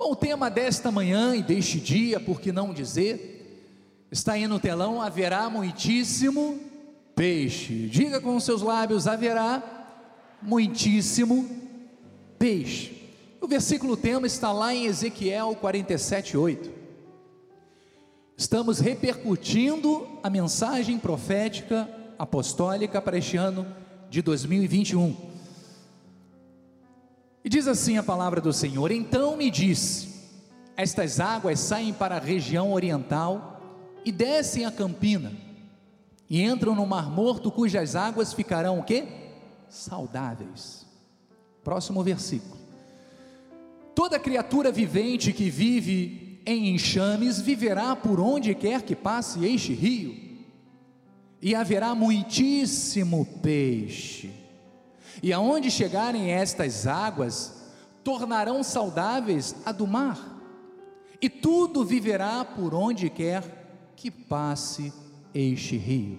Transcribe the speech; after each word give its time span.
Bom, 0.00 0.12
o 0.12 0.16
tema 0.16 0.48
desta 0.48 0.90
manhã 0.90 1.36
e 1.36 1.42
deste 1.42 1.78
dia, 1.78 2.18
por 2.18 2.40
que 2.40 2.50
não 2.50 2.72
dizer, 2.72 4.06
está 4.10 4.32
aí 4.32 4.46
no 4.46 4.58
telão: 4.58 5.02
haverá 5.02 5.50
muitíssimo 5.50 6.58
peixe. 7.14 7.86
Diga 7.86 8.18
com 8.18 8.34
os 8.34 8.44
seus 8.44 8.62
lábios: 8.62 9.06
haverá 9.06 9.62
muitíssimo 10.40 11.46
peixe. 12.38 13.10
O 13.42 13.46
versículo 13.46 13.94
tema 13.94 14.26
está 14.26 14.50
lá 14.50 14.74
em 14.74 14.86
Ezequiel 14.86 15.54
47, 15.60 16.34
8. 16.34 16.70
Estamos 18.38 18.80
repercutindo 18.80 20.08
a 20.22 20.30
mensagem 20.30 20.98
profética 20.98 21.86
apostólica 22.18 23.02
para 23.02 23.18
este 23.18 23.36
ano 23.36 23.66
de 24.08 24.22
2021. 24.22 25.29
E 27.44 27.48
diz 27.48 27.66
assim 27.66 27.96
a 27.96 28.02
palavra 28.02 28.40
do 28.40 28.52
Senhor: 28.52 28.90
Então 28.90 29.36
me 29.36 29.50
disse: 29.50 30.08
Estas 30.76 31.20
águas 31.20 31.58
saem 31.60 31.92
para 31.92 32.16
a 32.16 32.20
região 32.20 32.72
oriental 32.72 33.60
e 34.04 34.12
descem 34.12 34.64
a 34.64 34.70
campina 34.70 35.32
e 36.30 36.42
entram 36.42 36.76
no 36.76 36.86
Mar 36.86 37.10
Morto, 37.10 37.50
cujas 37.50 37.96
águas 37.96 38.32
ficarão 38.32 38.78
o 38.78 38.84
quê? 38.84 39.04
Saudáveis. 39.68 40.86
Próximo 41.64 42.04
versículo. 42.04 42.56
Toda 43.96 44.18
criatura 44.18 44.70
vivente 44.70 45.32
que 45.32 45.50
vive 45.50 46.40
em 46.46 46.72
enxames 46.74 47.40
viverá 47.40 47.96
por 47.96 48.20
onde 48.20 48.54
quer 48.54 48.82
que 48.82 48.94
passe 48.94 49.44
este 49.44 49.72
rio, 49.72 50.30
e 51.42 51.54
haverá 51.54 51.94
muitíssimo 51.94 53.26
peixe 53.42 54.39
e 55.22 55.32
aonde 55.32 55.70
chegarem 55.70 56.30
estas 56.30 56.86
águas, 56.86 57.60
tornarão 58.02 58.62
saudáveis 58.62 59.54
a 59.64 59.72
do 59.72 59.86
mar, 59.86 60.18
e 61.20 61.28
tudo 61.28 61.84
viverá 61.84 62.44
por 62.44 62.74
onde 62.74 63.10
quer 63.10 63.92
que 63.94 64.10
passe 64.10 64.92
este 65.34 65.76
rio. 65.76 66.18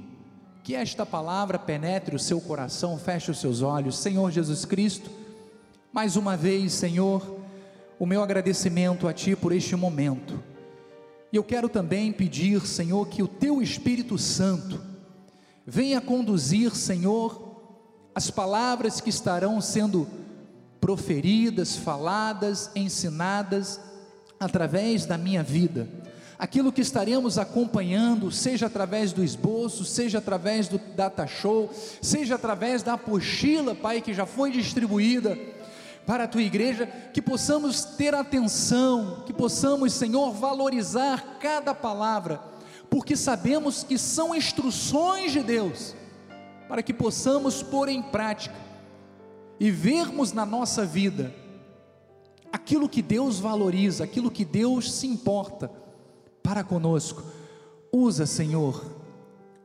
Que 0.63 0.75
esta 0.75 1.05
palavra 1.05 1.57
penetre 1.57 2.15
o 2.15 2.19
seu 2.19 2.39
coração, 2.39 2.97
feche 2.99 3.31
os 3.31 3.39
seus 3.39 3.63
olhos, 3.63 3.97
Senhor 3.97 4.29
Jesus 4.29 4.63
Cristo. 4.63 5.09
Mais 5.91 6.15
uma 6.15 6.37
vez, 6.37 6.73
Senhor, 6.73 7.39
o 7.97 8.05
meu 8.05 8.21
agradecimento 8.21 9.07
a 9.07 9.13
Ti 9.13 9.35
por 9.35 9.51
este 9.51 9.75
momento. 9.75 10.41
E 11.33 11.35
eu 11.35 11.43
quero 11.43 11.67
também 11.67 12.11
pedir, 12.11 12.61
Senhor, 12.67 13.07
que 13.07 13.23
o 13.23 13.27
Teu 13.27 13.61
Espírito 13.61 14.17
Santo 14.17 14.79
venha 15.65 15.99
conduzir, 15.99 16.75
Senhor, 16.75 17.50
as 18.13 18.29
palavras 18.29 18.99
que 18.99 19.09
estarão 19.09 19.61
sendo 19.61 20.07
proferidas, 20.79 21.75
faladas, 21.75 22.69
ensinadas 22.75 23.79
através 24.39 25.05
da 25.05 25.17
minha 25.17 25.43
vida, 25.43 25.87
aquilo 26.37 26.71
que 26.71 26.81
estaremos 26.81 27.37
acompanhando, 27.37 28.31
seja 28.31 28.65
através 28.65 29.13
do 29.13 29.23
esboço, 29.23 29.85
seja 29.85 30.17
através 30.17 30.67
do 30.67 30.79
data 30.79 31.27
show, 31.27 31.71
seja 32.01 32.35
através 32.35 32.81
da 32.81 32.93
apostila, 32.93 33.75
Pai, 33.75 34.01
que 34.01 34.13
já 34.13 34.25
foi 34.25 34.51
distribuída 34.51 35.37
para 36.05 36.23
a 36.23 36.27
tua 36.27 36.41
igreja, 36.41 36.87
que 37.13 37.21
possamos 37.21 37.85
ter 37.85 38.15
atenção, 38.15 39.23
que 39.25 39.31
possamos, 39.31 39.93
Senhor, 39.93 40.33
valorizar 40.33 41.37
cada 41.39 41.75
palavra, 41.75 42.41
porque 42.89 43.15
sabemos 43.15 43.83
que 43.83 43.97
são 43.97 44.35
instruções 44.35 45.31
de 45.31 45.43
Deus 45.43 46.00
para 46.71 46.81
que 46.81 46.93
possamos 46.93 47.61
pôr 47.61 47.89
em 47.89 48.01
prática 48.01 48.55
e 49.59 49.69
vermos 49.69 50.31
na 50.31 50.45
nossa 50.45 50.85
vida 50.85 51.35
aquilo 52.49 52.87
que 52.87 53.01
Deus 53.01 53.39
valoriza, 53.39 54.05
aquilo 54.05 54.31
que 54.31 54.45
Deus 54.45 54.89
se 54.89 55.05
importa 55.05 55.69
para 56.41 56.63
conosco. 56.63 57.23
Usa, 57.91 58.25
Senhor, 58.25 58.85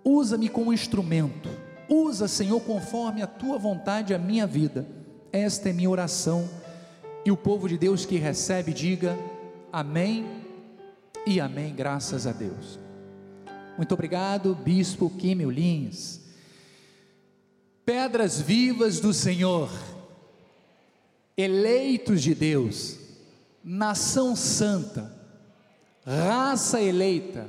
usa-me 0.05 0.49
como 0.49 0.73
instrumento, 0.73 1.49
usa, 1.89 2.27
Senhor, 2.27 2.59
conforme 2.63 3.23
a 3.23 3.27
tua 3.29 3.57
vontade 3.57 4.13
a 4.13 4.19
minha 4.19 4.45
vida. 4.45 4.85
Esta 5.33 5.69
é 5.69 5.73
minha 5.73 5.89
oração. 5.89 6.51
E 7.25 7.31
o 7.31 7.37
povo 7.37 7.69
de 7.69 7.79
Deus 7.79 8.05
que 8.05 8.17
recebe, 8.17 8.73
diga 8.73 9.17
amém 9.73 10.27
e 11.25 11.39
amém, 11.39 11.73
graças 11.73 12.27
a 12.27 12.33
Deus. 12.33 12.81
Muito 13.77 13.95
obrigado, 13.95 14.57
Bispo 14.57 15.09
Químio 15.09 15.53
Lins 15.53 16.26
pedras 17.87 18.41
vivas 18.41 18.99
do 18.99 19.15
Senhor, 19.15 19.71
eleitos 21.37 22.21
de 22.21 22.35
Deus, 22.35 22.99
nação 23.63 24.35
santa, 24.35 25.17
raça 26.05 26.83
eleita, 26.83 27.49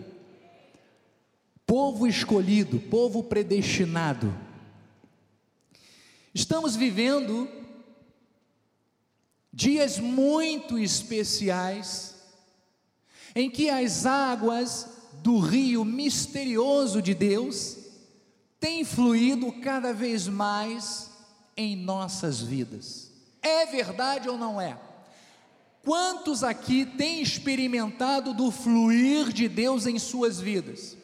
povo 1.65 2.05
escolhido, 2.05 2.79
povo 2.79 3.23
predestinado. 3.23 4.31
Estamos 6.35 6.75
vivendo 6.75 7.49
dias 9.51 9.97
muito 9.97 10.77
especiais 10.77 12.15
em 13.35 13.49
que 13.49 13.71
as 13.71 14.05
águas 14.05 14.87
do 15.23 15.39
rio 15.39 15.83
misterioso 15.83 17.01
de 17.01 17.15
Deus 17.15 17.76
tem 18.59 18.83
fluído 18.83 19.51
cada 19.61 19.93
vez 19.93 20.27
mais 20.27 21.09
em 21.55 21.75
nossas 21.75 22.41
vidas. 22.41 23.11
É 23.41 23.65
verdade 23.65 24.29
ou 24.29 24.37
não 24.37 24.59
é? 24.59 24.77
Quantos 25.83 26.43
aqui 26.43 26.85
têm 26.85 27.21
experimentado 27.21 28.33
do 28.33 28.51
fluir 28.51 29.31
de 29.31 29.47
Deus 29.47 29.85
em 29.85 29.97
suas 29.97 30.39
vidas? 30.39 30.97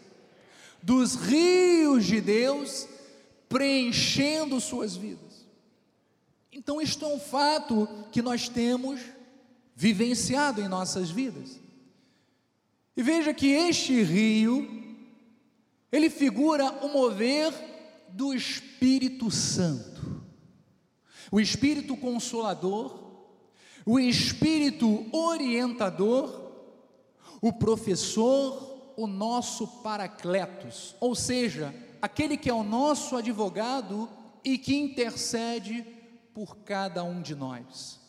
Dos 0.82 1.16
rios 1.16 2.06
de 2.06 2.20
Deus 2.20 2.88
preenchendo 3.48 4.60
suas 4.60 4.96
vidas. 4.96 5.46
Então, 6.52 6.82
isto 6.82 7.06
é 7.06 7.08
um 7.08 7.20
fato 7.20 7.88
que 8.12 8.22
nós 8.22 8.50
temos 8.50 9.00
vivenciado 9.76 10.62
em 10.62 10.68
nossas 10.68 11.10
vidas. 11.10 11.60
E 12.96 13.02
veja 13.02 13.34
que 13.34 13.48
este 13.48 14.04
rio 14.04 14.83
ele 15.94 16.10
figura 16.10 16.72
o 16.84 16.90
mover 16.90 17.54
do 18.10 18.34
Espírito 18.34 19.30
Santo, 19.30 20.24
o 21.32 21.40
Espírito 21.40 21.96
Consolador, 21.96 23.00
o 23.86 24.00
Espírito 24.00 25.06
Orientador, 25.16 26.52
o 27.40 27.54
professor, 27.54 28.94
o 28.98 29.06
nosso 29.06 29.68
Paracletos, 29.84 30.96
ou 31.00 31.14
seja, 31.14 31.72
aquele 32.02 32.38
que 32.38 32.50
é 32.50 32.54
o 32.54 32.64
nosso 32.64 33.16
advogado 33.16 34.10
e 34.44 34.58
que 34.58 34.76
intercede 34.76 35.86
por 36.34 36.58
cada 36.58 37.04
um 37.04 37.22
de 37.22 37.36
nós. 37.36 38.00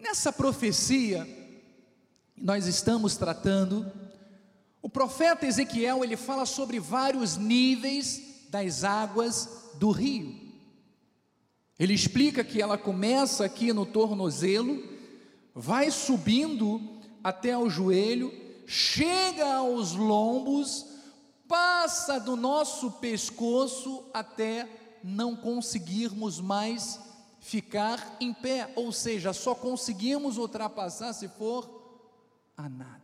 Nessa 0.00 0.32
profecia, 0.32 1.28
nós 2.36 2.66
estamos 2.66 3.16
tratando 3.16 4.03
o 4.84 4.88
profeta 4.90 5.46
Ezequiel, 5.46 6.04
ele 6.04 6.14
fala 6.14 6.44
sobre 6.44 6.78
vários 6.78 7.38
níveis 7.38 8.44
das 8.50 8.84
águas 8.84 9.70
do 9.76 9.90
rio. 9.90 10.38
Ele 11.78 11.94
explica 11.94 12.44
que 12.44 12.60
ela 12.60 12.76
começa 12.76 13.46
aqui 13.46 13.72
no 13.72 13.86
tornozelo, 13.86 14.86
vai 15.54 15.90
subindo 15.90 17.00
até 17.22 17.56
o 17.56 17.70
joelho, 17.70 18.30
chega 18.66 19.54
aos 19.54 19.94
lombos, 19.94 20.84
passa 21.48 22.20
do 22.20 22.36
nosso 22.36 22.90
pescoço 22.90 24.04
até 24.12 24.68
não 25.02 25.34
conseguirmos 25.34 26.40
mais 26.40 27.00
ficar 27.40 28.18
em 28.20 28.34
pé, 28.34 28.70
ou 28.76 28.92
seja, 28.92 29.32
só 29.32 29.54
conseguimos 29.54 30.36
ultrapassar 30.36 31.14
se 31.14 31.26
for 31.26 31.70
a 32.54 32.68
nada. 32.68 33.03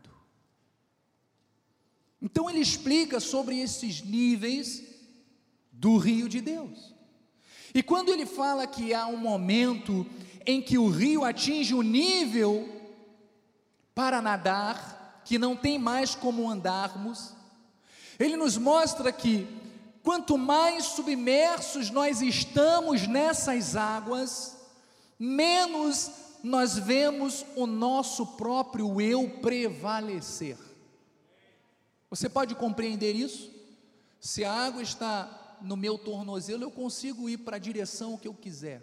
Então 2.21 2.49
ele 2.51 2.61
explica 2.61 3.19
sobre 3.19 3.59
esses 3.59 4.03
níveis 4.03 4.83
do 5.73 5.97
rio 5.97 6.29
de 6.29 6.41
Deus. 6.41 6.95
E 7.75 7.83
quando 7.83 8.11
ele 8.11 8.27
fala 8.27 8.67
que 8.67 8.93
há 8.93 9.07
um 9.07 9.17
momento 9.17 10.07
em 10.45 10.61
que 10.61 10.77
o 10.77 10.89
rio 10.89 11.25
atinge 11.25 11.75
o 11.75 11.83
nível 11.83 12.69
para 13.95 14.21
nadar, 14.21 15.23
que 15.25 15.39
não 15.39 15.55
tem 15.57 15.79
mais 15.79 16.15
como 16.15 16.51
andarmos, 16.51 17.35
ele 18.19 18.37
nos 18.37 18.59
mostra 18.59 19.13
que 19.13 19.47
quanto 20.03 20.37
mais 20.37 20.85
submersos 20.87 21.91
nós 21.91 22.21
estamos 22.21 23.07
nessas 23.07 23.77
águas, 23.77 24.57
menos 25.19 26.11
nós 26.43 26.77
vemos 26.77 27.45
o 27.55 27.67
nosso 27.67 28.27
próprio 28.27 29.01
eu 29.01 29.29
prevalecer. 29.41 30.70
Você 32.11 32.29
pode 32.29 32.57
compreender 32.57 33.15
isso? 33.15 33.51
Se 34.21 34.45
a 34.45 34.53
água 34.53 34.83
está 34.83 35.59
no 35.63 35.77
meu 35.77 35.97
tornozelo, 35.97 36.65
eu 36.65 36.71
consigo 36.71 37.29
ir 37.29 37.39
para 37.39 37.57
a 37.57 37.61
direção 37.61 38.17
que 38.17 38.27
eu 38.27 38.35
quiser. 38.35 38.83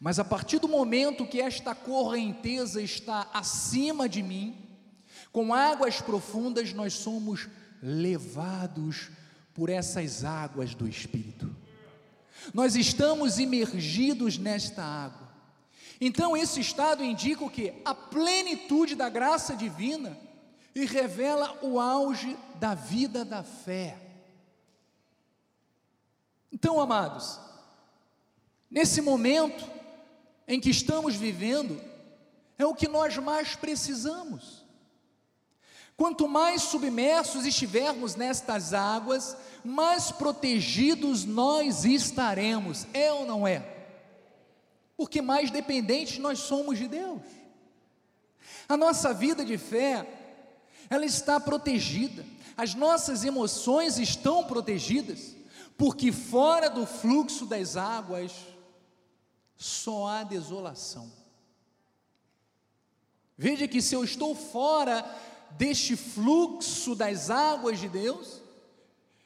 Mas 0.00 0.18
a 0.18 0.24
partir 0.24 0.58
do 0.58 0.66
momento 0.66 1.26
que 1.26 1.40
esta 1.40 1.74
correnteza 1.74 2.80
está 2.80 3.28
acima 3.34 4.08
de 4.08 4.22
mim, 4.22 4.56
com 5.30 5.52
águas 5.52 6.00
profundas, 6.00 6.72
nós 6.72 6.94
somos 6.94 7.48
levados 7.82 9.10
por 9.52 9.68
essas 9.68 10.24
águas 10.24 10.74
do 10.74 10.88
Espírito. 10.88 11.54
Nós 12.54 12.76
estamos 12.76 13.38
imergidos 13.38 14.38
nesta 14.38 14.82
água. 14.82 15.28
Então, 16.00 16.34
esse 16.34 16.60
estado 16.60 17.04
indica 17.04 17.44
o 17.44 17.50
que? 17.50 17.74
A 17.84 17.94
plenitude 17.94 18.94
da 18.94 19.10
graça 19.10 19.54
divina 19.54 20.16
e 20.74 20.84
revela 20.84 21.58
o 21.62 21.80
auge 21.80 22.36
da 22.56 22.74
vida 22.74 23.24
da 23.24 23.42
fé. 23.42 23.96
Então, 26.52 26.80
amados, 26.80 27.38
nesse 28.70 29.00
momento 29.00 29.68
em 30.46 30.60
que 30.60 30.70
estamos 30.70 31.14
vivendo, 31.14 31.80
é 32.58 32.66
o 32.66 32.74
que 32.74 32.88
nós 32.88 33.16
mais 33.18 33.54
precisamos. 33.54 34.64
Quanto 35.96 36.28
mais 36.28 36.62
submersos 36.62 37.44
estivermos 37.44 38.16
nestas 38.16 38.72
águas, 38.72 39.36
mais 39.62 40.10
protegidos 40.10 41.24
nós 41.24 41.84
estaremos, 41.84 42.86
é 42.94 43.12
ou 43.12 43.26
não 43.26 43.46
é? 43.46 43.62
Porque 44.96 45.20
mais 45.22 45.50
dependentes 45.50 46.18
nós 46.18 46.38
somos 46.38 46.78
de 46.78 46.88
Deus. 46.88 47.20
A 48.68 48.76
nossa 48.76 49.12
vida 49.12 49.44
de 49.44 49.58
fé, 49.58 50.19
ela 50.90 51.06
está 51.06 51.38
protegida, 51.38 52.26
as 52.56 52.74
nossas 52.74 53.24
emoções 53.24 53.96
estão 53.96 54.44
protegidas, 54.44 55.36
porque 55.78 56.10
fora 56.10 56.68
do 56.68 56.84
fluxo 56.84 57.46
das 57.46 57.76
águas 57.76 58.32
só 59.56 60.08
há 60.08 60.24
desolação. 60.24 61.10
Veja 63.38 63.68
que 63.68 63.80
se 63.80 63.94
eu 63.94 64.02
estou 64.02 64.34
fora 64.34 65.02
deste 65.52 65.96
fluxo 65.96 66.94
das 66.94 67.30
águas 67.30 67.78
de 67.78 67.88
Deus, 67.88 68.42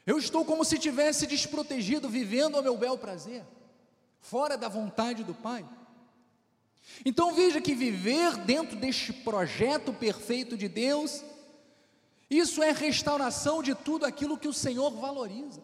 eu 0.05 0.19
estou 0.19 0.45
como 0.45 0.63
se 0.63 0.77
tivesse 0.77 1.25
desprotegido, 1.25 2.07
vivendo 2.07 2.55
ao 2.55 2.63
meu 2.63 2.77
bel 2.77 2.97
prazer, 2.97 3.43
fora 4.21 4.55
da 4.55 4.69
vontade 4.69 5.23
do 5.23 5.33
Pai. 5.33 5.67
Então 7.03 7.33
veja 7.33 7.59
que 7.59 7.73
viver 7.73 8.37
dentro 8.37 8.77
deste 8.77 9.11
projeto 9.11 9.91
perfeito 9.91 10.55
de 10.55 10.69
Deus, 10.69 11.23
isso 12.29 12.63
é 12.63 12.71
restauração 12.71 13.61
de 13.61 13.75
tudo 13.75 14.05
aquilo 14.05 14.37
que 14.37 14.47
o 14.47 14.53
Senhor 14.53 14.91
valoriza. 14.91 15.61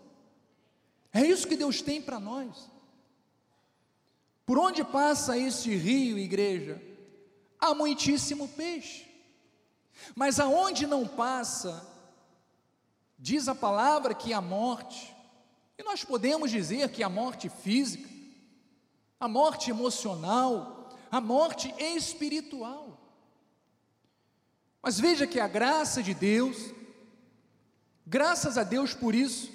É 1.14 1.26
isso 1.26 1.48
que 1.48 1.58
Deus 1.58 1.82
tem 1.82 2.02
para 2.02 2.20
nós. 2.20 2.70
Por 4.46 4.58
onde 4.58 4.84
passa 4.84 5.38
este 5.38 5.76
rio, 5.76 6.18
igreja? 6.18 6.82
Há 7.60 7.74
muitíssimo 7.74 8.48
peixe. 8.50 9.08
Mas 10.16 10.40
aonde 10.40 10.88
não 10.88 11.08
passa, 11.08 11.88
diz 13.18 13.48
a 13.48 13.56
palavra 13.56 14.14
que 14.14 14.34
a 14.34 14.42
morte, 14.42 15.16
e 15.78 15.84
nós 15.84 16.04
podemos 16.04 16.50
dizer 16.52 16.90
que 16.92 17.04
a 17.04 17.10
morte 17.10 17.50
física, 17.50 18.10
a 19.20 19.28
morte 19.28 19.70
emocional, 19.70 20.90
a 21.12 21.20
morte 21.20 21.74
espiritual. 21.78 23.01
Mas 24.82 25.00
veja 25.00 25.28
que 25.28 25.40
a 25.40 25.48
graça 25.48 26.02
de 26.02 26.14
Deus, 26.14 26.58
graças 28.06 28.58
a 28.58 28.64
Deus 28.64 28.94
por 28.94 29.14
isso, 29.14 29.52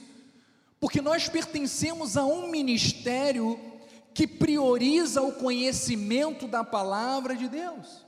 porque 0.79 1.01
nós 1.01 1.29
pertencemos 1.29 2.17
a 2.17 2.25
um 2.25 2.49
ministério 2.49 3.59
que 4.15 4.27
prioriza 4.27 5.21
o 5.23 5.33
conhecimento 5.33 6.47
da 6.47 6.63
palavra 6.63 7.35
de 7.35 7.49
Deus 7.49 8.07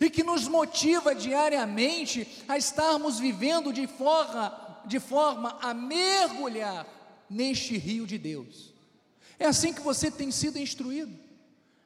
e 0.00 0.08
que 0.08 0.22
nos 0.22 0.46
motiva 0.46 1.14
diariamente 1.14 2.26
a 2.48 2.56
estarmos 2.56 3.18
vivendo 3.18 3.72
de 3.72 3.86
forma, 3.86 4.82
de 4.86 4.98
forma 4.98 5.58
a 5.60 5.74
mergulhar 5.74 6.86
neste 7.28 7.76
rio 7.76 8.06
de 8.06 8.18
Deus. 8.18 8.72
É 9.38 9.46
assim 9.46 9.72
que 9.72 9.80
você 9.80 10.10
tem 10.10 10.30
sido 10.30 10.58
instruído, 10.58 11.16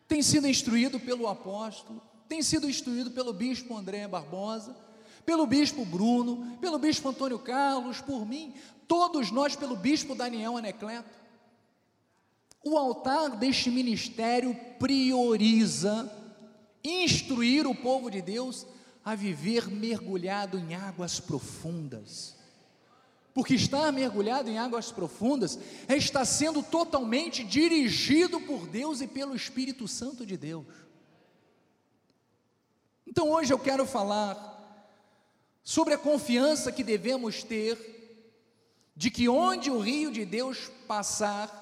tem 0.07 0.23
sido 0.23 0.47
instruído 0.47 0.99
pelo 1.01 1.29
apóstolo, 1.29 2.03
tem 2.33 2.41
sido 2.41 2.67
instruído 2.67 3.11
pelo 3.11 3.31
bispo 3.31 3.77
André 3.77 4.09
Barbosa, 4.09 4.75
pelo 5.23 5.47
bispo 5.47 5.85
Bruno, 5.85 6.57
pelo 6.63 6.79
bispo 6.79 7.11
Antônio 7.11 7.39
Carlos, 7.39 8.01
por 8.01 8.25
mim, 8.25 8.55
todos 8.89 9.31
nós 9.31 9.55
pelo 9.55 9.77
bispo 9.77 10.15
Daniel 10.15 10.57
Anecleto. 10.57 11.11
O 12.65 12.79
altar 12.79 13.37
deste 13.37 13.71
ministério 13.71 14.57
prioriza 14.79 16.11
instruir 16.83 17.67
o 17.67 17.75
povo 17.75 18.11
de 18.11 18.23
Deus 18.23 18.67
a 19.05 19.15
viver 19.15 19.69
mergulhado 19.69 20.59
em 20.59 20.75
águas 20.75 21.21
profundas. 21.21 22.35
Porque 23.35 23.55
estar 23.55 23.93
mergulhado 23.93 24.49
em 24.49 24.57
águas 24.57 24.91
profundas 24.91 25.59
é 25.87 25.99
estar 25.99 26.25
sendo 26.25 26.63
totalmente 26.63 27.45
dirigido 27.45 28.41
por 28.41 28.67
Deus 28.67 29.03
e 29.03 29.07
pelo 29.07 29.37
Espírito 29.37 29.87
Santo 29.87 30.25
de 30.25 30.39
Deus. 30.39 30.65
Então 33.13 33.29
hoje 33.29 33.53
eu 33.53 33.59
quero 33.59 33.85
falar 33.85 34.35
sobre 35.63 35.93
a 35.93 35.99
confiança 35.99 36.73
que 36.73 36.83
devemos 36.83 37.43
ter 37.45 37.77
de 38.97 39.11
que 39.11 39.29
onde 39.29 39.71
o 39.71 39.79
rio 39.79 40.11
de 40.11 40.25
Deus 40.25 40.71
passar, 40.89 41.61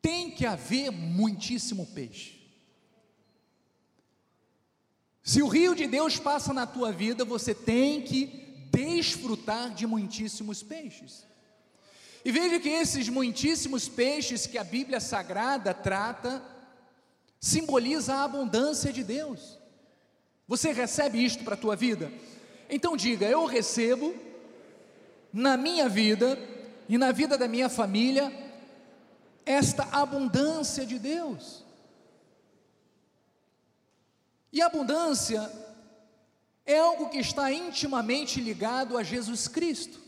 tem 0.00 0.30
que 0.30 0.46
haver 0.46 0.92
muitíssimo 0.92 1.86
peixe. 1.88 2.38
Se 5.24 5.42
o 5.42 5.48
rio 5.48 5.74
de 5.74 5.88
Deus 5.88 6.20
passa 6.20 6.54
na 6.54 6.68
tua 6.68 6.92
vida, 6.92 7.24
você 7.24 7.52
tem 7.52 8.00
que 8.00 8.26
desfrutar 8.70 9.74
de 9.74 9.88
muitíssimos 9.88 10.62
peixes. 10.62 11.26
E 12.24 12.30
veja 12.30 12.60
que 12.60 12.68
esses 12.68 13.08
muitíssimos 13.08 13.88
peixes 13.88 14.46
que 14.46 14.56
a 14.56 14.62
Bíblia 14.62 15.00
Sagrada 15.00 15.74
trata, 15.74 16.40
simboliza 17.40 18.14
a 18.14 18.22
abundância 18.22 18.92
de 18.92 19.02
Deus. 19.02 19.58
Você 20.50 20.72
recebe 20.72 21.24
isto 21.24 21.44
para 21.44 21.54
a 21.54 21.56
tua 21.56 21.76
vida? 21.76 22.12
Então 22.68 22.96
diga: 22.96 23.24
eu 23.24 23.44
recebo 23.46 24.12
na 25.32 25.56
minha 25.56 25.88
vida 25.88 26.36
e 26.88 26.98
na 26.98 27.12
vida 27.12 27.38
da 27.38 27.46
minha 27.46 27.68
família 27.68 28.32
esta 29.46 29.84
abundância 29.92 30.84
de 30.84 30.98
Deus. 30.98 31.64
E 34.52 34.60
abundância 34.60 35.48
é 36.66 36.80
algo 36.80 37.10
que 37.10 37.18
está 37.18 37.52
intimamente 37.52 38.40
ligado 38.40 38.98
a 38.98 39.04
Jesus 39.04 39.46
Cristo. 39.46 40.00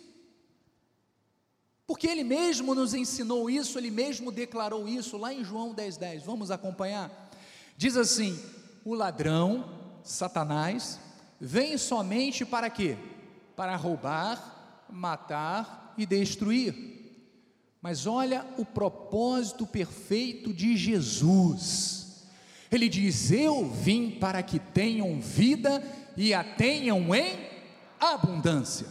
Porque 1.86 2.08
ele 2.08 2.24
mesmo 2.24 2.74
nos 2.74 2.94
ensinou 2.94 3.48
isso, 3.48 3.78
ele 3.78 3.92
mesmo 3.92 4.32
declarou 4.32 4.88
isso 4.88 5.16
lá 5.16 5.32
em 5.32 5.44
João 5.44 5.72
10:10. 5.72 5.98
10. 5.98 6.22
Vamos 6.24 6.50
acompanhar? 6.50 7.30
Diz 7.76 7.96
assim: 7.96 8.36
"O 8.84 8.92
ladrão, 8.92 9.81
Satanás, 10.02 10.98
vem 11.40 11.78
somente 11.78 12.44
para 12.44 12.68
quê? 12.68 12.96
Para 13.56 13.76
roubar, 13.76 14.84
matar 14.90 15.94
e 15.96 16.06
destruir. 16.06 16.74
Mas 17.80 18.06
olha 18.06 18.46
o 18.56 18.64
propósito 18.64 19.66
perfeito 19.66 20.52
de 20.52 20.76
Jesus 20.76 22.02
ele 22.72 22.88
diz: 22.88 23.30
Eu 23.30 23.68
vim 23.68 24.10
para 24.10 24.42
que 24.42 24.58
tenham 24.58 25.20
vida 25.20 25.82
e 26.16 26.32
a 26.32 26.42
tenham 26.42 27.14
em 27.14 27.50
abundância. 28.00 28.86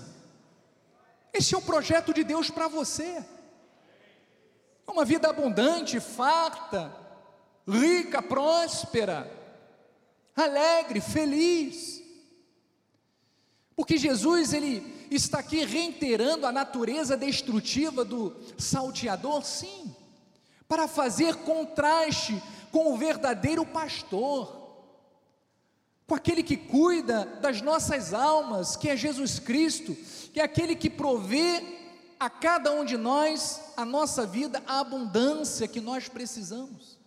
Esse 1.33 1.55
é 1.55 1.57
o 1.57 1.63
projeto 1.63 2.13
de 2.13 2.23
Deus 2.23 2.51
para 2.51 2.67
você. 2.67 3.25
Uma 4.87 5.03
vida 5.03 5.29
abundante, 5.29 5.99
farta, 5.99 6.93
rica, 7.67 8.21
próspera, 8.21 9.31
alegre, 10.35 11.01
feliz. 11.01 12.01
Porque 13.75 13.97
Jesus 13.97 14.53
ele 14.53 15.07
está 15.09 15.39
aqui 15.39 15.65
reiterando 15.65 16.45
a 16.45 16.51
natureza 16.51 17.17
destrutiva 17.17 18.05
do 18.05 18.35
salteador, 18.57 19.43
sim, 19.43 19.95
para 20.67 20.87
fazer 20.87 21.35
contraste 21.37 22.41
com 22.71 22.93
o 22.93 22.97
verdadeiro 22.97 23.65
pastor, 23.65 24.61
com 26.07 26.15
aquele 26.15 26.43
que 26.43 26.55
cuida 26.55 27.25
das 27.41 27.61
nossas 27.61 28.13
almas, 28.13 28.75
que 28.75 28.89
é 28.89 28.95
Jesus 28.95 29.39
Cristo, 29.39 29.95
que 30.33 30.39
é 30.39 30.43
aquele 30.43 30.75
que 30.75 30.89
provê 30.89 31.79
a 32.19 32.29
cada 32.29 32.71
um 32.71 32.85
de 32.85 32.97
nós 32.97 33.59
a 33.75 33.83
nossa 33.83 34.25
vida, 34.25 34.61
a 34.67 34.79
abundância 34.79 35.67
que 35.67 35.81
nós 35.81 36.07
precisamos. 36.07 37.00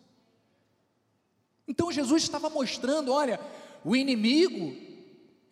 Então 1.66 1.92
Jesus 1.92 2.22
estava 2.22 2.50
mostrando: 2.50 3.12
olha, 3.12 3.40
o 3.84 3.94
inimigo, 3.94 4.76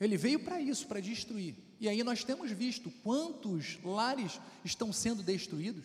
ele 0.01 0.17
veio 0.17 0.41
para 0.41 0.61
isso, 0.61 0.87
para 0.87 1.01
destruir. 1.01 1.55
E 1.81 1.89
aí 1.89 2.03
nós 2.05 2.23
temos 2.23 2.51
visto 2.51 2.91
quantos 3.03 3.79
lares 3.83 4.41
estão 4.65 4.93
sendo 4.93 5.23
destruídos. 5.23 5.85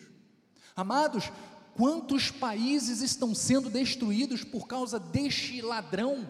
Amados, 0.76 1.30
Quantos 1.78 2.32
países 2.32 3.02
estão 3.02 3.32
sendo 3.36 3.70
destruídos 3.70 4.42
por 4.42 4.66
causa 4.66 4.98
deste 4.98 5.62
ladrão? 5.62 6.28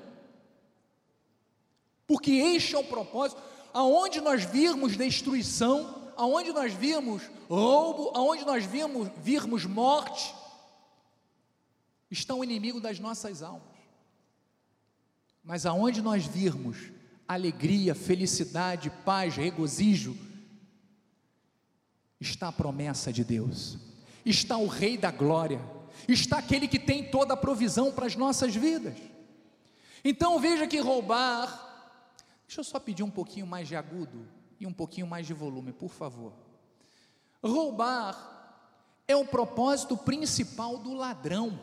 Porque 2.06 2.32
este 2.32 2.74
é 2.74 2.78
o 2.78 2.84
propósito. 2.84 3.40
Aonde 3.72 4.20
nós 4.20 4.44
virmos 4.44 4.94
destruição, 4.94 6.12
aonde 6.18 6.52
nós 6.52 6.74
virmos 6.74 7.22
roubo, 7.48 8.10
aonde 8.14 8.44
nós 8.44 8.66
virmos, 8.66 9.08
virmos 9.16 9.64
morte, 9.64 10.34
está 12.10 12.34
o 12.34 12.44
inimigo 12.44 12.78
das 12.78 12.98
nossas 13.00 13.42
almas. 13.42 13.77
Mas 15.48 15.64
aonde 15.64 16.02
nós 16.02 16.26
virmos 16.26 16.76
alegria, 17.26 17.94
felicidade, 17.94 18.90
paz, 19.02 19.34
regozijo, 19.34 20.14
está 22.20 22.48
a 22.48 22.52
promessa 22.52 23.10
de 23.10 23.24
Deus, 23.24 23.78
está 24.26 24.58
o 24.58 24.66
Rei 24.66 24.98
da 24.98 25.10
Glória, 25.10 25.58
está 26.06 26.36
aquele 26.36 26.68
que 26.68 26.78
tem 26.78 27.10
toda 27.10 27.32
a 27.32 27.36
provisão 27.36 27.90
para 27.90 28.04
as 28.04 28.14
nossas 28.14 28.54
vidas. 28.54 28.98
Então 30.04 30.38
veja 30.38 30.66
que 30.66 30.80
roubar, 30.80 31.48
deixa 32.46 32.60
eu 32.60 32.64
só 32.64 32.78
pedir 32.78 33.02
um 33.02 33.10
pouquinho 33.10 33.46
mais 33.46 33.66
de 33.66 33.74
agudo 33.74 34.28
e 34.60 34.66
um 34.66 34.72
pouquinho 34.72 35.06
mais 35.06 35.26
de 35.26 35.32
volume, 35.32 35.72
por 35.72 35.88
favor. 35.88 36.34
Roubar 37.42 38.60
é 39.08 39.16
o 39.16 39.24
propósito 39.24 39.96
principal 39.96 40.76
do 40.76 40.92
ladrão, 40.92 41.58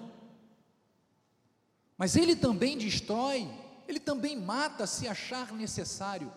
mas 1.96 2.16
ele 2.16 2.36
também 2.36 2.80
destrói, 2.80 3.48
ele 3.88 4.00
também 4.00 4.36
mata 4.36 4.88
se 4.88 5.08
achar 5.08 5.54
necessário. 5.54 6.32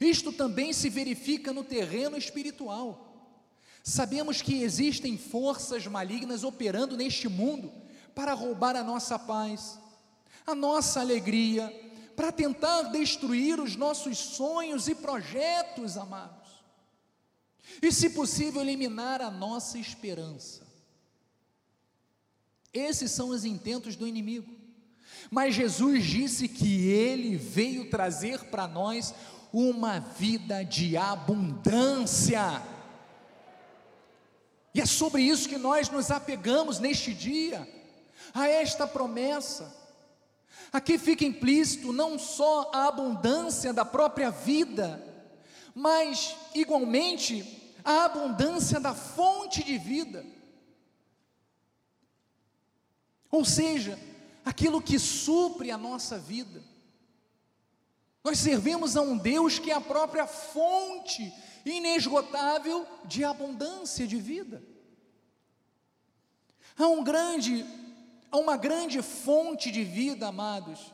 Isto 0.00 0.32
também 0.32 0.72
se 0.72 0.88
verifica 0.88 1.52
no 1.52 1.64
terreno 1.64 2.16
espiritual. 2.16 3.08
Sabemos 3.82 4.40
que 4.40 4.62
existem 4.62 5.18
forças 5.18 5.86
malignas 5.86 6.44
operando 6.44 6.96
neste 6.96 7.28
mundo 7.28 7.72
para 8.14 8.32
roubar 8.32 8.76
a 8.76 8.84
nossa 8.84 9.18
paz, 9.18 9.78
a 10.46 10.54
nossa 10.54 11.00
alegria, 11.00 11.70
para 12.14 12.30
tentar 12.30 12.82
destruir 12.84 13.58
os 13.58 13.74
nossos 13.74 14.18
sonhos 14.18 14.86
e 14.86 14.94
projetos, 14.94 15.96
amados. 15.96 16.42
E, 17.80 17.90
se 17.90 18.10
possível, 18.10 18.60
eliminar 18.60 19.20
a 19.20 19.30
nossa 19.30 19.78
esperança. 19.78 20.66
Esses 22.72 23.10
são 23.10 23.28
os 23.28 23.44
intentos 23.44 23.96
do 23.96 24.06
inimigo. 24.06 24.61
Mas 25.30 25.54
Jesus 25.54 26.04
disse 26.04 26.48
que 26.48 26.88
ele 26.88 27.36
veio 27.36 27.88
trazer 27.90 28.44
para 28.44 28.66
nós 28.66 29.14
uma 29.52 30.00
vida 30.00 30.64
de 30.64 30.96
abundância. 30.96 32.62
E 34.74 34.80
é 34.80 34.86
sobre 34.86 35.22
isso 35.22 35.48
que 35.48 35.58
nós 35.58 35.90
nos 35.90 36.10
apegamos 36.10 36.78
neste 36.78 37.12
dia, 37.12 37.68
a 38.32 38.48
esta 38.48 38.86
promessa. 38.86 39.76
Aqui 40.72 40.96
fica 40.96 41.24
implícito 41.24 41.92
não 41.92 42.18
só 42.18 42.70
a 42.72 42.88
abundância 42.88 43.74
da 43.74 43.84
própria 43.84 44.30
vida, 44.30 45.04
mas 45.74 46.34
igualmente 46.54 47.74
a 47.84 48.04
abundância 48.04 48.80
da 48.80 48.94
fonte 48.94 49.62
de 49.62 49.76
vida. 49.76 50.24
Ou 53.30 53.44
seja, 53.44 53.98
aquilo 54.44 54.82
que 54.82 54.98
supre 54.98 55.70
a 55.70 55.78
nossa 55.78 56.18
vida. 56.18 56.62
Nós 58.24 58.38
servimos 58.38 58.96
a 58.96 59.02
um 59.02 59.16
Deus 59.16 59.58
que 59.58 59.70
é 59.70 59.74
a 59.74 59.80
própria 59.80 60.26
fonte 60.26 61.32
inesgotável 61.64 62.86
de 63.04 63.24
abundância 63.24 64.06
de 64.06 64.16
vida. 64.18 64.62
Há 66.76 66.86
um 66.86 67.02
grande, 67.02 67.64
há 68.30 68.36
uma 68.38 68.56
grande 68.56 69.02
fonte 69.02 69.70
de 69.70 69.84
vida, 69.84 70.28
amados, 70.28 70.92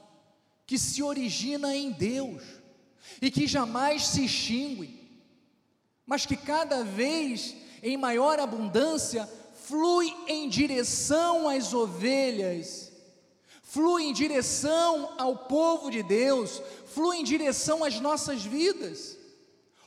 que 0.66 0.78
se 0.78 1.02
origina 1.02 1.74
em 1.74 1.90
Deus 1.90 2.42
e 3.22 3.30
que 3.30 3.46
jamais 3.46 4.06
se 4.06 4.24
extingue, 4.24 4.98
mas 6.06 6.26
que 6.26 6.36
cada 6.36 6.82
vez 6.84 7.54
em 7.82 7.96
maior 7.96 8.38
abundância 8.38 9.28
flui 9.66 10.14
em 10.26 10.48
direção 10.48 11.48
às 11.48 11.72
ovelhas, 11.72 12.87
flui 13.68 14.04
em 14.04 14.14
direção 14.14 15.10
ao 15.18 15.36
povo 15.36 15.90
de 15.90 16.02
Deus, 16.02 16.62
flui 16.86 17.18
em 17.18 17.24
direção 17.24 17.84
às 17.84 18.00
nossas 18.00 18.42
vidas, 18.42 19.18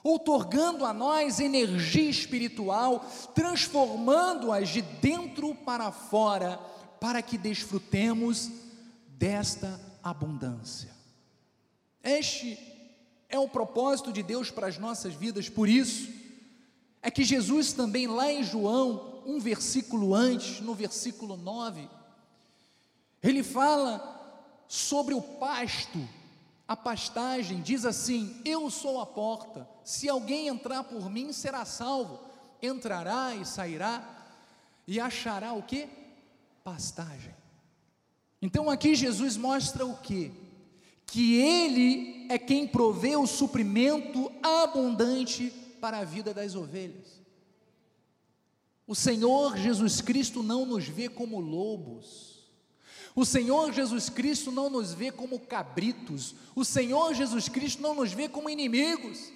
outorgando 0.04 0.86
a 0.86 0.94
nós 0.94 1.40
energia 1.40 2.08
espiritual, 2.08 3.04
transformando-as 3.34 4.70
de 4.70 4.84
dentro 4.84 5.56
para 5.56 5.92
fora, 5.92 6.60
para 7.00 7.24
que 7.24 7.40
desfrutemos 7.40 8.52
desta 9.08 9.82
abundância. 10.04 10.92
Este 12.04 12.60
é 13.30 13.40
o 13.40 13.50
propósito 13.50 14.14
de 14.14 14.22
Deus 14.22 14.52
para 14.52 14.68
as 14.68 14.78
nossas 14.78 15.16
vidas, 15.16 15.50
por 15.50 15.68
isso 15.68 16.08
é 17.02 17.10
que 17.10 17.24
Jesus 17.24 17.74
também 17.74 18.06
lá 18.06 18.32
em 18.32 18.44
João, 18.44 19.24
um 19.26 19.40
versículo 19.40 20.14
antes, 20.14 20.62
no 20.62 20.76
versículo 20.76 21.36
9, 21.36 21.90
ele 23.22 23.44
fala 23.44 24.64
sobre 24.68 25.14
o 25.14 25.22
pasto 25.22 26.00
a 26.72 26.76
pastagem 26.78 27.60
diz 27.60 27.84
assim: 27.84 28.34
Eu 28.46 28.70
sou 28.70 29.02
a 29.02 29.06
porta, 29.06 29.68
se 29.84 30.08
alguém 30.08 30.48
entrar 30.48 30.86
por 30.86 31.10
mim 31.10 31.34
será 31.34 31.66
salvo. 31.66 32.18
Entrará 32.62 33.36
e 33.36 33.46
sairá 33.46 34.02
e 34.88 34.98
achará 34.98 35.52
o 35.52 35.64
que? 35.64 35.90
Pastagem. 36.64 37.36
Então 38.42 38.70
aqui 38.70 38.96
Jesus 38.96 39.36
mostra 39.36 39.86
o 39.86 39.98
que? 39.98 40.32
Que 41.06 41.42
Ele 41.42 42.26
é 42.30 42.40
quem 42.40 42.66
provê 42.66 43.18
o 43.18 43.28
suprimento 43.28 44.32
abundante 44.42 45.52
para 45.82 45.98
a 45.98 46.06
vida 46.06 46.34
das 46.34 46.56
ovelhas. 46.56 47.20
O 48.88 48.96
Senhor 48.96 49.58
Jesus 49.58 50.00
Cristo 50.00 50.42
não 50.42 50.66
nos 50.66 50.88
vê 50.88 51.10
como 51.10 51.42
lobos, 51.42 52.31
o 53.16 53.26
Senhor 53.26 53.74
Jesus 53.74 54.10
Cristo 54.10 54.52
não 54.52 54.70
nos 54.70 54.94
vê 54.94 55.12
como 55.12 55.40
cabritos, 55.40 56.36
o 56.56 56.64
Senhor 56.64 57.14
Jesus 57.14 57.50
Cristo 57.50 57.82
não 57.82 57.94
nos 57.94 58.14
vê 58.14 58.30
como 58.30 58.50
inimigos, 58.50 59.32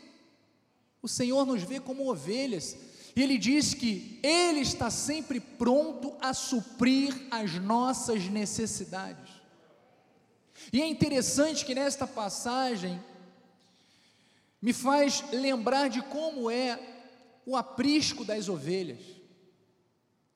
o 1.01 1.07
Senhor 1.07 1.45
nos 1.45 1.63
vê 1.63 1.79
como 1.79 2.09
ovelhas, 2.09 2.77
e 3.15 3.21
Ele 3.21 3.37
diz 3.37 3.73
que 3.73 4.19
Ele 4.23 4.61
está 4.61 4.89
sempre 4.89 5.39
pronto 5.39 6.13
a 6.19 6.33
suprir 6.33 7.15
as 7.31 7.53
nossas 7.55 8.27
necessidades. 8.27 9.33
E 10.71 10.81
é 10.81 10.87
interessante 10.87 11.65
que 11.65 11.75
nesta 11.75 12.07
passagem 12.07 13.01
me 14.61 14.73
faz 14.73 15.23
lembrar 15.31 15.89
de 15.89 16.01
como 16.01 16.49
é 16.49 16.79
o 17.45 17.55
aprisco 17.55 18.25
das 18.25 18.49
ovelhas. 18.49 19.14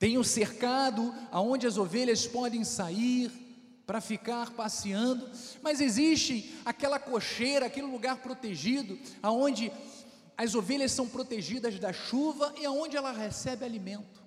Tem 0.00 0.16
o 0.16 0.24
cercado 0.24 1.14
aonde 1.30 1.66
as 1.66 1.76
ovelhas 1.76 2.26
podem 2.26 2.64
sair 2.64 3.30
para 3.86 4.00
ficar 4.00 4.50
passeando, 4.52 5.28
mas 5.62 5.78
existe 5.78 6.58
aquela 6.64 6.98
cocheira, 6.98 7.66
aquele 7.66 7.86
lugar 7.86 8.16
protegido, 8.16 8.98
aonde 9.22 9.70
as 10.38 10.54
ovelhas 10.54 10.92
são 10.92 11.06
protegidas 11.06 11.78
da 11.78 11.92
chuva 11.92 12.54
e 12.58 12.64
aonde 12.64 12.96
ela 12.96 13.12
recebe 13.12 13.62
alimento. 13.62 14.22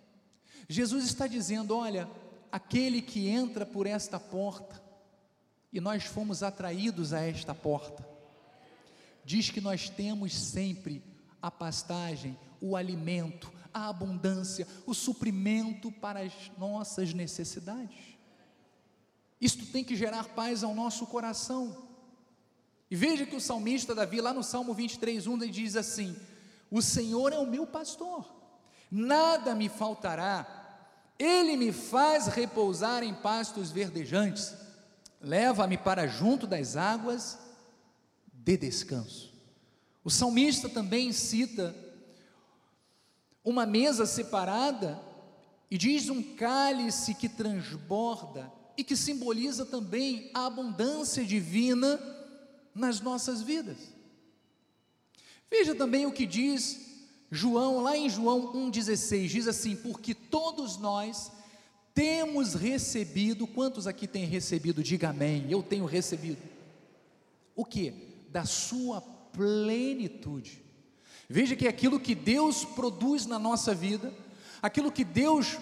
Jesus 0.70 1.06
está 1.06 1.26
dizendo: 1.26 1.76
olha, 1.76 2.08
aquele 2.52 3.02
que 3.02 3.28
entra 3.28 3.66
por 3.66 3.88
esta 3.88 4.20
porta, 4.20 4.80
e 5.72 5.82
nós 5.82 6.04
fomos 6.04 6.44
atraídos 6.44 7.14
a 7.14 7.22
esta 7.22 7.56
porta, 7.56 8.08
diz 9.26 9.50
que 9.50 9.60
nós 9.60 9.90
temos 9.90 10.38
sempre 10.38 11.02
a 11.42 11.50
pastagem, 11.50 12.38
o 12.62 12.76
alimento, 12.76 13.52
a 13.74 13.90
abundância, 13.90 14.68
o 14.86 14.94
suprimento 14.94 15.92
para 15.92 16.22
as 16.22 16.34
nossas 16.58 17.14
necessidades. 17.14 18.14
Isto 19.42 19.66
tem 19.66 19.84
que 19.84 19.96
gerar 19.96 20.30
paz 20.30 20.64
ao 20.64 20.74
nosso 20.74 21.06
coração. 21.08 21.90
E 22.90 22.96
veja 22.96 23.26
que 23.26 23.36
o 23.36 23.42
salmista 23.42 23.96
Davi, 23.96 24.22
lá 24.22 24.34
no 24.34 24.44
Salmo 24.44 24.74
23, 24.74 25.28
1, 25.28 25.34
ele 25.36 25.52
diz 25.52 25.76
assim: 25.76 26.16
O 26.70 26.82
Senhor 26.82 27.34
é 27.34 27.38
o 27.38 27.46
meu 27.46 27.66
pastor, 27.66 28.26
nada 28.90 29.56
me 29.56 29.68
faltará, 29.68 30.88
Ele 31.18 31.58
me 31.58 31.72
faz 31.72 32.28
repousar 32.28 33.04
em 33.04 33.14
pastos 33.14 33.72
verdejantes, 33.72 34.54
leva-me 35.20 35.78
para 35.78 36.08
junto 36.08 36.46
das 36.46 36.78
águas 36.78 37.40
de 38.32 38.56
descanso. 38.58 39.34
O 40.04 40.10
salmista 40.10 40.70
também 40.70 41.12
cita 41.12 41.76
uma 43.44 43.66
mesa 43.66 44.06
separada 44.06 45.00
e 45.70 45.78
diz 45.78 46.10
um 46.10 46.22
cálice 46.36 47.14
que 47.14 47.28
transborda 47.28 48.52
e 48.78 48.84
que 48.84 48.96
simboliza 48.96 49.66
também 49.66 50.30
a 50.34 50.46
abundância 50.46 51.26
divina 51.26 52.00
nas 52.74 53.02
nossas 53.02 53.42
vidas. 53.42 53.78
Veja 55.50 55.76
também 55.76 56.06
o 56.06 56.12
que 56.12 56.26
diz 56.26 56.94
João, 57.30 57.82
lá 57.82 57.98
em 57.98 58.10
João 58.10 58.54
1,16, 58.54 59.28
diz 59.28 59.48
assim: 59.48 59.76
Porque 59.76 60.14
todos 60.14 60.78
nós 60.78 61.32
temos 61.94 62.54
recebido, 62.54 63.46
quantos 63.46 63.88
aqui 63.88 64.08
têm 64.08 64.26
recebido? 64.26 64.84
Diga 64.84 65.10
amém. 65.10 65.46
Eu 65.50 65.62
tenho 65.62 65.86
recebido. 65.86 66.42
O 67.56 67.66
que? 67.66 67.92
Da 68.30 68.46
sua 68.46 69.02
plenitude. 69.02 70.63
Veja 71.30 71.56
que 71.56 71.68
aquilo 71.68 72.00
que 72.00 72.14
Deus 72.14 72.66
produz 72.66 73.26
na 73.26 73.40
nossa 73.40 73.74
vida, 73.74 74.14
aquilo 74.62 74.92
que 74.92 75.04
Deus 75.04 75.58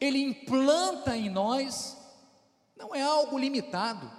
ele 0.00 0.18
implanta 0.18 1.16
em 1.16 1.28
nós, 1.28 1.96
não 2.76 2.94
é 2.94 3.02
algo 3.02 3.38
limitado, 3.38 4.10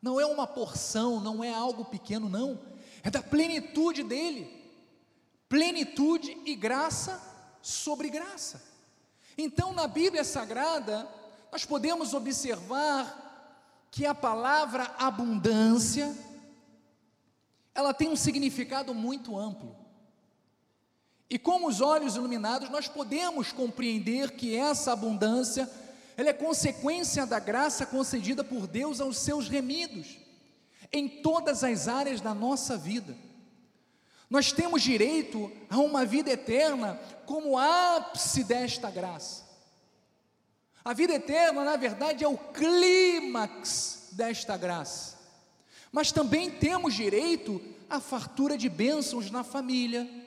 não 0.00 0.20
é 0.20 0.26
uma 0.26 0.46
porção, 0.46 1.20
não 1.20 1.42
é 1.42 1.52
algo 1.52 1.84
pequeno, 1.84 2.28
não, 2.28 2.58
é 3.02 3.10
da 3.10 3.22
plenitude 3.22 4.02
dele. 4.02 4.60
Plenitude 5.48 6.36
e 6.46 6.54
graça 6.54 7.20
sobre 7.60 8.08
graça. 8.08 8.62
Então, 9.36 9.72
na 9.72 9.86
Bíblia 9.86 10.24
Sagrada, 10.24 11.08
nós 11.50 11.64
podemos 11.64 12.14
observar 12.14 13.18
que 13.90 14.06
a 14.06 14.14
palavra 14.14 14.94
abundância, 14.98 16.16
ela 17.74 17.92
tem 17.92 18.08
um 18.08 18.16
significado 18.16 18.94
muito 18.94 19.38
amplo. 19.38 19.81
E 21.32 21.38
com 21.38 21.64
os 21.64 21.80
olhos 21.80 22.14
iluminados, 22.14 22.68
nós 22.68 22.88
podemos 22.88 23.52
compreender 23.52 24.32
que 24.32 24.54
essa 24.54 24.92
abundância, 24.92 25.66
ela 26.14 26.28
é 26.28 26.32
consequência 26.34 27.24
da 27.24 27.38
graça 27.38 27.86
concedida 27.86 28.44
por 28.44 28.66
Deus 28.66 29.00
aos 29.00 29.16
seus 29.16 29.48
remidos, 29.48 30.18
em 30.92 31.08
todas 31.08 31.64
as 31.64 31.88
áreas 31.88 32.20
da 32.20 32.34
nossa 32.34 32.76
vida. 32.76 33.16
Nós 34.28 34.52
temos 34.52 34.82
direito 34.82 35.50
a 35.70 35.78
uma 35.78 36.04
vida 36.04 36.30
eterna 36.30 37.00
como 37.24 37.56
ápice 37.56 38.44
desta 38.44 38.90
graça. 38.90 39.42
A 40.84 40.92
vida 40.92 41.14
eterna, 41.14 41.64
na 41.64 41.76
verdade, 41.76 42.24
é 42.24 42.28
o 42.28 42.36
clímax 42.36 44.10
desta 44.12 44.54
graça. 44.58 45.16
Mas 45.90 46.12
também 46.12 46.50
temos 46.50 46.92
direito 46.92 47.58
à 47.88 48.00
fartura 48.00 48.58
de 48.58 48.68
bênçãos 48.68 49.30
na 49.30 49.42
família, 49.42 50.21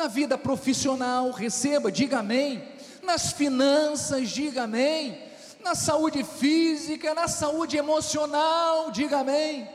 na 0.00 0.08
vida 0.08 0.38
profissional, 0.38 1.30
receba, 1.30 1.92
diga 1.92 2.20
amém. 2.20 2.66
Nas 3.02 3.32
finanças, 3.32 4.30
diga 4.30 4.62
amém. 4.62 5.22
Na 5.62 5.74
saúde 5.74 6.24
física, 6.24 7.12
na 7.12 7.28
saúde 7.28 7.76
emocional, 7.76 8.90
diga 8.90 9.18
amém. 9.18 9.68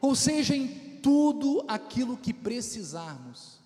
Ou 0.00 0.16
seja, 0.16 0.56
em 0.56 0.66
tudo 1.00 1.64
aquilo 1.68 2.16
que 2.16 2.34
precisarmos. 2.34 3.60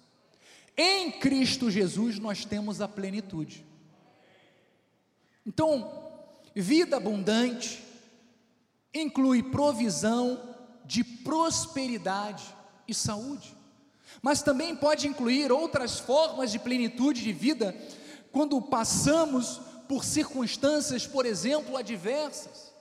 Em 0.76 1.11
Cristo 1.11 1.71
Jesus 1.71 2.18
nós 2.18 2.45
temos 2.45 2.83
a 2.83 2.87
plenitude. 2.87 3.64
Então, 5.47 5.90
vida 6.54 6.99
abundante 6.99 7.83
inclui 8.92 9.42
provisão 9.42 10.54
de 10.85 11.02
prosperidade 11.02 12.45
e 12.87 12.92
saúde 12.92 13.58
mas 14.23 14.43
também 14.43 14.75
pode 14.75 15.07
incluir 15.07 15.53
outras 15.53 15.99
formas 15.99 16.50
de 16.50 16.59
plenitude 16.59 17.23
de 17.23 17.33
vida 17.33 17.75
quando 18.33 18.61
passamos 18.61 19.61
por 19.88 20.05
circunstâncias, 20.05 21.07
por 21.07 21.25
exemplo, 21.25 21.77
adversas, 21.77 22.73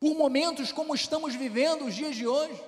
por 0.00 0.14
momentos 0.16 0.72
como 0.72 0.94
estamos 0.94 1.34
vivendo 1.34 1.86
os 1.86 1.94
dias 1.94 2.16
de 2.16 2.26
hoje. 2.26 2.60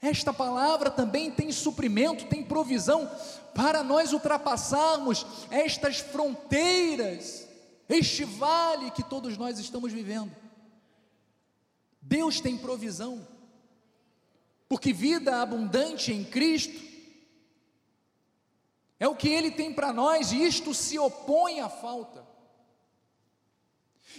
Esta 0.00 0.32
palavra 0.32 0.90
também 0.90 1.30
tem 1.30 1.50
suprimento, 1.52 2.26
tem 2.26 2.42
provisão 2.42 3.10
para 3.54 3.82
nós 3.82 4.12
ultrapassarmos 4.12 5.26
estas 5.50 5.98
fronteiras, 5.98 7.46
este 7.88 8.24
vale 8.24 8.90
que 8.90 9.02
todos 9.02 9.36
nós 9.36 9.58
estamos 9.58 9.92
vivendo. 9.92 10.34
Deus 12.00 12.40
tem 12.40 12.56
provisão 12.56 13.26
porque 14.68 14.92
vida 14.92 15.40
abundante 15.40 16.12
em 16.12 16.24
Cristo 16.24 16.84
é 18.98 19.06
o 19.06 19.14
que 19.14 19.28
Ele 19.28 19.50
tem 19.50 19.72
para 19.72 19.92
nós, 19.92 20.32
e 20.32 20.42
isto 20.42 20.72
se 20.72 20.98
opõe 20.98 21.60
à 21.60 21.68
falta. 21.68 22.26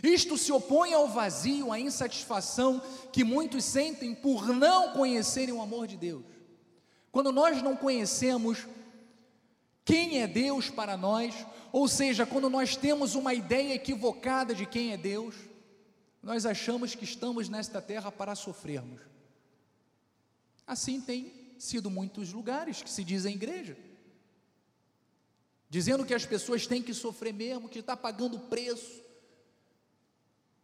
Isto 0.03 0.37
se 0.37 0.51
opõe 0.51 0.93
ao 0.93 1.07
vazio, 1.07 1.71
à 1.71 1.79
insatisfação 1.79 2.81
que 3.11 3.23
muitos 3.23 3.63
sentem 3.63 4.13
por 4.13 4.47
não 4.47 4.93
conhecerem 4.93 5.53
o 5.53 5.61
amor 5.61 5.87
de 5.87 5.97
Deus. 5.97 6.23
Quando 7.11 7.31
nós 7.31 7.61
não 7.63 7.75
conhecemos 7.75 8.67
quem 9.83 10.21
é 10.21 10.27
Deus 10.27 10.69
para 10.69 10.95
nós, 10.95 11.33
ou 11.71 11.87
seja, 11.87 12.25
quando 12.25 12.49
nós 12.49 12.75
temos 12.75 13.15
uma 13.15 13.33
ideia 13.33 13.73
equivocada 13.73 14.53
de 14.53 14.65
quem 14.65 14.91
é 14.93 14.97
Deus, 14.97 15.33
nós 16.21 16.45
achamos 16.45 16.93
que 16.93 17.05
estamos 17.05 17.49
nesta 17.49 17.81
terra 17.81 18.11
para 18.11 18.35
sofrermos. 18.35 19.16
Assim 20.67 20.99
tem 20.99 21.31
sido 21.57 21.89
muitos 21.89 22.33
lugares 22.33 22.83
que 22.83 22.89
se 22.89 23.01
dizem 23.01 23.35
igreja, 23.35 23.77
dizendo 25.69 26.05
que 26.05 26.13
as 26.13 26.25
pessoas 26.25 26.67
têm 26.67 26.83
que 26.83 26.93
sofrer 26.93 27.33
mesmo, 27.33 27.69
que 27.69 27.79
está 27.79 27.95
pagando 27.95 28.37
preço, 28.41 29.01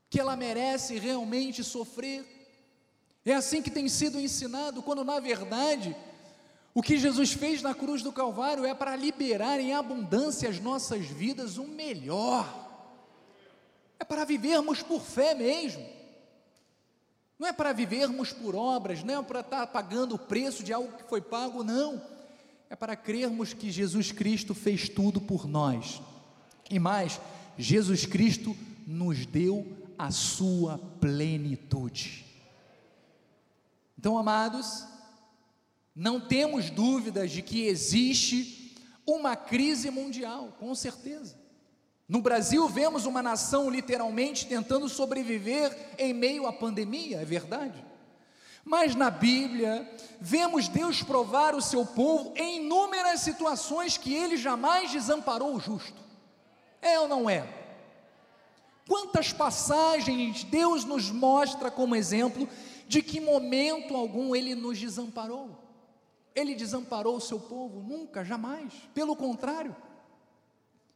que 0.09 0.19
ela 0.19 0.35
merece 0.35 0.99
realmente 0.99 1.63
sofrer. 1.63 2.25
É 3.25 3.33
assim 3.33 3.61
que 3.61 3.71
tem 3.71 3.87
sido 3.87 4.19
ensinado, 4.19 4.83
quando 4.83 5.05
na 5.05 5.21
verdade 5.21 5.95
o 6.73 6.81
que 6.81 6.97
Jesus 6.97 7.31
fez 7.31 7.61
na 7.61 7.73
cruz 7.73 8.01
do 8.01 8.11
Calvário 8.11 8.65
é 8.65 8.73
para 8.73 8.95
liberar 8.95 9.59
em 9.59 9.73
abundância 9.73 10.49
as 10.49 10.59
nossas 10.59 11.05
vidas 11.05 11.57
o 11.57 11.63
melhor, 11.63 12.45
é 13.97 14.03
para 14.03 14.25
vivermos 14.25 14.83
por 14.83 15.01
fé 15.01 15.33
mesmo. 15.33 16.02
Não 17.43 17.49
é 17.49 17.51
para 17.51 17.73
vivermos 17.73 18.31
por 18.31 18.55
obras, 18.55 19.03
não 19.03 19.19
é 19.19 19.21
para 19.21 19.41
estar 19.41 19.67
pagando 19.67 20.15
o 20.15 20.17
preço 20.17 20.63
de 20.63 20.71
algo 20.71 20.95
que 20.95 21.03
foi 21.09 21.19
pago, 21.19 21.61
não. 21.61 22.01
É 22.69 22.75
para 22.75 22.95
crermos 22.95 23.51
que 23.51 23.69
Jesus 23.69 24.13
Cristo 24.13 24.55
fez 24.55 24.87
tudo 24.87 25.19
por 25.19 25.45
nós. 25.45 26.01
E 26.71 26.79
mais, 26.79 27.19
Jesus 27.57 28.05
Cristo 28.05 28.55
nos 28.87 29.25
deu 29.25 29.67
a 29.97 30.09
sua 30.09 30.77
plenitude. 31.01 32.25
Então, 33.99 34.17
amados, 34.17 34.85
não 35.93 36.21
temos 36.21 36.69
dúvidas 36.69 37.29
de 37.29 37.41
que 37.41 37.65
existe 37.65 38.73
uma 39.05 39.35
crise 39.35 39.91
mundial, 39.91 40.55
com 40.57 40.73
certeza. 40.73 41.35
No 42.07 42.21
Brasil, 42.21 42.67
vemos 42.67 43.05
uma 43.05 43.23
nação 43.23 43.69
literalmente 43.69 44.45
tentando 44.45 44.89
sobreviver 44.89 45.95
em 45.97 46.13
meio 46.13 46.45
à 46.45 46.53
pandemia, 46.53 47.21
é 47.21 47.25
verdade. 47.25 47.83
Mas 48.65 48.95
na 48.95 49.09
Bíblia, 49.09 49.89
vemos 50.21 50.67
Deus 50.67 51.01
provar 51.03 51.53
o 51.55 51.61
seu 51.61 51.85
povo 51.85 52.33
em 52.35 52.57
inúmeras 52.63 53.21
situações 53.21 53.97
que 53.97 54.13
ele 54.13 54.37
jamais 54.37 54.91
desamparou 54.91 55.55
o 55.55 55.59
justo. 55.59 56.01
É 56.81 56.99
ou 56.99 57.07
não 57.07 57.29
é? 57.29 57.47
Quantas 58.87 59.31
passagens 59.31 60.43
Deus 60.43 60.83
nos 60.83 61.09
mostra 61.09 61.71
como 61.71 61.95
exemplo 61.95 62.47
de 62.87 63.01
que 63.01 63.19
momento 63.19 63.95
algum 63.95 64.35
ele 64.35 64.55
nos 64.55 64.77
desamparou? 64.77 65.57
Ele 66.35 66.55
desamparou 66.55 67.17
o 67.17 67.21
seu 67.21 67.39
povo? 67.39 67.81
Nunca, 67.81 68.23
jamais. 68.25 68.73
Pelo 68.93 69.15
contrário. 69.15 69.75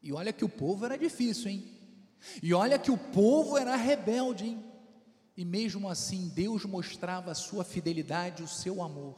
E 0.01 0.13
olha 0.13 0.31
que 0.31 0.45
o 0.45 0.49
povo 0.49 0.85
era 0.85 0.97
difícil, 0.97 1.51
hein? 1.51 1.77
E 2.41 2.53
olha 2.53 2.79
que 2.79 2.91
o 2.91 2.97
povo 2.97 3.57
era 3.57 3.75
rebelde, 3.75 4.45
hein? 4.45 4.63
E 5.35 5.45
mesmo 5.45 5.87
assim, 5.89 6.29
Deus 6.29 6.65
mostrava 6.65 7.31
a 7.31 7.35
sua 7.35 7.63
fidelidade, 7.63 8.43
o 8.43 8.47
seu 8.47 8.81
amor. 8.81 9.15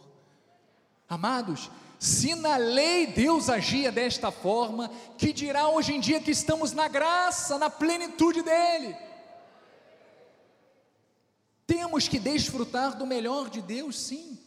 Amados, 1.07 1.71
se 1.97 2.35
na 2.35 2.55
lei 2.55 3.07
Deus 3.07 3.49
agia 3.49 3.91
desta 3.91 4.31
forma, 4.31 4.89
que 5.17 5.33
dirá 5.33 5.67
hoje 5.69 5.93
em 5.93 5.99
dia 5.99 6.21
que 6.21 6.31
estamos 6.31 6.71
na 6.71 6.87
graça, 6.87 7.57
na 7.57 7.69
plenitude 7.69 8.41
dEle? 8.41 8.95
Temos 11.67 12.07
que 12.07 12.17
desfrutar 12.17 12.97
do 12.97 13.05
melhor 13.05 13.49
de 13.49 13.61
Deus, 13.61 13.99
sim. 13.99 14.38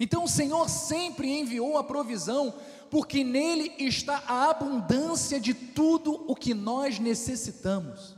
Então 0.00 0.24
o 0.24 0.28
Senhor 0.28 0.68
sempre 0.68 1.28
enviou 1.40 1.76
a 1.76 1.84
provisão 1.84 2.54
porque 2.90 3.24
nele 3.24 3.72
está 3.78 4.22
a 4.26 4.50
abundância 4.50 5.40
de 5.40 5.52
tudo 5.52 6.24
o 6.26 6.34
que 6.34 6.54
nós 6.54 6.98
necessitamos. 6.98 8.16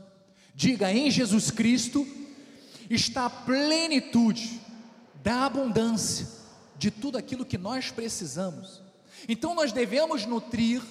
Diga, 0.53 0.91
em 0.91 1.09
Jesus 1.09 1.49
Cristo 1.49 2.07
está 2.89 3.25
a 3.25 3.29
plenitude 3.29 4.61
da 5.23 5.45
abundância 5.45 6.27
de 6.77 6.91
tudo 6.91 7.17
aquilo 7.17 7.45
que 7.45 7.57
nós 7.57 7.91
precisamos. 7.91 8.81
Então 9.27 9.53
nós 9.53 9.71
devemos 9.71 10.25
nutrir 10.25 10.81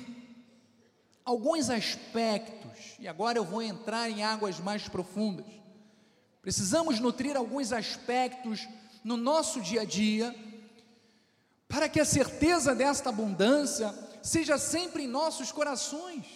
alguns 1.24 1.70
aspectos, 1.70 2.96
e 2.98 3.06
agora 3.06 3.38
eu 3.38 3.44
vou 3.44 3.62
entrar 3.62 4.10
em 4.10 4.22
águas 4.22 4.58
mais 4.58 4.88
profundas. 4.88 5.46
Precisamos 6.42 6.98
nutrir 6.98 7.36
alguns 7.36 7.72
aspectos 7.72 8.66
no 9.04 9.16
nosso 9.16 9.60
dia 9.60 9.82
a 9.82 9.84
dia 9.84 10.34
para 11.70 11.88
que 11.88 12.00
a 12.00 12.04
certeza 12.04 12.74
desta 12.74 13.10
abundância 13.10 13.94
seja 14.20 14.58
sempre 14.58 15.04
em 15.04 15.06
nossos 15.06 15.52
corações. 15.52 16.26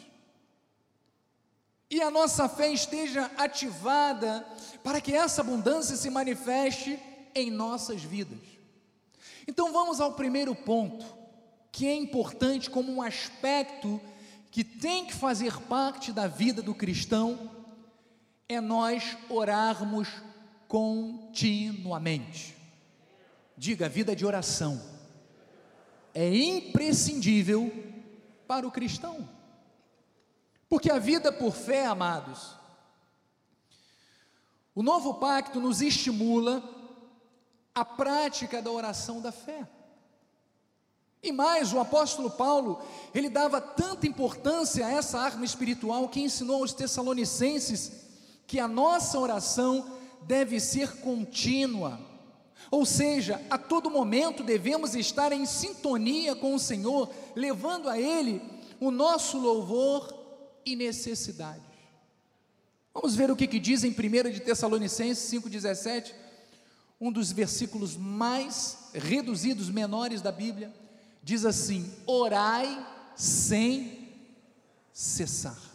e 1.90 2.00
a 2.00 2.10
nossa 2.10 2.48
fé 2.48 2.72
esteja 2.72 3.30
ativada 3.36 4.44
para 4.82 5.00
que 5.00 5.14
essa 5.14 5.42
abundância 5.42 5.96
se 5.96 6.10
manifeste 6.10 6.98
em 7.34 7.50
nossas 7.50 8.02
vidas. 8.02 8.40
Então 9.46 9.72
vamos 9.72 10.00
ao 10.00 10.14
primeiro 10.14 10.56
ponto, 10.56 11.04
que 11.70 11.86
é 11.86 11.94
importante 11.94 12.68
como 12.68 12.90
um 12.90 13.02
aspecto 13.02 14.00
que 14.50 14.64
tem 14.64 15.06
que 15.06 15.14
fazer 15.14 15.60
parte 15.62 16.10
da 16.10 16.26
vida 16.26 16.62
do 16.62 16.74
cristão, 16.74 17.50
é 18.48 18.60
nós 18.60 19.16
orarmos 19.28 20.08
continuamente. 20.66 22.56
Diga, 23.56 23.88
vida 23.88 24.16
de 24.16 24.26
oração 24.26 24.93
é 26.14 26.34
imprescindível 26.34 27.72
para 28.46 28.66
o 28.66 28.70
cristão. 28.70 29.28
Porque 30.68 30.90
a 30.90 30.98
vida 30.98 31.32
por 31.32 31.52
fé, 31.52 31.86
amados, 31.86 32.54
o 34.74 34.82
novo 34.82 35.14
pacto 35.14 35.60
nos 35.60 35.82
estimula 35.82 36.62
a 37.74 37.84
prática 37.84 38.62
da 38.62 38.70
oração 38.70 39.20
da 39.20 39.32
fé. 39.32 39.68
E 41.22 41.32
mais, 41.32 41.72
o 41.72 41.80
apóstolo 41.80 42.30
Paulo, 42.30 42.82
ele 43.14 43.30
dava 43.30 43.60
tanta 43.60 44.06
importância 44.06 44.86
a 44.86 44.90
essa 44.90 45.18
arma 45.18 45.44
espiritual 45.44 46.08
que 46.08 46.20
ensinou 46.20 46.60
aos 46.60 46.74
Tessalonicenses 46.74 48.04
que 48.46 48.60
a 48.60 48.68
nossa 48.68 49.18
oração 49.18 49.90
deve 50.22 50.60
ser 50.60 51.00
contínua. 51.00 51.98
Ou 52.74 52.84
seja, 52.84 53.40
a 53.48 53.56
todo 53.56 53.88
momento 53.88 54.42
devemos 54.42 54.96
estar 54.96 55.30
em 55.30 55.46
sintonia 55.46 56.34
com 56.34 56.56
o 56.56 56.58
Senhor, 56.58 57.08
levando 57.36 57.88
a 57.88 57.96
Ele 57.96 58.42
o 58.80 58.90
nosso 58.90 59.38
louvor 59.38 60.12
e 60.66 60.74
necessidades. 60.74 61.62
Vamos 62.92 63.14
ver 63.14 63.30
o 63.30 63.36
que, 63.36 63.46
que 63.46 63.60
diz 63.60 63.84
em 63.84 63.90
1 63.90 64.32
de 64.32 64.40
Tessalonicenses 64.40 65.32
5,17, 65.40 66.14
um 67.00 67.12
dos 67.12 67.30
versículos 67.30 67.96
mais 67.96 68.88
reduzidos, 68.92 69.70
menores 69.70 70.20
da 70.20 70.32
Bíblia, 70.32 70.74
diz 71.22 71.44
assim: 71.44 71.94
orai 72.04 72.84
sem 73.14 74.08
cessar. 74.92 75.74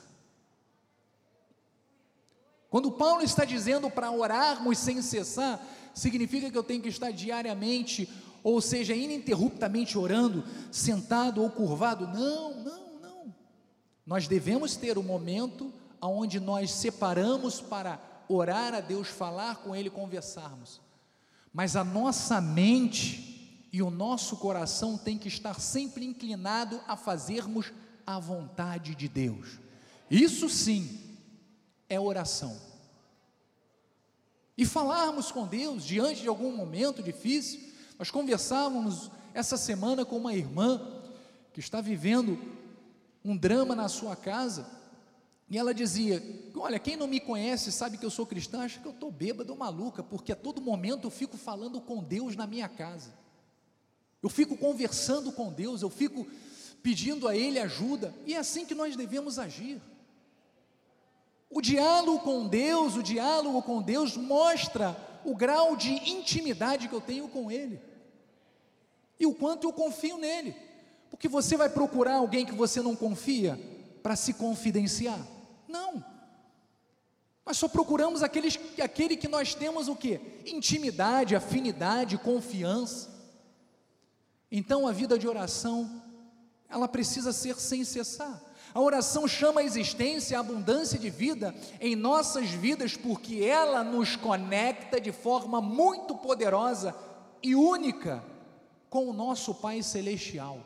Quando 2.69 2.91
Paulo 2.91 3.23
está 3.23 3.45
dizendo 3.45 3.89
para 3.89 4.11
orarmos 4.11 4.77
sem 4.77 5.01
cessar, 5.01 5.65
significa 5.93 6.49
que 6.49 6.57
eu 6.57 6.63
tenho 6.63 6.81
que 6.81 6.89
estar 6.89 7.11
diariamente, 7.11 8.09
ou 8.43 8.61
seja, 8.61 8.93
ininterruptamente 8.93 9.97
orando, 9.97 10.43
sentado 10.71 11.41
ou 11.41 11.49
curvado? 11.49 12.07
Não, 12.07 12.53
não, 12.63 12.99
não. 13.01 13.35
Nós 14.05 14.27
devemos 14.27 14.75
ter 14.75 14.97
um 14.97 15.03
momento 15.03 15.73
onde 16.01 16.39
nós 16.39 16.71
separamos 16.71 17.59
para 17.59 17.99
orar 18.27 18.73
a 18.73 18.79
Deus, 18.79 19.07
falar 19.07 19.57
com 19.57 19.75
Ele, 19.75 19.89
conversarmos. 19.89 20.79
Mas 21.53 21.75
a 21.75 21.83
nossa 21.83 22.39
mente 22.39 23.67
e 23.71 23.81
o 23.81 23.89
nosso 23.89 24.37
coração 24.37 24.97
tem 24.97 25.17
que 25.17 25.27
estar 25.27 25.59
sempre 25.59 26.05
inclinado 26.05 26.79
a 26.87 26.95
fazermos 26.95 27.71
a 28.05 28.19
vontade 28.19 28.95
de 28.95 29.07
Deus. 29.07 29.59
Isso 30.09 30.49
sim 30.49 31.17
é 31.87 31.99
oração. 31.99 32.68
E 34.59 34.65
falarmos 34.65 35.31
com 35.31 35.47
Deus 35.47 35.85
diante 35.85 36.19
de 36.21 36.27
algum 36.27 36.51
momento 36.51 37.01
difícil. 37.01 37.61
Nós 37.97 38.11
conversávamos 38.11 39.09
essa 39.33 39.55
semana 39.55 40.03
com 40.03 40.17
uma 40.17 40.35
irmã 40.35 40.81
que 41.53 41.61
está 41.61 41.79
vivendo 41.79 42.37
um 43.23 43.37
drama 43.37 43.73
na 43.73 43.87
sua 43.87 44.17
casa. 44.17 44.69
E 45.49 45.57
ela 45.57 45.73
dizia: 45.73 46.21
Olha, 46.57 46.77
quem 46.77 46.97
não 46.97 47.07
me 47.07 47.21
conhece 47.21 47.71
sabe 47.71 47.97
que 47.97 48.05
eu 48.05 48.09
sou 48.09 48.25
cristã, 48.25 48.59
acha 48.59 48.81
que 48.81 48.85
eu 48.85 48.91
estou 48.91 49.09
bêbada 49.09 49.49
ou 49.49 49.57
maluca, 49.57 50.03
porque 50.03 50.33
a 50.33 50.35
todo 50.35 50.61
momento 50.61 51.07
eu 51.07 51.09
fico 51.09 51.37
falando 51.37 51.79
com 51.79 52.03
Deus 52.03 52.35
na 52.35 52.45
minha 52.45 52.67
casa. 52.67 53.13
Eu 54.21 54.27
fico 54.27 54.57
conversando 54.57 55.31
com 55.31 55.53
Deus, 55.53 55.81
eu 55.81 55.89
fico 55.89 56.27
pedindo 56.83 57.29
a 57.29 57.37
Ele 57.37 57.59
ajuda, 57.59 58.13
e 58.25 58.33
é 58.33 58.37
assim 58.37 58.65
que 58.65 58.75
nós 58.75 58.93
devemos 58.97 59.39
agir. 59.39 59.81
O 61.49 61.61
diálogo 61.61 62.19
com 62.19 62.47
Deus, 62.47 62.95
o 62.95 63.03
diálogo 63.03 63.61
com 63.63 63.81
Deus 63.81 64.15
mostra 64.15 64.95
o 65.25 65.35
grau 65.35 65.75
de 65.75 65.91
intimidade 66.09 66.87
que 66.87 66.93
eu 66.93 67.01
tenho 67.01 67.27
com 67.27 67.51
Ele 67.51 67.89
e 69.19 69.25
o 69.25 69.33
quanto 69.33 69.67
eu 69.67 69.73
confio 69.73 70.17
nele, 70.17 70.55
porque 71.09 71.27
você 71.27 71.57
vai 71.57 71.69
procurar 71.69 72.15
alguém 72.15 72.45
que 72.45 72.53
você 72.53 72.81
não 72.81 72.95
confia 72.95 73.59
para 74.01 74.15
se 74.15 74.33
confidenciar. 74.33 75.19
Não. 75.67 76.03
Nós 77.45 77.57
só 77.57 77.67
procuramos 77.67 78.23
aqueles, 78.23 78.57
aquele 78.81 79.17
que 79.17 79.27
nós 79.27 79.53
temos 79.53 79.87
o 79.87 79.95
que? 79.95 80.21
Intimidade, 80.45 81.35
afinidade, 81.35 82.17
confiança. 82.17 83.09
Então 84.49 84.87
a 84.87 84.91
vida 84.91 85.19
de 85.19 85.27
oração, 85.27 86.01
ela 86.69 86.87
precisa 86.87 87.33
ser 87.33 87.59
sem 87.59 87.83
cessar. 87.83 88.41
A 88.73 88.79
oração 88.79 89.27
chama 89.27 89.61
a 89.61 89.63
existência, 89.63 90.37
a 90.37 90.41
abundância 90.41 90.99
de 90.99 91.09
vida 91.09 91.55
em 91.79 91.95
nossas 91.95 92.49
vidas, 92.49 92.95
porque 92.95 93.43
ela 93.43 93.83
nos 93.83 94.15
conecta 94.15 95.01
de 95.01 95.11
forma 95.11 95.59
muito 95.61 96.15
poderosa 96.15 96.95
e 97.41 97.55
única 97.55 98.23
com 98.89 99.07
o 99.07 99.13
nosso 99.13 99.55
Pai 99.55 99.81
Celestial. 99.81 100.63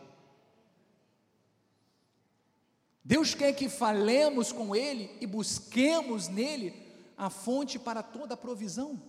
Deus 3.04 3.34
quer 3.34 3.54
que 3.54 3.68
falemos 3.68 4.52
com 4.52 4.76
Ele 4.76 5.10
e 5.20 5.28
busquemos 5.28 6.28
nele 6.28 6.74
a 7.18 7.30
fonte 7.30 7.78
para 7.78 8.02
toda 8.02 8.34
a 8.34 8.38
provisão. 8.38 9.02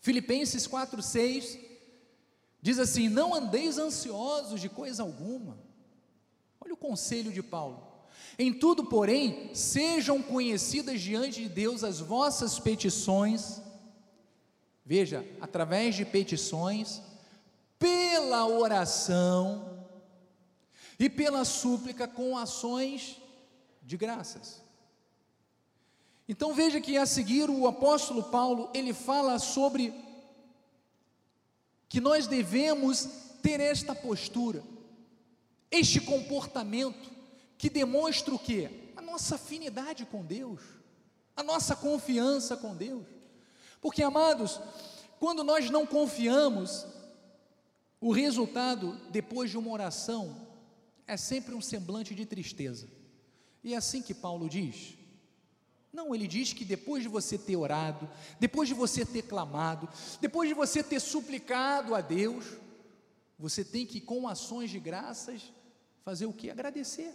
Filipenses 0.00 0.66
4,6 0.66 1.58
diz 2.60 2.78
assim: 2.78 3.08
Não 3.08 3.34
andeis 3.34 3.78
ansiosos 3.78 4.60
de 4.60 4.68
coisa 4.68 5.02
alguma. 5.02 5.58
Olha 6.64 6.74
o 6.74 6.76
conselho 6.76 7.32
de 7.32 7.42
Paulo. 7.42 7.82
Em 8.38 8.52
tudo, 8.52 8.86
porém, 8.86 9.54
sejam 9.54 10.22
conhecidas 10.22 11.00
diante 11.00 11.42
de 11.42 11.48
Deus 11.48 11.84
as 11.84 12.00
vossas 12.00 12.58
petições, 12.58 13.60
veja, 14.84 15.24
através 15.40 15.94
de 15.94 16.04
petições, 16.04 17.00
pela 17.78 18.46
oração, 18.46 19.74
e 20.98 21.10
pela 21.10 21.44
súplica 21.44 22.06
com 22.06 22.36
ações 22.36 23.20
de 23.82 23.96
graças. 23.96 24.62
Então 26.28 26.54
veja 26.54 26.80
que 26.80 26.96
a 26.96 27.04
seguir 27.04 27.50
o 27.50 27.66
apóstolo 27.66 28.22
Paulo, 28.24 28.70
ele 28.72 28.94
fala 28.94 29.38
sobre 29.38 29.92
que 31.88 32.00
nós 32.00 32.26
devemos 32.26 33.08
ter 33.42 33.60
esta 33.60 33.94
postura, 33.94 34.62
este 35.78 36.00
comportamento 36.00 37.10
que 37.58 37.68
demonstra 37.68 38.34
o 38.34 38.38
que? 38.38 38.92
A 38.96 39.02
nossa 39.02 39.34
afinidade 39.34 40.06
com 40.06 40.24
Deus, 40.24 40.60
a 41.36 41.42
nossa 41.42 41.74
confiança 41.74 42.56
com 42.56 42.74
Deus. 42.74 43.06
Porque 43.80 44.02
amados, 44.02 44.60
quando 45.18 45.42
nós 45.42 45.70
não 45.70 45.86
confiamos, 45.86 46.86
o 48.00 48.12
resultado 48.12 48.98
depois 49.10 49.50
de 49.50 49.58
uma 49.58 49.70
oração 49.70 50.46
é 51.06 51.16
sempre 51.16 51.54
um 51.54 51.60
semblante 51.60 52.14
de 52.14 52.24
tristeza. 52.24 52.88
E 53.62 53.74
é 53.74 53.76
assim 53.76 54.02
que 54.02 54.14
Paulo 54.14 54.48
diz. 54.48 54.94
Não, 55.92 56.14
ele 56.14 56.26
diz 56.26 56.52
que 56.52 56.64
depois 56.64 57.02
de 57.02 57.08
você 57.08 57.38
ter 57.38 57.56
orado, 57.56 58.08
depois 58.40 58.68
de 58.68 58.74
você 58.74 59.06
ter 59.06 59.22
clamado, 59.22 59.88
depois 60.20 60.48
de 60.48 60.54
você 60.54 60.82
ter 60.82 61.00
suplicado 61.00 61.94
a 61.94 62.00
Deus, 62.00 62.44
você 63.38 63.64
tem 63.64 63.86
que, 63.86 64.00
com 64.00 64.26
ações 64.28 64.70
de 64.70 64.80
graças, 64.80 65.52
fazer 66.04 66.26
o 66.26 66.32
que? 66.32 66.50
Agradecer. 66.50 67.12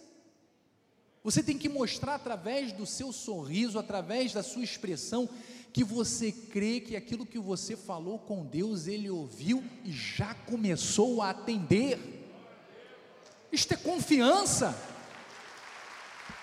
Você 1.24 1.44
tem 1.44 1.58
que 1.58 1.70
mostrar 1.70 2.16
através 2.16 2.72
do 2.72 2.86
seu 2.86 3.14
sorriso, 3.14 3.78
através 3.78 4.34
da 4.34 4.42
sua 4.42 4.64
expressão, 4.64 5.30
que 5.72 5.84
você 5.84 6.32
crê 6.32 6.80
que 6.80 6.96
aquilo 6.96 7.26
que 7.26 7.38
você 7.38 7.78
falou 7.78 8.18
com 8.18 8.44
Deus, 8.44 8.88
Ele 8.88 9.10
ouviu 9.10 9.64
e 9.86 9.92
já 9.92 10.34
começou 10.34 11.22
a 11.22 11.30
atender. 11.30 12.00
Isto 13.52 13.74
é 13.76 13.78
confiança. 13.78 14.76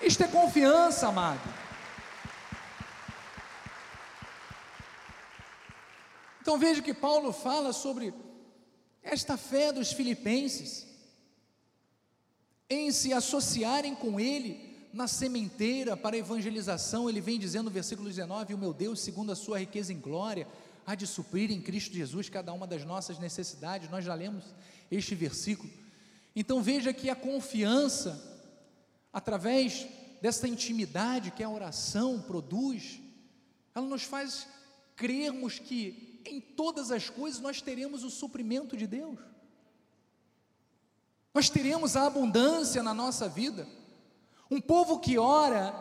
Isto 0.01 0.23
é 0.23 0.29
confiança, 0.29 1.09
amado. 1.09 1.41
Então 6.41 6.59
veja 6.59 6.81
que 6.81 6.95
Paulo 6.95 7.33
fala 7.33 7.73
sobre 7.73 8.15
esta 9.03 9.37
fé 9.37 9.73
dos 9.73 9.91
filipenses 9.91 10.87
em 12.69 12.91
se 12.91 13.13
associarem 13.13 13.95
com 13.95 14.19
ele 14.19 14.77
na 14.93 15.07
sementeira 15.07 15.97
para 15.97 16.17
evangelização. 16.17 17.09
Ele 17.09 17.21
vem 17.21 17.39
dizendo 17.39 17.67
no 17.67 17.71
versículo 17.71 18.09
19: 18.09 18.55
O 18.55 18.59
meu 18.59 18.73
Deus, 18.73 19.01
segundo 19.01 19.33
a 19.33 19.37
sua 19.37 19.59
riqueza 19.59 19.93
em 19.93 20.01
glória, 20.01 20.49
há 20.87 20.95
de 20.95 21.07
suprir 21.07 21.51
em 21.51 21.61
Cristo 21.61 21.95
Jesus 21.95 22.29
cada 22.29 22.53
uma 22.53 22.67
das 22.67 22.85
nossas 22.85 23.19
necessidades. 23.19 23.91
Nós 23.91 24.05
já 24.05 24.15
lemos 24.15 24.45
este 24.91 25.15
versículo. 25.15 25.71
Então 26.35 26.63
veja 26.63 26.93
que 26.93 27.09
a 27.09 27.17
confiança, 27.17 28.41
através 29.13 29.87
dessa 30.21 30.49
intimidade 30.49 31.31
que 31.31 31.43
a 31.43 31.51
oração 31.51 32.21
produz, 32.21 33.01
ela 33.75 33.87
nos 33.87 34.03
faz 34.03 34.47
crermos 34.95 35.59
que 35.59 36.21
em 36.25 36.41
todas 36.41 36.91
as 36.91 37.09
coisas 37.09 37.41
nós 37.41 37.61
teremos 37.61 38.03
o 38.03 38.11
suprimento 38.11 38.77
de 38.77 38.87
Deus, 38.87 39.19
nós 41.37 41.51
teremos 41.51 41.99
a 41.99 42.07
abundância 42.07 42.83
na 42.83 42.95
nossa 42.95 43.29
vida. 43.29 43.69
Um 44.51 44.59
povo 44.59 44.99
que 44.99 45.19
ora 45.19 45.75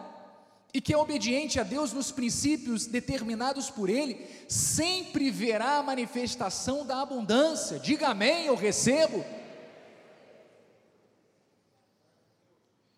e 0.73 0.81
que 0.81 0.93
é 0.93 0.97
obediente 0.97 1.61
a 1.61 1.63
Deus 1.63 1.93
nos 1.93 2.11
princípios 2.11 2.87
determinados 2.87 3.69
por 3.69 3.89
Ele, 3.89 4.27
sempre 4.49 5.31
verá 5.31 5.77
a 5.77 5.81
manifestação 5.83 6.85
da 6.85 7.01
abundância. 7.01 7.79
Diga 7.79 8.09
amém, 8.09 8.47
eu 8.47 8.55
recebo. 8.55 9.23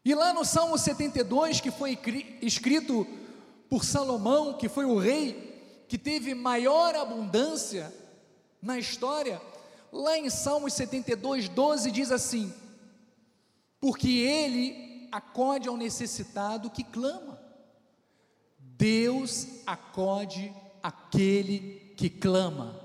E 0.03 0.15
lá 0.15 0.33
no 0.33 0.43
Salmo 0.43 0.79
72, 0.79 1.61
que 1.61 1.69
foi 1.69 1.95
escrito 2.41 3.05
por 3.69 3.85
Salomão, 3.85 4.57
que 4.57 4.67
foi 4.67 4.85
o 4.85 4.97
rei 4.97 5.85
que 5.87 5.99
teve 5.99 6.33
maior 6.33 6.95
abundância 6.95 7.93
na 8.59 8.79
história, 8.79 9.39
lá 9.91 10.17
em 10.17 10.29
Salmos 10.29 10.73
72, 10.73 11.49
12 11.49 11.91
diz 11.91 12.11
assim: 12.11 12.53
Porque 13.79 14.09
ele 14.09 15.09
acode 15.11 15.67
ao 15.67 15.77
necessitado 15.77 16.69
que 16.69 16.83
clama. 16.83 17.39
Deus 18.59 19.47
acode 19.65 20.53
aquele 20.83 21.93
que 21.97 22.09
clama. 22.09 22.79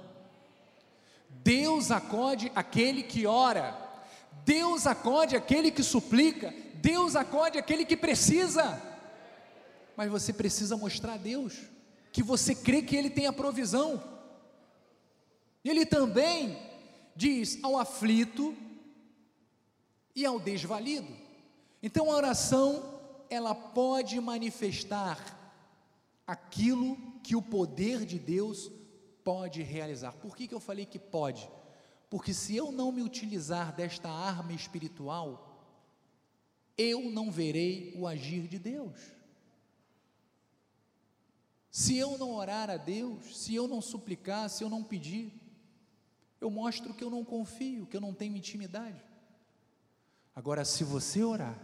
Deus 1.29 1.91
acode 1.91 2.51
aquele 2.55 3.03
que 3.03 3.27
ora. 3.27 3.77
Deus 4.45 4.87
acode 4.87 5.37
aquele 5.37 5.71
que 5.71 5.83
suplica. 5.83 6.55
Deus 6.75 7.15
acode 7.15 7.59
aquele 7.59 7.85
que 7.85 7.97
precisa, 7.97 8.83
mas 9.97 10.11
você 10.11 10.33
precisa 10.33 10.77
mostrar 10.77 11.15
a 11.15 11.17
Deus 11.17 11.55
que 12.11 12.25
você 12.25 12.57
crê 12.57 12.83
que 12.83 12.97
Ele 12.97 13.09
tem 13.09 13.27
a 13.27 13.33
provisão. 13.33 14.03
Ele 15.65 15.87
também 15.87 16.59
diz 17.15 17.59
ao 17.63 17.79
aflito 17.79 18.57
e 20.15 20.25
ao 20.25 20.39
desvalido. 20.39 21.09
Então 21.83 22.11
a 22.11 22.17
oração, 22.17 23.01
ela 23.29 23.55
pode 23.55 24.21
manifestar 24.21 25.39
aquilo 26.27 26.97
que 27.23 27.35
o 27.35 27.43
poder 27.43 28.05
de 28.05 28.19
Deus 28.19 28.71
pode 29.25 29.63
realizar. 29.63 30.13
Por 30.13 30.37
que, 30.37 30.47
que 30.47 30.55
eu 30.55 30.61
falei 30.61 30.87
que 30.87 30.99
pode? 30.99 31.49
Porque 32.09 32.35
se 32.35 32.55
eu 32.55 32.71
não 32.71 32.93
me 32.93 33.03
utilizar 33.03 33.75
desta 33.75 34.09
arma 34.09 34.53
espiritual, 34.53 35.53
eu 36.77 37.11
não 37.11 37.31
verei 37.31 37.95
o 37.97 38.07
agir 38.07 38.47
de 38.47 38.59
Deus. 38.59 38.99
Se 41.71 41.97
eu 41.97 42.19
não 42.19 42.35
orar 42.35 42.69
a 42.69 42.77
Deus, 42.77 43.39
se 43.39 43.55
eu 43.55 43.67
não 43.67 43.81
suplicar, 43.81 44.51
se 44.51 44.63
eu 44.63 44.69
não 44.69 44.85
pedir, 44.85 45.33
eu 46.43 46.51
mostro 46.51 46.93
que 46.93 47.03
eu 47.03 47.09
não 47.09 47.25
confio, 47.25 47.87
que 47.87 47.97
eu 47.97 48.01
não 48.01 48.13
tenho 48.13 48.37
intimidade. 48.37 49.01
Agora, 50.35 50.65
se 50.65 50.85
você 50.85 51.23
orar, 51.23 51.57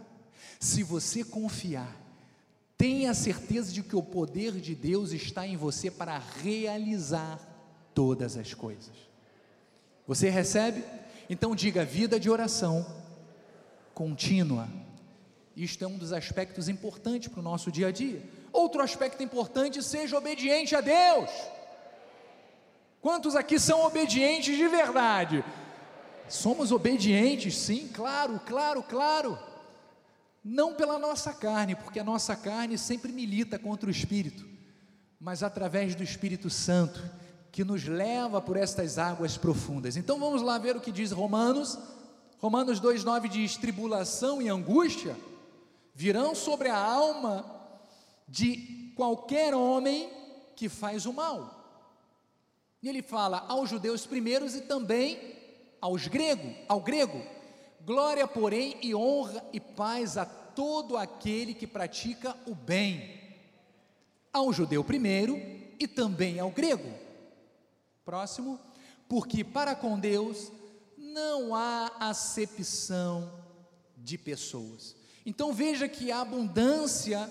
se 0.59 0.81
você 0.83 1.23
confiar, 1.23 1.95
tenha 2.77 3.13
certeza 3.13 3.71
de 3.71 3.83
que 3.83 3.95
o 3.95 4.01
poder 4.01 4.53
de 4.53 4.73
Deus 4.73 5.11
está 5.11 5.45
em 5.45 5.57
você 5.57 5.91
para 5.91 6.17
realizar 6.17 7.39
todas 7.93 8.37
as 8.37 8.53
coisas. 8.53 8.95
Você 10.07 10.29
recebe? 10.29 10.83
Então 11.29 11.55
diga 11.55 11.85
vida 11.85 12.19
de 12.19 12.29
oração 12.29 12.85
contínua 13.93 14.67
isto 15.59 15.83
é 15.83 15.87
um 15.87 15.97
dos 15.97 16.13
aspectos 16.13 16.69
importantes 16.69 17.27
para 17.27 17.41
o 17.41 17.43
nosso 17.43 17.69
dia 17.69 17.87
a 17.87 17.91
dia. 17.91 18.23
Outro 18.53 18.81
aspecto 18.81 19.21
importante, 19.21 19.83
seja 19.83 20.17
obediente 20.17 20.73
a 20.73 20.79
Deus. 20.79 21.29
Quantos 23.01 23.35
aqui 23.35 23.59
são 23.59 23.85
obedientes 23.85 24.57
de 24.57 24.67
verdade? 24.67 25.43
Somos 26.27 26.71
obedientes, 26.71 27.57
sim, 27.57 27.87
claro, 27.87 28.39
claro, 28.45 28.83
claro. 28.83 29.39
Não 30.43 30.73
pela 30.73 30.99
nossa 30.99 31.33
carne, 31.33 31.75
porque 31.75 31.99
a 31.99 32.03
nossa 32.03 32.35
carne 32.35 32.77
sempre 32.77 33.11
milita 33.11 33.57
contra 33.57 33.87
o 33.87 33.91
Espírito, 33.91 34.47
mas 35.19 35.43
através 35.43 35.95
do 35.95 36.03
Espírito 36.03 36.49
Santo, 36.49 37.01
que 37.51 37.63
nos 37.63 37.85
leva 37.85 38.41
por 38.41 38.57
estas 38.57 38.97
águas 38.97 39.37
profundas. 39.37 39.97
Então 39.97 40.19
vamos 40.19 40.41
lá 40.41 40.57
ver 40.57 40.75
o 40.75 40.81
que 40.81 40.91
diz 40.91 41.11
Romanos. 41.11 41.77
Romanos 42.39 42.79
2,9 42.79 43.27
diz: 43.27 43.57
tribulação 43.57 44.41
e 44.41 44.49
angústia 44.49 45.15
virão 45.93 46.35
sobre 46.35 46.69
a 46.69 46.77
alma 46.77 47.45
de 48.27 48.93
qualquer 48.95 49.53
homem 49.53 50.09
que 50.55 50.69
faz 50.69 51.05
o 51.05 51.13
mal. 51.13 51.58
E 52.81 52.87
ele 52.87 53.01
fala 53.01 53.45
aos 53.47 53.69
judeus 53.69 54.05
primeiros 54.05 54.55
e 54.55 54.61
também 54.61 55.37
aos 55.81 56.07
gregos, 56.07 56.53
ao 56.67 56.79
grego. 56.79 57.21
Glória, 57.81 58.27
porém, 58.27 58.77
e 58.81 58.93
honra 58.93 59.43
e 59.51 59.59
paz 59.59 60.17
a 60.17 60.25
todo 60.25 60.97
aquele 60.97 61.53
que 61.53 61.67
pratica 61.67 62.35
o 62.45 62.53
bem. 62.53 63.19
Ao 64.31 64.53
judeu 64.53 64.83
primeiro 64.83 65.37
e 65.79 65.87
também 65.87 66.39
ao 66.39 66.51
grego. 66.51 66.93
Próximo, 68.05 68.59
porque 69.07 69.43
para 69.43 69.75
com 69.75 69.99
Deus 69.99 70.51
não 70.97 71.55
há 71.55 71.91
acepção 71.99 73.31
de 73.97 74.17
pessoas. 74.17 74.95
Então 75.25 75.53
veja 75.53 75.87
que 75.87 76.11
a 76.11 76.21
abundância 76.21 77.29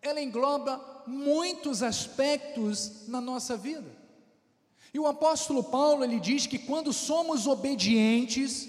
ela 0.00 0.20
engloba 0.20 1.04
muitos 1.06 1.82
aspectos 1.82 3.06
na 3.08 3.20
nossa 3.20 3.56
vida. 3.56 4.01
E 4.92 4.98
o 4.98 5.06
apóstolo 5.06 5.64
Paulo 5.64 6.04
ele 6.04 6.20
diz 6.20 6.46
que 6.46 6.58
quando 6.58 6.92
somos 6.92 7.46
obedientes, 7.46 8.68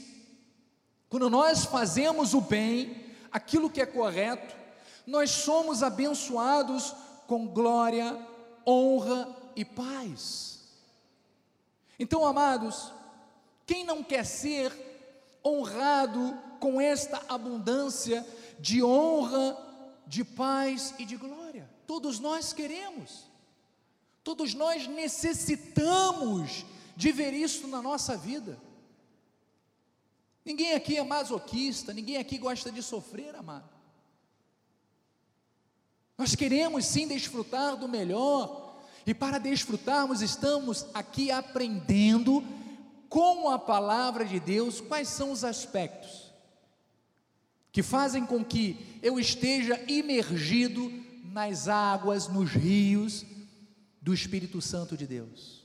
quando 1.10 1.30
nós 1.30 1.66
fazemos 1.66 2.34
o 2.34 2.42
bem, 2.42 3.14
aquilo 3.32 3.70
que 3.70 3.82
é 3.82 3.86
correto, 3.86 4.56
nós 5.06 5.30
somos 5.30 5.84
abençoados 5.84 6.96
com 7.28 7.48
glória, 7.48 8.18
honra 8.66 9.36
e 9.56 9.66
paz. 9.66 10.60
Então, 12.00 12.26
amados, 12.26 12.92
quem 13.66 13.84
não 13.84 14.02
quer 14.02 14.26
ser 14.26 14.72
honrado 15.46 16.38
com 16.60 16.80
esta 16.80 17.22
abundância 17.28 18.26
de 18.60 18.82
honra, 18.82 19.58
de 20.08 20.24
paz 20.24 20.94
e 20.98 21.06
de 21.06 21.18
glória. 21.18 21.70
Todos 21.86 22.20
nós 22.20 22.54
queremos, 22.54 23.26
todos 24.24 24.54
nós 24.54 24.88
necessitamos 24.88 26.66
de 26.96 27.12
ver 27.12 27.34
isso 27.34 27.68
na 27.68 27.82
nossa 27.82 28.16
vida. 28.16 28.58
Ninguém 30.46 30.74
aqui 30.74 30.98
é 30.98 31.04
masoquista, 31.04 31.94
ninguém 31.94 32.18
aqui 32.18 32.38
gosta 32.38 32.72
de 32.72 32.82
sofrer, 32.82 33.36
amado. 33.36 33.70
Nós 36.18 36.36
queremos 36.36 36.86
sim 36.86 37.08
desfrutar 37.08 37.76
do 37.76 37.88
melhor, 37.88 38.82
e 39.06 39.14
para 39.14 39.38
desfrutarmos, 39.38 40.22
estamos 40.22 40.86
aqui 40.94 41.30
aprendendo 41.30 42.44
com 43.10 43.50
a 43.50 43.60
palavra 43.60 44.26
de 44.26 44.40
Deus 44.40 44.80
quais 44.80 45.10
são 45.10 45.32
os 45.32 45.44
aspectos 45.44 46.32
que 47.72 47.82
fazem 47.82 48.24
com 48.24 48.46
que 48.46 49.00
eu 49.02 49.20
esteja 49.20 49.84
imergido 49.88 50.92
nas 51.24 51.68
águas, 51.68 52.28
nos 52.28 52.52
rios 52.52 53.26
do 54.04 54.14
Espírito 54.14 54.62
Santo 54.62 54.98
de 54.98 55.08
Deus. 55.08 55.64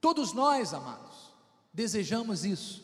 Todos 0.00 0.32
nós, 0.32 0.72
amados, 0.72 1.34
desejamos 1.70 2.46
isso. 2.46 2.82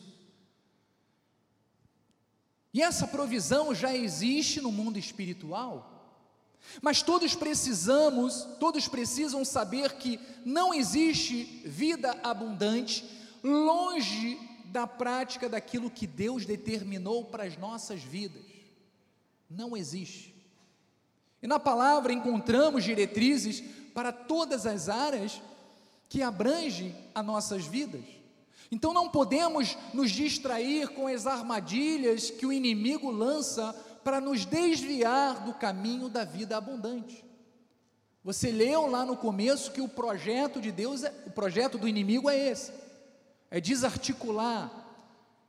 E 2.71 2.83
essa 2.83 3.07
provisão 3.07 3.73
já 3.73 3.95
existe 3.95 4.61
no 4.61 4.71
mundo 4.71 4.99
espiritual. 4.99 5.95
Mas 6.83 7.01
todos 7.01 7.33
precisamos, 7.33 8.47
todos 8.59 8.87
precisam 8.87 9.43
saber 9.43 9.93
que 9.93 10.19
não 10.45 10.71
existe 10.71 11.63
vida 11.65 12.11
abundante 12.21 13.03
longe 13.43 14.37
da 14.65 14.85
prática 14.85 15.49
daquilo 15.49 15.89
que 15.89 16.05
Deus 16.05 16.45
determinou 16.45 17.25
para 17.25 17.45
as 17.45 17.57
nossas 17.57 18.03
vidas. 18.03 18.45
Não 19.49 19.75
existe. 19.75 20.36
E 21.41 21.47
na 21.47 21.59
palavra 21.59 22.13
encontramos 22.13 22.83
diretrizes 22.83 23.63
para 23.93 24.11
todas 24.11 24.65
as 24.65 24.89
áreas 24.89 25.41
que 26.09 26.21
abrangem 26.21 26.95
as 27.13 27.25
nossas 27.25 27.65
vidas. 27.65 28.03
Então 28.71 28.93
não 28.93 29.09
podemos 29.09 29.77
nos 29.93 30.11
distrair 30.11 30.89
com 30.89 31.07
as 31.07 31.25
armadilhas 31.25 32.29
que 32.29 32.45
o 32.45 32.51
inimigo 32.51 33.09
lança 33.09 33.73
para 34.03 34.19
nos 34.19 34.45
desviar 34.45 35.45
do 35.45 35.53
caminho 35.53 36.09
da 36.09 36.23
vida 36.23 36.57
abundante. 36.57 37.23
Você 38.23 38.51
leu 38.51 38.87
lá 38.87 39.05
no 39.05 39.15
começo 39.15 39.71
que 39.71 39.79
o 39.79 39.87
projeto 39.87 40.59
de 40.59 40.71
Deus, 40.71 41.03
é, 41.03 41.13
o 41.25 41.31
projeto 41.31 41.77
do 41.77 41.87
inimigo 41.87 42.29
é 42.29 42.37
esse 42.37 42.71
é 43.49 43.59
desarticular, 43.59 44.71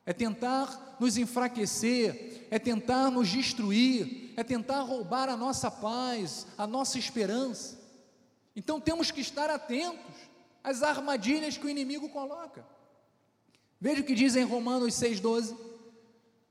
é 0.07 0.13
tentar 0.13 0.97
nos 1.01 1.17
enfraquecer, 1.17 2.47
é 2.51 2.59
tentar 2.59 3.11
nos 3.11 3.29
destruir, 3.29 4.28
é 4.39 4.45
tentar 4.45 4.83
roubar 4.83 5.29
a 5.29 5.37
nossa 5.37 5.69
paz, 5.69 6.47
a 6.57 6.65
nossa 6.65 6.97
esperança. 6.97 7.77
Então 8.55 8.81
temos 8.81 9.11
que 9.11 9.21
estar 9.21 9.51
atentos 9.51 10.15
às 10.63 10.81
armadilhas 10.81 11.59
que 11.59 11.67
o 11.67 11.69
inimigo 11.69 12.09
coloca. 12.11 12.65
Veja 13.81 14.01
o 14.01 14.05
que 14.05 14.15
diz 14.15 14.37
em 14.37 14.45
Romanos 14.45 14.95
6,12: 14.95 15.57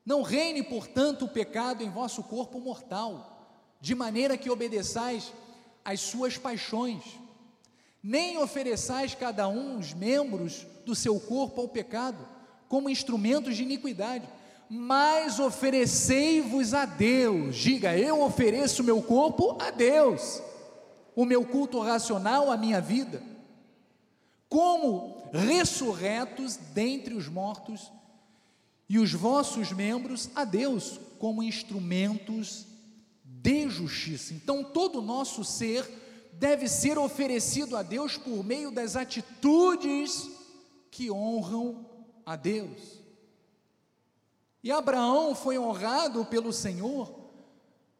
Não 0.06 0.21
reine, 0.21 0.63
portanto, 0.63 1.23
o 1.23 1.30
pecado 1.30 1.82
em 1.82 1.89
vosso 1.89 2.21
corpo 2.23 2.60
mortal, 2.60 3.56
de 3.80 3.95
maneira 3.95 4.38
que 4.38 4.50
obedeçais 4.50 5.32
às 5.86 6.02
suas 6.02 6.38
paixões, 6.38 7.06
nem 8.04 8.38
ofereçais 8.38 9.15
cada 9.15 9.47
um 9.47 9.80
os 9.80 9.93
membros 9.93 10.67
do 10.86 10.93
seu 10.93 11.17
corpo 11.21 11.62
ao 11.62 11.69
pecado, 11.69 12.28
como 12.67 12.89
instrumentos 12.89 13.56
de 13.56 13.63
iniquidade, 13.63 14.28
mas 14.69 15.39
oferecei-vos 15.39 16.73
a 16.73 16.86
Deus. 16.86 17.56
Diga, 17.56 17.97
eu 17.97 18.21
ofereço 18.21 18.82
o 18.82 18.86
meu 18.86 19.01
corpo 19.01 19.58
a 19.62 19.71
Deus, 19.71 20.41
o 21.15 21.25
meu 21.25 21.45
culto 21.45 21.80
racional, 21.80 22.51
a 22.51 22.58
minha 22.58 22.82
vida, 22.82 23.21
como 24.49 25.30
ressurretos 25.32 26.58
dentre 26.73 27.13
os 27.13 27.27
mortos, 27.27 27.91
e 28.89 28.99
os 28.99 29.12
vossos 29.13 29.71
membros 29.71 30.30
a 30.34 30.45
Deus, 30.45 30.99
como 31.19 31.43
instrumentos 31.43 32.65
de 33.23 33.69
justiça. 33.69 34.34
Então, 34.34 34.63
todo 34.63 34.99
o 34.99 35.01
nosso 35.01 35.43
ser 35.43 35.86
deve 36.34 36.67
ser 36.67 36.97
oferecido 36.97 37.75
a 37.75 37.84
Deus 37.84 38.17
por 38.17 38.43
meio 38.43 38.71
das 38.71 38.95
atitudes 38.95 40.30
que 40.89 41.12
honram 41.12 41.86
a 42.25 42.36
Deus. 42.36 42.96
E 44.63 44.72
Abraão 44.72 45.36
foi 45.36 45.58
honrado 45.58 46.26
pelo 46.26 46.52
Senhor, 46.52 47.32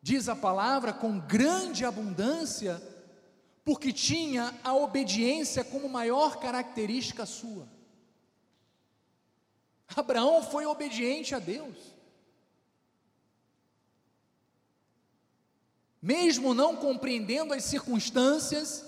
diz 0.02 0.28
a 0.28 0.36
palavra, 0.36 0.92
com 0.92 1.20
grande 1.20 1.86
abundância, 1.86 2.82
porque 3.64 3.92
tinha 3.92 4.54
a 4.64 4.74
obediência 4.74 5.64
como 5.64 5.90
maior 5.90 6.40
característica 6.40 7.26
sua. 7.26 7.68
Abraão 9.96 10.42
foi 10.42 10.66
obediente 10.66 11.36
a 11.36 11.40
Deus. 11.40 11.76
Mesmo 16.02 16.54
não 16.54 16.76
compreendendo 16.76 17.54
as 17.54 17.64
circunstâncias, 17.64 18.86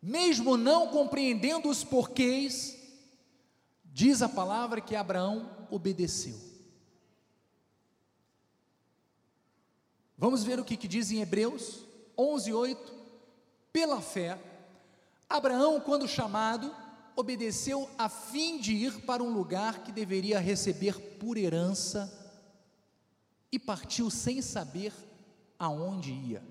mesmo 0.00 0.56
não 0.56 0.88
compreendendo 0.88 1.68
os 1.68 1.84
porquês, 1.84 2.76
diz 3.84 4.20
a 4.20 4.28
palavra 4.28 4.80
que 4.80 4.96
Abraão 4.96 5.66
obedeceu. 5.70 6.51
Vamos 10.22 10.44
ver 10.44 10.60
o 10.60 10.64
que, 10.64 10.76
que 10.76 10.86
diz 10.86 11.10
em 11.10 11.20
Hebreus 11.20 11.80
11, 12.16 12.52
8. 12.52 12.94
Pela 13.72 14.00
fé, 14.00 14.38
Abraão, 15.28 15.80
quando 15.80 16.06
chamado, 16.06 16.72
obedeceu 17.16 17.90
a 17.98 18.08
fim 18.08 18.60
de 18.60 18.72
ir 18.72 19.00
para 19.00 19.20
um 19.20 19.32
lugar 19.32 19.82
que 19.82 19.90
deveria 19.90 20.38
receber 20.38 20.96
por 21.18 21.36
herança 21.36 22.08
e 23.50 23.58
partiu 23.58 24.10
sem 24.10 24.40
saber 24.40 24.92
aonde 25.58 26.12
ia. 26.12 26.44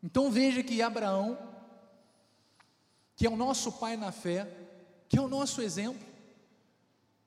Então 0.00 0.30
veja 0.30 0.62
que 0.62 0.80
Abraão, 0.80 1.36
que 3.16 3.26
é 3.26 3.28
o 3.30 3.36
nosso 3.36 3.72
pai 3.72 3.96
na 3.96 4.12
fé, 4.12 4.48
que 5.08 5.18
é 5.18 5.20
o 5.20 5.26
nosso 5.26 5.60
exemplo, 5.60 6.06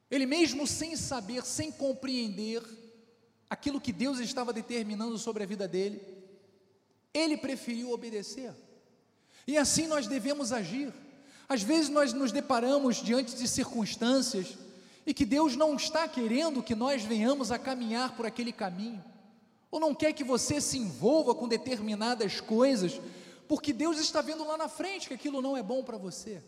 ele 0.09 0.25
mesmo 0.25 0.65
sem 0.65 0.95
saber, 0.95 1.43
sem 1.43 1.69
compreender 1.69 2.84
aquilo 3.49 3.81
que 3.81 3.93
Deus 3.93 4.19
estava 4.19 4.51
determinando 4.51 5.17
sobre 5.17 5.43
a 5.43 5.45
vida 5.45 5.67
dele, 5.67 6.01
ele 7.13 7.37
preferiu 7.37 7.91
obedecer. 7.91 8.53
E 9.47 9.57
assim 9.57 9.87
nós 9.87 10.07
devemos 10.07 10.51
agir. 10.51 10.93
Às 11.47 11.61
vezes 11.61 11.89
nós 11.89 12.11
nos 12.11 12.31
deparamos 12.31 12.97
diante 12.97 13.35
de 13.35 13.47
circunstâncias 13.47 14.57
e 15.05 15.13
que 15.13 15.25
Deus 15.25 15.55
não 15.55 15.75
está 15.75 16.07
querendo 16.07 16.63
que 16.63 16.73
nós 16.73 17.03
venhamos 17.03 17.51
a 17.51 17.59
caminhar 17.59 18.15
por 18.15 18.25
aquele 18.25 18.51
caminho, 18.51 19.03
ou 19.69 19.79
não 19.79 19.93
quer 19.93 20.13
que 20.13 20.23
você 20.23 20.59
se 20.59 20.77
envolva 20.77 21.35
com 21.35 21.47
determinadas 21.47 22.41
coisas, 22.41 22.99
porque 23.47 23.71
Deus 23.71 23.99
está 23.99 24.21
vendo 24.21 24.43
lá 24.43 24.57
na 24.57 24.67
frente 24.67 25.07
que 25.07 25.13
aquilo 25.13 25.41
não 25.41 25.55
é 25.55 25.61
bom 25.61 25.83
para 25.83 25.97
você. 25.97 26.41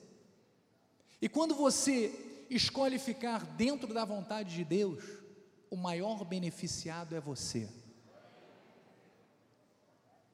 E 1.21 1.29
quando 1.29 1.53
você 1.53 2.45
escolhe 2.49 2.97
ficar 2.97 3.45
dentro 3.45 3.93
da 3.93 4.05
vontade 4.05 4.55
de 4.55 4.63
Deus, 4.63 5.03
o 5.69 5.75
maior 5.75 6.23
beneficiado 6.23 7.15
é 7.15 7.19
você. 7.19 7.69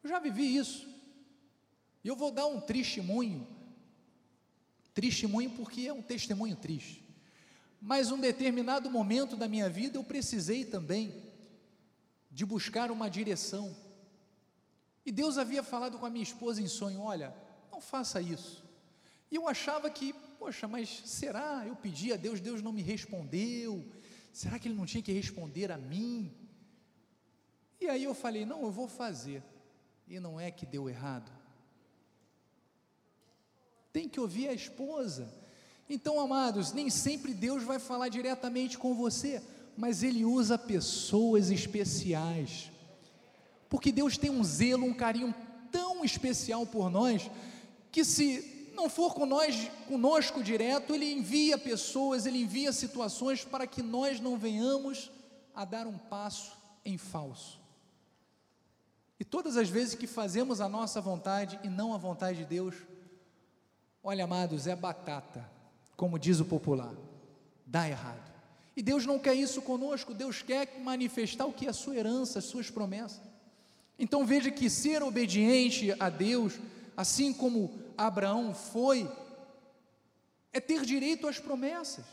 Eu 0.04 0.10
já 0.10 0.20
vivi 0.20 0.56
isso. 0.56 0.88
E 2.04 2.08
eu 2.08 2.16
vou 2.16 2.32
dar 2.32 2.46
um 2.46 2.60
testemunho. 2.60 3.48
Testemunho 4.94 5.52
porque 5.52 5.88
é 5.88 5.94
um 5.94 6.02
testemunho 6.02 6.56
triste. 6.56 7.04
Mas 7.82 8.12
um 8.12 8.20
determinado 8.20 8.90
momento 8.90 9.36
da 9.36 9.48
minha 9.48 9.70
vida 9.70 9.98
eu 9.98 10.04
precisei 10.04 10.66
também 10.66 11.14
de 12.30 12.46
buscar 12.46 12.92
uma 12.92 13.10
direção. 13.10 13.76
E 15.06 15.12
Deus 15.12 15.38
havia 15.38 15.64
falado 15.64 15.98
com 15.98 16.06
a 16.06 16.10
minha 16.10 16.24
esposa 16.24 16.62
em 16.62 16.68
sonho: 16.68 17.02
olha, 17.02 17.34
não 17.72 17.82
faça 17.82 18.22
isso. 18.22 18.64
E 19.32 19.36
eu 19.36 19.48
achava 19.48 19.90
que, 19.90 20.14
poxa, 20.38 20.68
mas 20.68 21.02
será? 21.06 21.64
Eu 21.66 21.76
pedi 21.76 22.14
a 22.14 22.16
Deus, 22.16 22.40
Deus 22.40 22.62
não 22.62 22.72
me 22.72 22.82
respondeu. 22.82 23.84
Será 24.34 24.58
que 24.58 24.68
Ele 24.68 24.76
não 24.76 24.88
tinha 24.88 25.04
que 25.04 25.14
responder 25.14 25.72
a 25.72 25.78
mim? 25.78 26.34
E 27.80 27.88
aí 27.88 28.04
eu 28.04 28.16
falei: 28.16 28.46
não, 28.46 28.64
eu 28.64 28.72
vou 28.72 28.88
fazer. 28.88 29.44
E 30.08 30.20
não 30.20 30.40
é 30.40 30.50
que 30.50 30.66
deu 30.66 30.90
errado. 30.90 31.32
Tem 33.94 34.10
que 34.10 34.20
ouvir 34.20 34.50
a 34.50 34.54
esposa. 34.54 35.32
Então, 35.88 36.20
amados, 36.20 36.74
nem 36.74 36.90
sempre 36.90 37.32
Deus 37.34 37.64
vai 37.64 37.78
falar 37.78 38.10
diretamente 38.10 38.76
com 38.76 38.96
você, 38.96 39.42
mas 39.78 40.02
Ele 40.02 40.26
usa 40.26 40.58
pessoas 40.58 41.52
especiais. 41.52 42.72
Porque 43.70 43.92
Deus 43.92 44.18
tem 44.18 44.32
um 44.32 44.44
zelo, 44.44 44.86
um 44.86 44.94
carinho 44.94 45.34
tão 45.72 46.04
especial 46.04 46.66
por 46.66 46.90
nós, 46.90 47.30
que 47.92 48.04
se 48.04 48.53
não 48.74 48.90
for 48.90 49.14
conosco 49.14 50.44
direto, 50.44 50.94
Ele 50.94 51.12
envia 51.12 51.58
pessoas, 51.58 52.26
Ele 52.26 52.42
envia 52.42 52.74
situações 52.74 53.44
para 53.44 53.68
que 53.68 53.82
nós 53.82 54.20
não 54.20 54.38
venhamos 54.38 55.12
a 55.54 55.64
dar 55.64 55.88
um 55.88 55.98
passo 55.98 56.52
em 56.84 56.98
falso. 56.98 57.60
E 59.20 59.24
todas 59.24 59.56
as 59.56 59.70
vezes 59.70 59.96
que 59.96 60.08
fazemos 60.08 60.60
a 60.60 60.68
nossa 60.68 61.00
vontade 61.00 61.60
e 61.64 61.70
não 61.70 61.94
a 61.94 61.98
vontade 61.98 62.40
de 62.40 62.46
Deus, 62.46 62.76
olha, 64.04 64.26
amados, 64.26 64.68
é 64.68 64.76
batata, 64.76 65.50
como 65.96 66.20
diz 66.20 66.40
o 66.40 66.46
popular, 66.46 66.94
dá 67.66 67.88
errado. 67.88 68.34
E 68.76 68.82
Deus 68.82 69.06
não 69.06 69.20
quer 69.20 69.36
isso 69.36 69.62
conosco, 69.62 70.14
Deus 70.14 70.42
quer 70.42 70.80
manifestar 70.80 71.46
o 71.46 71.54
que 71.54 71.68
é 71.68 71.70
a 71.70 71.74
sua 71.74 71.96
herança, 71.96 72.40
as 72.40 72.46
suas 72.46 72.70
promessas. 72.70 73.22
Então 73.98 74.26
veja 74.26 74.50
que 74.50 74.70
ser 74.70 75.04
obediente 75.04 75.96
a 76.00 76.10
Deus, 76.10 76.60
assim 76.96 77.34
como 77.34 77.80
Abraão 77.98 78.54
foi, 78.54 79.10
é 80.52 80.60
ter 80.60 80.86
direito 80.86 81.28
às 81.28 81.40
promessas. 81.40 82.06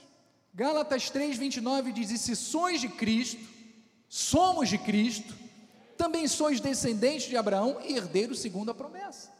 Gálatas 0.55 1.11
3:29 1.11 1.93
diz: 1.93 2.11
"E 2.11 2.19
se 2.19 2.35
sois 2.35 2.81
de 2.81 2.88
Cristo, 2.88 3.40
somos 4.09 4.69
de 4.69 4.79
Cristo, 4.79 5.35
também 5.97 6.27
sois 6.27 6.61
descendentes 6.61 7.29
de 7.29 7.37
Abraão 7.37 7.79
e 7.85 7.95
herdeiros 7.95 8.40
segundo 8.40 8.71
a 8.71 8.75
promessa. 8.75 9.31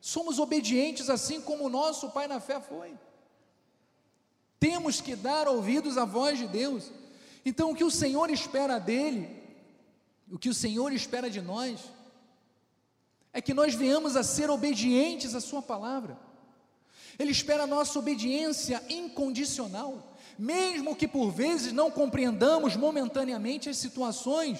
Somos 0.00 0.38
obedientes 0.38 1.08
assim 1.08 1.40
como 1.40 1.64
o 1.64 1.70
nosso 1.70 2.10
pai 2.10 2.28
na 2.28 2.38
fé 2.38 2.60
foi. 2.60 2.92
Temos 4.60 5.00
que 5.00 5.16
dar 5.16 5.48
ouvidos 5.48 5.96
à 5.96 6.04
voz 6.04 6.38
de 6.38 6.46
Deus. 6.46 6.92
Então, 7.42 7.70
o 7.70 7.74
que 7.74 7.84
o 7.84 7.90
Senhor 7.90 8.30
espera 8.30 8.78
dele, 8.78 9.28
o 10.30 10.38
que 10.38 10.50
o 10.50 10.54
Senhor 10.54 10.92
espera 10.92 11.30
de 11.30 11.40
nós, 11.40 11.80
é 13.34 13.42
que 13.42 13.52
nós 13.52 13.74
venhamos 13.74 14.16
a 14.16 14.22
ser 14.22 14.48
obedientes 14.48 15.34
à 15.34 15.40
Sua 15.40 15.60
palavra. 15.60 16.16
Ele 17.18 17.32
espera 17.32 17.64
a 17.64 17.66
nossa 17.66 17.98
obediência 17.98 18.82
incondicional, 18.88 20.16
mesmo 20.38 20.96
que 20.96 21.06
por 21.06 21.30
vezes 21.30 21.72
não 21.72 21.90
compreendamos 21.90 22.74
momentaneamente 22.76 23.68
as 23.68 23.76
situações 23.76 24.58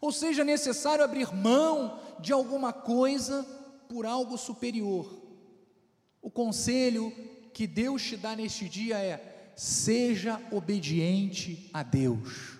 ou 0.00 0.12
seja 0.12 0.44
necessário 0.44 1.04
abrir 1.04 1.34
mão 1.34 1.98
de 2.20 2.32
alguma 2.32 2.72
coisa 2.72 3.44
por 3.88 4.04
algo 4.04 4.36
superior. 4.36 5.22
O 6.20 6.30
conselho 6.30 7.12
que 7.52 7.66
Deus 7.66 8.02
te 8.02 8.16
dá 8.16 8.36
neste 8.36 8.68
dia 8.68 8.98
é: 8.98 9.52
seja 9.56 10.40
obediente 10.50 11.70
a 11.72 11.82
Deus. 11.82 12.55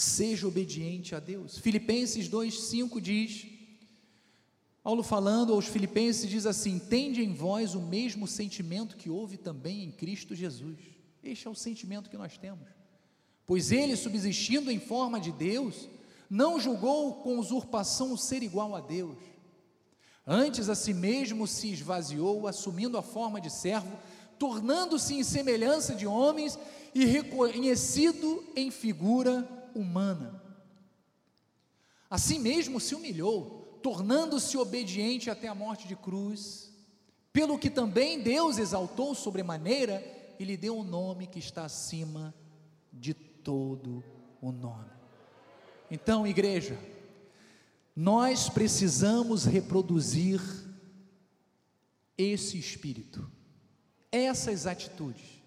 Seja 0.00 0.48
obediente 0.48 1.14
a 1.14 1.20
Deus. 1.20 1.58
Filipenses 1.58 2.26
2:5 2.26 2.98
diz: 3.02 3.46
Paulo 4.82 5.02
falando 5.02 5.52
aos 5.52 5.66
Filipenses 5.66 6.26
diz 6.26 6.46
assim: 6.46 6.78
Tende 6.78 7.22
em 7.22 7.34
vós 7.34 7.74
o 7.74 7.82
mesmo 7.82 8.26
sentimento 8.26 8.96
que 8.96 9.10
houve 9.10 9.36
também 9.36 9.84
em 9.84 9.90
Cristo 9.90 10.34
Jesus. 10.34 10.78
Este 11.22 11.46
é 11.46 11.50
o 11.50 11.54
sentimento 11.54 12.08
que 12.08 12.16
nós 12.16 12.38
temos. 12.38 12.66
Pois 13.44 13.70
ele, 13.70 13.94
subsistindo 13.94 14.70
em 14.70 14.80
forma 14.80 15.20
de 15.20 15.32
Deus, 15.32 15.86
não 16.30 16.58
julgou 16.58 17.16
com 17.16 17.38
usurpação 17.38 18.10
o 18.10 18.16
ser 18.16 18.42
igual 18.42 18.74
a 18.74 18.80
Deus. 18.80 19.18
Antes 20.26 20.70
a 20.70 20.74
si 20.74 20.94
mesmo 20.94 21.46
se 21.46 21.72
esvaziou, 21.72 22.46
assumindo 22.46 22.96
a 22.96 23.02
forma 23.02 23.38
de 23.38 23.50
servo, 23.50 23.98
tornando-se 24.38 25.12
em 25.12 25.22
semelhança 25.22 25.94
de 25.94 26.06
homens 26.06 26.58
e 26.94 27.04
reconhecido 27.04 28.42
em 28.56 28.70
figura 28.70 29.59
humana. 29.74 30.42
Assim 32.08 32.38
mesmo 32.38 32.80
se 32.80 32.94
humilhou, 32.94 33.78
tornando-se 33.82 34.56
obediente 34.56 35.30
até 35.30 35.48
a 35.48 35.54
morte 35.54 35.86
de 35.86 35.96
cruz, 35.96 36.72
pelo 37.32 37.58
que 37.58 37.70
também 37.70 38.20
Deus 38.20 38.58
exaltou 38.58 39.14
sobremaneira 39.14 40.04
e 40.38 40.44
lhe 40.44 40.56
deu 40.56 40.76
o 40.76 40.80
um 40.80 40.84
nome 40.84 41.26
que 41.26 41.38
está 41.38 41.64
acima 41.64 42.34
de 42.92 43.14
todo 43.14 44.02
o 44.40 44.50
nome. 44.50 44.90
Então, 45.90 46.26
igreja, 46.26 46.78
nós 47.94 48.48
precisamos 48.48 49.44
reproduzir 49.44 50.40
esse 52.16 52.58
espírito, 52.58 53.30
essas 54.10 54.66
atitudes. 54.66 55.40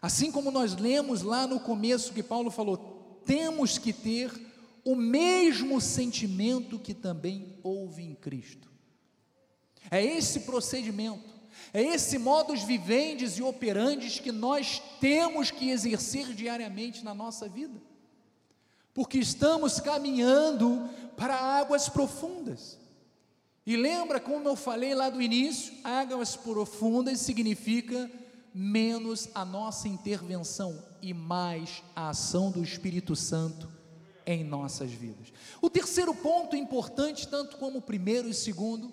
Assim 0.00 0.30
como 0.30 0.50
nós 0.50 0.74
lemos 0.76 1.22
lá 1.22 1.46
no 1.46 1.58
começo 1.58 2.12
que 2.12 2.22
Paulo 2.22 2.50
falou, 2.50 2.93
temos 3.24 3.78
que 3.78 3.92
ter 3.92 4.32
o 4.84 4.94
mesmo 4.94 5.80
sentimento 5.80 6.78
que 6.78 6.92
também 6.92 7.58
houve 7.62 8.02
em 8.02 8.14
Cristo. 8.14 8.70
É 9.90 10.02
esse 10.04 10.40
procedimento, 10.40 11.34
é 11.72 11.82
esse 11.82 12.18
modus 12.18 12.62
vivendes 12.62 13.38
e 13.38 13.42
operantes 13.42 14.18
que 14.18 14.32
nós 14.32 14.82
temos 15.00 15.50
que 15.50 15.70
exercer 15.70 16.34
diariamente 16.34 17.04
na 17.04 17.14
nossa 17.14 17.48
vida 17.48 17.80
porque 18.94 19.18
estamos 19.18 19.80
caminhando 19.80 20.88
para 21.16 21.34
águas 21.34 21.88
profundas. 21.88 22.78
E 23.66 23.76
lembra 23.76 24.20
como 24.20 24.48
eu 24.48 24.54
falei 24.54 24.94
lá 24.94 25.10
do 25.10 25.20
início? 25.20 25.74
Águas 25.82 26.36
profundas 26.36 27.18
significa 27.18 28.08
menos 28.54 29.28
a 29.34 29.44
nossa 29.44 29.88
intervenção 29.88 30.80
e 31.04 31.12
mais 31.12 31.82
a 31.94 32.08
ação 32.08 32.50
do 32.50 32.62
Espírito 32.62 33.14
Santo 33.14 33.70
em 34.24 34.42
nossas 34.42 34.90
vidas. 34.90 35.30
O 35.60 35.68
terceiro 35.68 36.14
ponto 36.14 36.56
importante, 36.56 37.28
tanto 37.28 37.58
como 37.58 37.80
o 37.80 37.82
primeiro 37.82 38.26
e 38.26 38.32
segundo, 38.32 38.90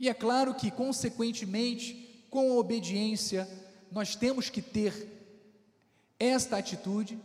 e 0.00 0.08
é 0.08 0.14
claro 0.14 0.54
que, 0.54 0.70
consequentemente, 0.70 2.26
com 2.30 2.50
a 2.50 2.54
obediência, 2.54 3.46
nós 3.92 4.16
temos 4.16 4.48
que 4.48 4.62
ter 4.62 5.06
esta 6.18 6.56
atitude 6.56 7.20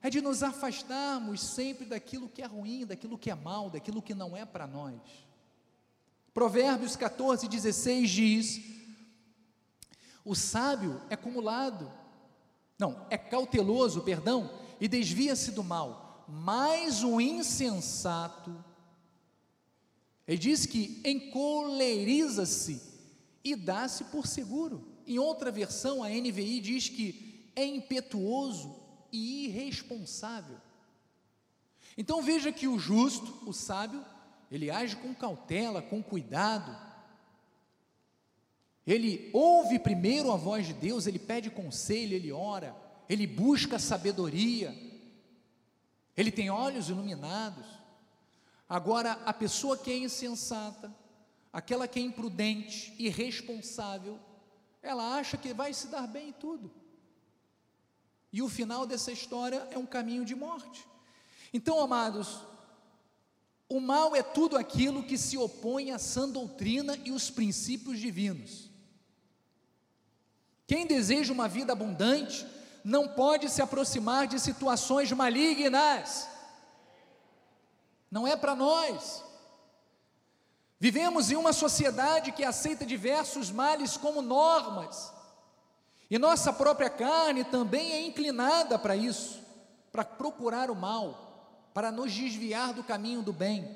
é 0.00 0.08
de 0.08 0.20
nos 0.20 0.44
afastarmos 0.44 1.40
sempre 1.40 1.86
daquilo 1.86 2.28
que 2.28 2.42
é 2.42 2.46
ruim, 2.46 2.86
daquilo 2.86 3.18
que 3.18 3.28
é 3.28 3.34
mal, 3.34 3.70
daquilo 3.70 4.00
que 4.00 4.14
não 4.14 4.36
é 4.36 4.44
para 4.44 4.68
nós. 4.68 5.00
Provérbios 6.32 6.94
14, 6.94 7.48
16 7.48 8.10
diz: 8.10 8.60
O 10.24 10.36
sábio 10.36 11.02
é 11.10 11.14
acumulado, 11.14 11.90
não, 12.78 13.06
é 13.10 13.16
cauteloso, 13.16 14.02
perdão, 14.02 14.50
e 14.80 14.88
desvia-se 14.88 15.52
do 15.52 15.62
mal, 15.62 16.24
mas 16.28 17.02
o 17.02 17.20
insensato, 17.20 18.52
ele 20.26 20.38
diz 20.38 20.66
que 20.66 21.00
encoleriza-se 21.04 22.80
e 23.42 23.54
dá-se 23.54 24.04
por 24.04 24.26
seguro. 24.26 24.86
Em 25.06 25.18
outra 25.18 25.50
versão, 25.50 26.02
a 26.02 26.08
NVI 26.08 26.60
diz 26.60 26.88
que 26.88 27.50
é 27.54 27.64
impetuoso 27.64 28.74
e 29.12 29.44
irresponsável. 29.44 30.56
Então 31.96 32.22
veja 32.22 32.50
que 32.50 32.66
o 32.66 32.78
justo, 32.78 33.48
o 33.48 33.52
sábio, 33.52 34.04
ele 34.50 34.70
age 34.70 34.96
com 34.96 35.14
cautela, 35.14 35.80
com 35.80 36.02
cuidado. 36.02 36.76
Ele 38.86 39.30
ouve 39.32 39.78
primeiro 39.78 40.30
a 40.30 40.36
voz 40.36 40.66
de 40.66 40.74
Deus, 40.74 41.06
ele 41.06 41.18
pede 41.18 41.50
conselho, 41.50 42.14
ele 42.14 42.30
ora, 42.30 42.76
ele 43.08 43.26
busca 43.26 43.78
sabedoria. 43.78 44.74
Ele 46.16 46.30
tem 46.30 46.50
olhos 46.50 46.88
iluminados. 46.88 47.66
Agora, 48.68 49.12
a 49.24 49.32
pessoa 49.32 49.76
que 49.76 49.90
é 49.90 49.96
insensata, 49.96 50.94
aquela 51.52 51.88
que 51.88 51.98
é 51.98 52.02
imprudente, 52.02 52.94
irresponsável, 52.98 54.18
ela 54.82 55.16
acha 55.16 55.36
que 55.36 55.54
vai 55.54 55.72
se 55.72 55.88
dar 55.88 56.06
bem 56.06 56.28
em 56.28 56.32
tudo. 56.32 56.70
E 58.32 58.42
o 58.42 58.48
final 58.48 58.86
dessa 58.86 59.12
história 59.12 59.66
é 59.70 59.78
um 59.78 59.86
caminho 59.86 60.24
de 60.24 60.34
morte. 60.34 60.86
Então, 61.52 61.80
amados, 61.80 62.40
o 63.68 63.80
mal 63.80 64.14
é 64.14 64.22
tudo 64.22 64.56
aquilo 64.56 65.04
que 65.04 65.16
se 65.16 65.38
opõe 65.38 65.90
à 65.90 65.98
sã 65.98 66.28
doutrina 66.28 66.98
e 67.04 67.12
os 67.12 67.30
princípios 67.30 67.98
divinos. 67.98 68.73
Quem 70.66 70.86
deseja 70.86 71.32
uma 71.32 71.48
vida 71.48 71.72
abundante 71.72 72.46
não 72.84 73.08
pode 73.08 73.48
se 73.48 73.62
aproximar 73.62 74.26
de 74.26 74.38
situações 74.38 75.10
malignas. 75.12 76.28
Não 78.10 78.26
é 78.26 78.36
para 78.36 78.54
nós. 78.54 79.24
Vivemos 80.78 81.30
em 81.30 81.36
uma 81.36 81.52
sociedade 81.52 82.32
que 82.32 82.44
aceita 82.44 82.84
diversos 82.84 83.50
males 83.50 83.96
como 83.96 84.20
normas. 84.20 85.12
E 86.10 86.18
nossa 86.18 86.52
própria 86.52 86.90
carne 86.90 87.42
também 87.44 87.92
é 87.92 88.06
inclinada 88.06 88.78
para 88.78 88.94
isso, 88.94 89.42
para 89.90 90.04
procurar 90.04 90.70
o 90.70 90.74
mal, 90.74 91.70
para 91.72 91.90
nos 91.90 92.12
desviar 92.12 92.74
do 92.74 92.84
caminho 92.84 93.22
do 93.22 93.32
bem. 93.32 93.74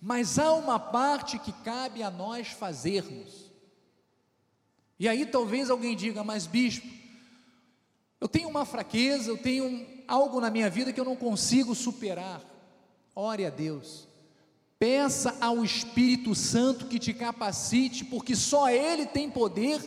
Mas 0.00 0.38
há 0.38 0.52
uma 0.52 0.78
parte 0.78 1.38
que 1.38 1.52
cabe 1.52 2.02
a 2.02 2.10
nós 2.10 2.48
fazermos. 2.48 3.43
E 4.98 5.08
aí 5.08 5.26
talvez 5.26 5.70
alguém 5.70 5.96
diga, 5.96 6.22
mas 6.22 6.46
bispo, 6.46 6.86
eu 8.20 8.28
tenho 8.28 8.48
uma 8.48 8.64
fraqueza, 8.64 9.30
eu 9.30 9.36
tenho 9.36 9.86
algo 10.06 10.40
na 10.40 10.50
minha 10.50 10.70
vida 10.70 10.92
que 10.92 11.00
eu 11.00 11.04
não 11.04 11.16
consigo 11.16 11.74
superar. 11.74 12.40
Ore 13.14 13.44
a 13.44 13.50
Deus. 13.50 14.08
Peça 14.78 15.36
ao 15.40 15.64
Espírito 15.64 16.34
Santo 16.34 16.86
que 16.86 16.98
te 16.98 17.12
capacite, 17.12 18.04
porque 18.04 18.34
só 18.34 18.68
Ele 18.70 19.06
tem 19.06 19.30
poder 19.30 19.80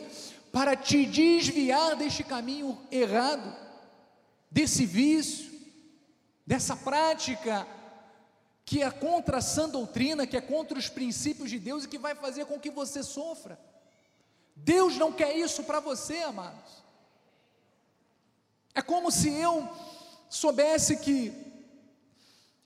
para 0.52 0.74
te 0.74 1.04
desviar 1.04 1.94
deste 1.96 2.24
caminho 2.24 2.78
errado, 2.90 3.54
desse 4.50 4.86
vício, 4.86 5.50
dessa 6.46 6.74
prática 6.74 7.66
que 8.64 8.82
é 8.82 8.90
contra 8.90 9.38
a 9.38 9.40
sã 9.40 9.68
doutrina, 9.68 10.26
que 10.26 10.36
é 10.36 10.40
contra 10.40 10.78
os 10.78 10.88
princípios 10.88 11.48
de 11.48 11.58
Deus 11.58 11.84
e 11.84 11.88
que 11.88 11.98
vai 11.98 12.14
fazer 12.14 12.44
com 12.44 12.58
que 12.58 12.70
você 12.70 13.02
sofra. 13.02 13.58
Deus 14.64 14.96
não 14.96 15.12
quer 15.12 15.36
isso 15.36 15.64
para 15.64 15.80
você, 15.80 16.18
amados. 16.18 16.82
É 18.74 18.82
como 18.82 19.10
se 19.10 19.28
eu 19.30 19.68
soubesse 20.28 20.98
que 20.98 21.32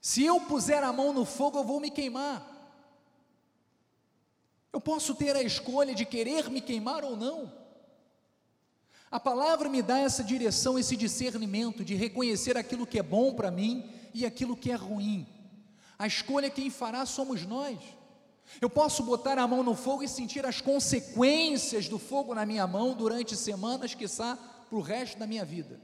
se 0.01 0.23
eu 0.23 0.39
puser 0.41 0.83
a 0.83 0.91
mão 0.91 1.13
no 1.13 1.25
fogo 1.25 1.59
eu 1.59 1.63
vou 1.63 1.79
me 1.79 1.89
queimar. 1.89 2.49
Eu 4.71 4.81
posso 4.81 5.15
ter 5.15 5.35
a 5.35 5.41
escolha 5.41 5.95
de 5.95 6.05
querer 6.05 6.49
me 6.49 6.59
queimar 6.59 7.03
ou 7.03 7.15
não. 7.15 7.51
A 9.09 9.19
palavra 9.19 9.69
me 9.69 9.81
dá 9.81 9.99
essa 9.99 10.23
direção, 10.23 10.77
esse 10.77 10.97
discernimento 10.97 11.85
de 11.85 11.93
reconhecer 11.93 12.57
aquilo 12.57 12.87
que 12.87 12.97
é 12.97 13.03
bom 13.03 13.33
para 13.33 13.51
mim 13.51 13.89
e 14.13 14.25
aquilo 14.25 14.57
que 14.57 14.71
é 14.71 14.75
ruim. 14.75 15.27
A 15.97 16.07
escolha 16.07 16.49
quem 16.49 16.69
fará 16.69 17.05
somos 17.05 17.45
nós. 17.45 17.79
Eu 18.61 18.69
posso 18.69 19.03
botar 19.03 19.37
a 19.37 19.47
mão 19.47 19.63
no 19.63 19.75
fogo 19.75 20.03
e 20.03 20.07
sentir 20.07 20.45
as 20.45 20.61
consequências 20.61 21.87
do 21.87 21.97
fogo 21.97 22.35
na 22.35 22.45
minha 22.45 22.65
mão 22.67 22.93
durante 22.93 23.35
semanas, 23.35 23.93
quiçá, 23.93 24.37
para 24.69 24.77
o 24.77 24.81
resto 24.81 25.17
da 25.17 25.27
minha 25.27 25.45
vida. 25.45 25.79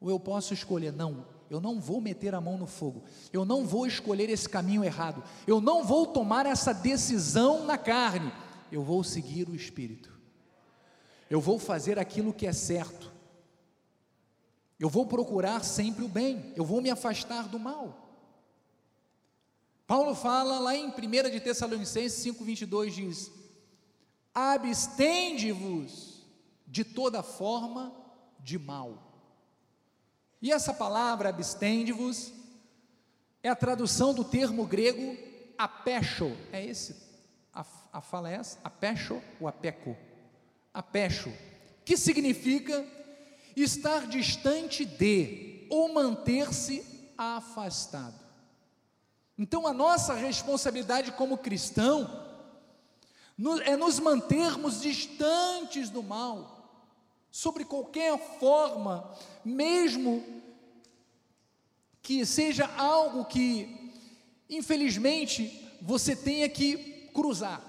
Ou 0.00 0.10
eu 0.10 0.20
posso 0.20 0.52
escolher, 0.52 0.92
não, 0.92 1.26
eu 1.48 1.60
não 1.60 1.80
vou 1.80 2.00
meter 2.00 2.34
a 2.34 2.40
mão 2.40 2.58
no 2.58 2.66
fogo, 2.66 3.04
eu 3.32 3.44
não 3.44 3.64
vou 3.64 3.86
escolher 3.86 4.28
esse 4.28 4.48
caminho 4.48 4.84
errado, 4.84 5.22
eu 5.46 5.60
não 5.60 5.84
vou 5.84 6.06
tomar 6.06 6.46
essa 6.46 6.74
decisão 6.74 7.64
na 7.64 7.78
carne, 7.78 8.32
eu 8.70 8.82
vou 8.82 9.02
seguir 9.02 9.48
o 9.48 9.54
Espírito. 9.54 10.12
Eu 11.30 11.40
vou 11.40 11.58
fazer 11.58 11.98
aquilo 11.98 12.32
que 12.32 12.46
é 12.46 12.52
certo. 12.52 13.12
Eu 14.78 14.88
vou 14.88 15.06
procurar 15.06 15.64
sempre 15.64 16.04
o 16.04 16.08
bem. 16.08 16.52
Eu 16.54 16.64
vou 16.64 16.80
me 16.80 16.90
afastar 16.90 17.48
do 17.48 17.58
mal. 17.58 18.03
Paulo 19.86 20.14
fala 20.14 20.58
lá 20.58 20.74
em 20.74 20.88
1 20.88 21.30
de 21.30 21.40
Tessalonicenses 21.40 22.24
5,22 22.24 22.90
diz: 22.90 23.30
Abstende-vos 24.34 26.22
de 26.66 26.84
toda 26.84 27.22
forma 27.22 27.94
de 28.40 28.58
mal. 28.58 29.12
E 30.40 30.50
essa 30.50 30.72
palavra 30.72 31.28
abstende-vos 31.28 32.32
é 33.42 33.48
a 33.48 33.56
tradução 33.56 34.14
do 34.14 34.24
termo 34.24 34.66
grego 34.66 35.16
apecho, 35.56 36.36
é 36.52 36.64
esse, 36.64 36.96
a, 37.52 37.64
a 37.92 38.00
fala 38.00 38.30
é 38.30 38.34
essa? 38.34 38.58
Apecho 38.64 39.22
ou 39.40 39.46
apeco? 39.46 39.96
Apecho, 40.72 41.32
que 41.84 41.96
significa 41.96 42.84
estar 43.54 44.06
distante 44.06 44.84
de 44.84 45.66
ou 45.70 45.92
manter-se 45.92 46.84
afastado. 47.16 48.23
Então 49.38 49.66
a 49.66 49.72
nossa 49.72 50.14
responsabilidade 50.14 51.12
como 51.12 51.38
cristão 51.38 52.22
é 53.64 53.76
nos 53.76 53.98
mantermos 53.98 54.80
distantes 54.80 55.90
do 55.90 56.02
mal, 56.02 56.54
sobre 57.30 57.64
qualquer 57.64 58.16
forma, 58.38 59.10
mesmo 59.44 60.22
que 62.00 62.24
seja 62.24 62.70
algo 62.76 63.24
que, 63.24 63.92
infelizmente, 64.48 65.68
você 65.82 66.14
tenha 66.14 66.48
que 66.48 67.08
cruzar, 67.12 67.60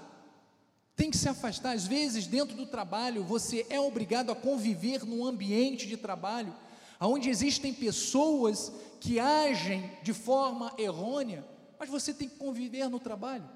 tem 0.94 1.10
que 1.10 1.16
se 1.16 1.28
afastar. 1.28 1.74
Às 1.74 1.84
vezes, 1.84 2.28
dentro 2.28 2.56
do 2.56 2.66
trabalho, 2.66 3.24
você 3.24 3.66
é 3.68 3.80
obrigado 3.80 4.30
a 4.30 4.36
conviver 4.36 5.04
num 5.04 5.26
ambiente 5.26 5.86
de 5.88 5.96
trabalho 5.96 6.54
onde 7.00 7.28
existem 7.28 7.74
pessoas 7.74 8.72
que 9.00 9.18
agem 9.18 9.90
de 10.02 10.12
forma 10.12 10.72
errônea, 10.78 11.44
mas 11.78 11.88
você 11.88 12.12
tem 12.12 12.28
que 12.28 12.36
conviver 12.36 12.88
no 12.88 12.98
trabalho. 12.98 13.48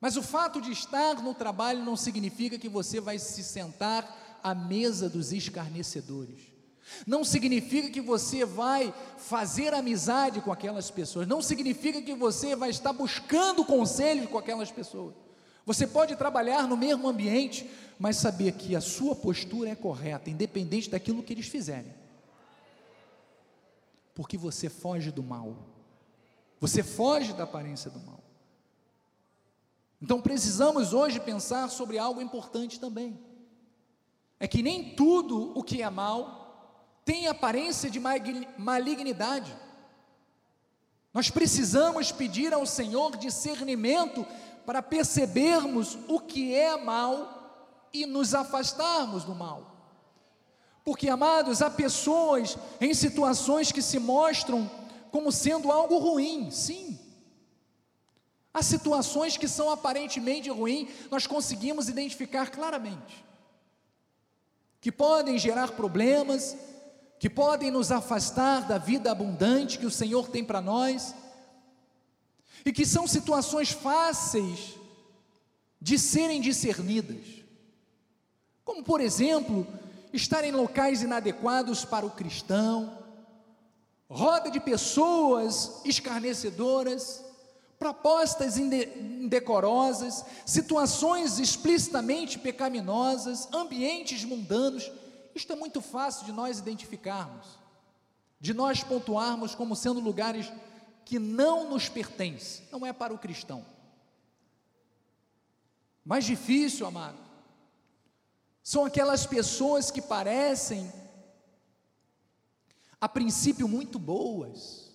Mas 0.00 0.16
o 0.16 0.22
fato 0.22 0.60
de 0.60 0.70
estar 0.70 1.22
no 1.22 1.34
trabalho 1.34 1.82
não 1.82 1.96
significa 1.96 2.58
que 2.58 2.68
você 2.68 3.00
vai 3.00 3.18
se 3.18 3.42
sentar 3.42 4.40
à 4.42 4.54
mesa 4.54 5.08
dos 5.08 5.32
escarnecedores. 5.32 6.52
Não 7.06 7.24
significa 7.24 7.88
que 7.88 8.00
você 8.00 8.44
vai 8.44 8.92
fazer 9.16 9.72
amizade 9.72 10.40
com 10.40 10.52
aquelas 10.52 10.90
pessoas. 10.90 11.26
Não 11.26 11.40
significa 11.40 12.02
que 12.02 12.14
você 12.14 12.54
vai 12.54 12.70
estar 12.70 12.92
buscando 12.92 13.64
conselhos 13.64 14.28
com 14.28 14.36
aquelas 14.36 14.70
pessoas. 14.70 15.14
Você 15.64 15.86
pode 15.86 16.14
trabalhar 16.16 16.68
no 16.68 16.76
mesmo 16.76 17.08
ambiente, 17.08 17.68
mas 17.98 18.18
saber 18.18 18.52
que 18.52 18.76
a 18.76 18.82
sua 18.82 19.16
postura 19.16 19.70
é 19.70 19.74
correta, 19.74 20.28
independente 20.28 20.90
daquilo 20.90 21.22
que 21.22 21.32
eles 21.32 21.46
fizerem. 21.46 21.94
Porque 24.14 24.36
você 24.36 24.68
foge 24.68 25.10
do 25.10 25.22
mal. 25.22 25.73
Você 26.60 26.82
foge 26.82 27.32
da 27.32 27.44
aparência 27.44 27.90
do 27.90 28.00
mal. 28.00 28.20
Então 30.00 30.20
precisamos 30.20 30.92
hoje 30.92 31.18
pensar 31.20 31.68
sobre 31.70 31.98
algo 31.98 32.20
importante 32.20 32.78
também. 32.78 33.18
É 34.38 34.46
que 34.46 34.62
nem 34.62 34.94
tudo 34.94 35.58
o 35.58 35.62
que 35.62 35.82
é 35.82 35.88
mal 35.88 36.44
tem 37.04 37.26
aparência 37.26 37.90
de 37.90 38.00
malignidade. 38.58 39.54
Nós 41.12 41.30
precisamos 41.30 42.10
pedir 42.10 42.52
ao 42.52 42.66
Senhor 42.66 43.16
discernimento 43.16 44.26
para 44.66 44.82
percebermos 44.82 45.98
o 46.08 46.18
que 46.18 46.54
é 46.54 46.76
mal 46.76 47.88
e 47.92 48.04
nos 48.06 48.34
afastarmos 48.34 49.24
do 49.24 49.34
mal. 49.34 49.70
Porque, 50.84 51.08
amados, 51.08 51.62
há 51.62 51.70
pessoas 51.70 52.58
em 52.80 52.92
situações 52.92 53.70
que 53.70 53.80
se 53.80 53.98
mostram 53.98 54.70
como 55.14 55.30
sendo 55.30 55.70
algo 55.70 55.96
ruim, 55.98 56.50
sim. 56.50 56.98
Há 58.52 58.64
situações 58.64 59.36
que 59.36 59.46
são 59.46 59.70
aparentemente 59.70 60.50
ruins, 60.50 60.88
nós 61.08 61.24
conseguimos 61.24 61.88
identificar 61.88 62.50
claramente, 62.50 63.24
que 64.80 64.90
podem 64.90 65.38
gerar 65.38 65.70
problemas, 65.70 66.56
que 67.20 67.30
podem 67.30 67.70
nos 67.70 67.92
afastar 67.92 68.66
da 68.66 68.76
vida 68.76 69.12
abundante 69.12 69.78
que 69.78 69.86
o 69.86 69.90
Senhor 69.90 70.28
tem 70.30 70.44
para 70.44 70.60
nós, 70.60 71.14
e 72.66 72.72
que 72.72 72.84
são 72.84 73.06
situações 73.06 73.70
fáceis 73.70 74.74
de 75.80 75.96
serem 75.96 76.40
discernidas, 76.40 77.24
como 78.64 78.82
por 78.82 79.00
exemplo, 79.00 79.64
estar 80.12 80.42
em 80.42 80.50
locais 80.50 81.02
inadequados 81.02 81.84
para 81.84 82.04
o 82.04 82.10
cristão, 82.10 83.03
roda 84.08 84.50
de 84.50 84.60
pessoas 84.60 85.80
escarnecedoras, 85.84 87.24
propostas 87.78 88.56
indecorosas, 88.56 90.24
situações 90.46 91.38
explicitamente 91.38 92.38
pecaminosas, 92.38 93.48
ambientes 93.52 94.24
mundanos. 94.24 94.90
Isto 95.34 95.52
é 95.52 95.56
muito 95.56 95.80
fácil 95.80 96.24
de 96.24 96.32
nós 96.32 96.58
identificarmos, 96.58 97.46
de 98.40 98.54
nós 98.54 98.82
pontuarmos 98.82 99.54
como 99.54 99.74
sendo 99.74 100.00
lugares 100.00 100.52
que 101.04 101.18
não 101.18 101.68
nos 101.68 101.88
pertencem, 101.88 102.66
não 102.72 102.86
é 102.86 102.92
para 102.92 103.12
o 103.12 103.18
cristão. 103.18 103.64
Mais 106.04 106.24
difícil, 106.24 106.86
amado, 106.86 107.18
são 108.62 108.84
aquelas 108.84 109.26
pessoas 109.26 109.90
que 109.90 110.00
parecem, 110.00 110.90
a 113.04 113.08
princípio, 113.08 113.68
muito 113.68 113.98
boas, 113.98 114.90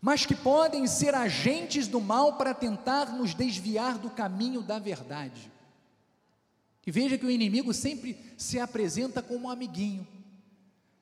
mas 0.00 0.24
que 0.24 0.34
podem 0.34 0.86
ser 0.86 1.12
agentes 1.12 1.88
do 1.88 2.00
mal 2.00 2.36
para 2.36 2.54
tentar 2.54 3.12
nos 3.12 3.34
desviar 3.34 3.98
do 3.98 4.08
caminho 4.08 4.62
da 4.62 4.78
verdade. 4.78 5.50
E 6.86 6.90
veja 6.92 7.18
que 7.18 7.26
o 7.26 7.30
inimigo 7.30 7.74
sempre 7.74 8.16
se 8.38 8.60
apresenta 8.60 9.20
como 9.20 9.48
um 9.48 9.50
amiguinho, 9.50 10.06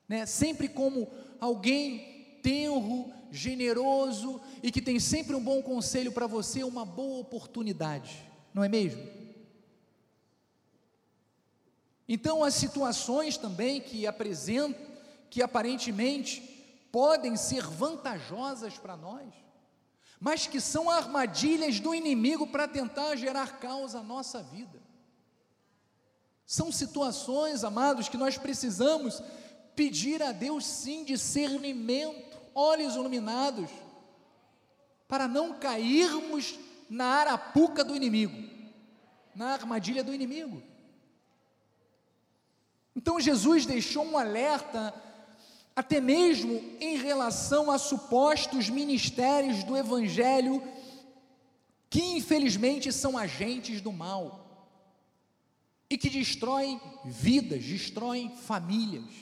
né? 0.09 0.25
sempre 0.25 0.67
como 0.67 1.07
alguém 1.39 2.39
tenro, 2.41 3.13
generoso 3.31 4.41
e 4.63 4.71
que 4.71 4.81
tem 4.81 4.99
sempre 4.99 5.35
um 5.35 5.43
bom 5.43 5.61
conselho 5.61 6.11
para 6.11 6.25
você, 6.25 6.63
uma 6.63 6.85
boa 6.85 7.19
oportunidade, 7.19 8.17
não 8.51 8.63
é 8.63 8.67
mesmo? 8.67 9.03
Então, 12.07 12.43
as 12.43 12.55
situações 12.55 13.37
também 13.37 13.79
que 13.79 14.05
apresentam, 14.05 14.84
que 15.35 15.43
aparentemente 15.43 16.39
podem 16.93 17.35
ser 17.35 17.61
vantajosas 17.61 18.77
para 18.77 18.95
nós, 18.95 19.27
mas 20.17 20.47
que 20.47 20.61
são 20.61 20.89
armadilhas 20.89 21.77
do 21.77 21.93
inimigo 21.93 22.47
para 22.47 22.69
tentar 22.69 23.17
gerar 23.17 23.59
causa 23.59 23.99
à 23.99 24.01
nossa 24.01 24.41
vida. 24.41 24.81
São 26.45 26.71
situações, 26.71 27.65
amados, 27.65 28.07
que 28.07 28.15
nós 28.15 28.37
precisamos 28.37 29.21
pedir 29.75 30.23
a 30.23 30.31
Deus 30.31 30.65
sim 30.65 31.03
discernimento, 31.03 32.37
olhos 32.53 32.95
iluminados, 32.95 33.69
para 35.05 35.27
não 35.27 35.59
cairmos 35.59 36.57
na 36.89 37.07
arapuca 37.07 37.83
do 37.83 37.93
inimigo, 37.93 38.41
na 39.35 39.47
armadilha 39.47 40.01
do 40.01 40.13
inimigo. 40.13 40.63
Então 42.95 43.19
Jesus 43.19 43.65
deixou 43.65 44.05
um 44.05 44.17
alerta 44.17 44.93
até 45.75 45.99
mesmo 45.99 46.61
em 46.79 46.97
relação 46.97 47.69
a 47.69 47.77
supostos 47.77 48.69
ministérios 48.69 49.63
do 49.63 49.75
Evangelho, 49.75 50.63
que 51.89 52.01
infelizmente 52.01 52.91
são 52.93 53.17
agentes 53.17 53.81
do 53.81 53.91
mal 53.91 54.41
e 55.89 55.97
que 55.97 56.09
destroem 56.09 56.79
vidas, 57.03 57.63
destroem 57.63 58.29
famílias. 58.37 59.13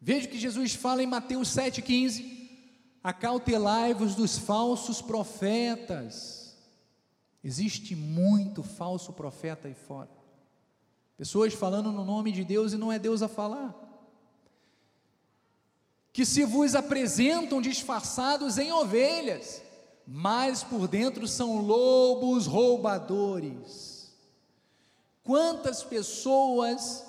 Veja 0.00 0.28
que 0.28 0.38
Jesus 0.38 0.74
fala 0.74 1.02
em 1.02 1.06
Mateus 1.06 1.48
7,15: 1.48 2.50
Acautelai-vos 3.02 4.14
dos 4.14 4.36
falsos 4.36 5.00
profetas. 5.00 6.54
Existe 7.42 7.96
muito 7.96 8.62
falso 8.62 9.12
profeta 9.12 9.68
aí 9.68 9.74
fora. 9.74 10.10
Pessoas 11.16 11.54
falando 11.54 11.90
no 11.90 12.04
nome 12.04 12.30
de 12.30 12.44
Deus 12.44 12.72
e 12.72 12.76
não 12.76 12.92
é 12.92 12.98
Deus 12.98 13.22
a 13.22 13.28
falar 13.28 13.87
que 16.18 16.26
se 16.26 16.44
vos 16.44 16.74
apresentam 16.74 17.62
disfarçados 17.62 18.58
em 18.58 18.72
ovelhas, 18.72 19.62
mas 20.04 20.64
por 20.64 20.88
dentro 20.88 21.28
são 21.28 21.60
lobos 21.64 22.44
roubadores. 22.44 24.12
Quantas 25.22 25.84
pessoas 25.84 27.04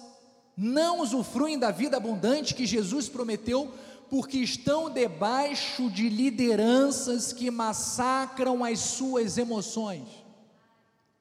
não 0.55 0.99
usufruem 0.99 1.57
da 1.57 1.72
vida 1.72 1.97
abundante 1.97 2.53
que 2.53 2.68
Jesus 2.68 3.10
prometeu 3.10 3.74
porque 4.12 4.38
estão 4.38 4.91
debaixo 4.91 5.89
de 5.89 6.07
lideranças 6.07 7.34
que 7.34 7.49
massacram 7.49 8.64
as 8.64 8.78
suas 8.78 9.39
emoções? 9.39 10.07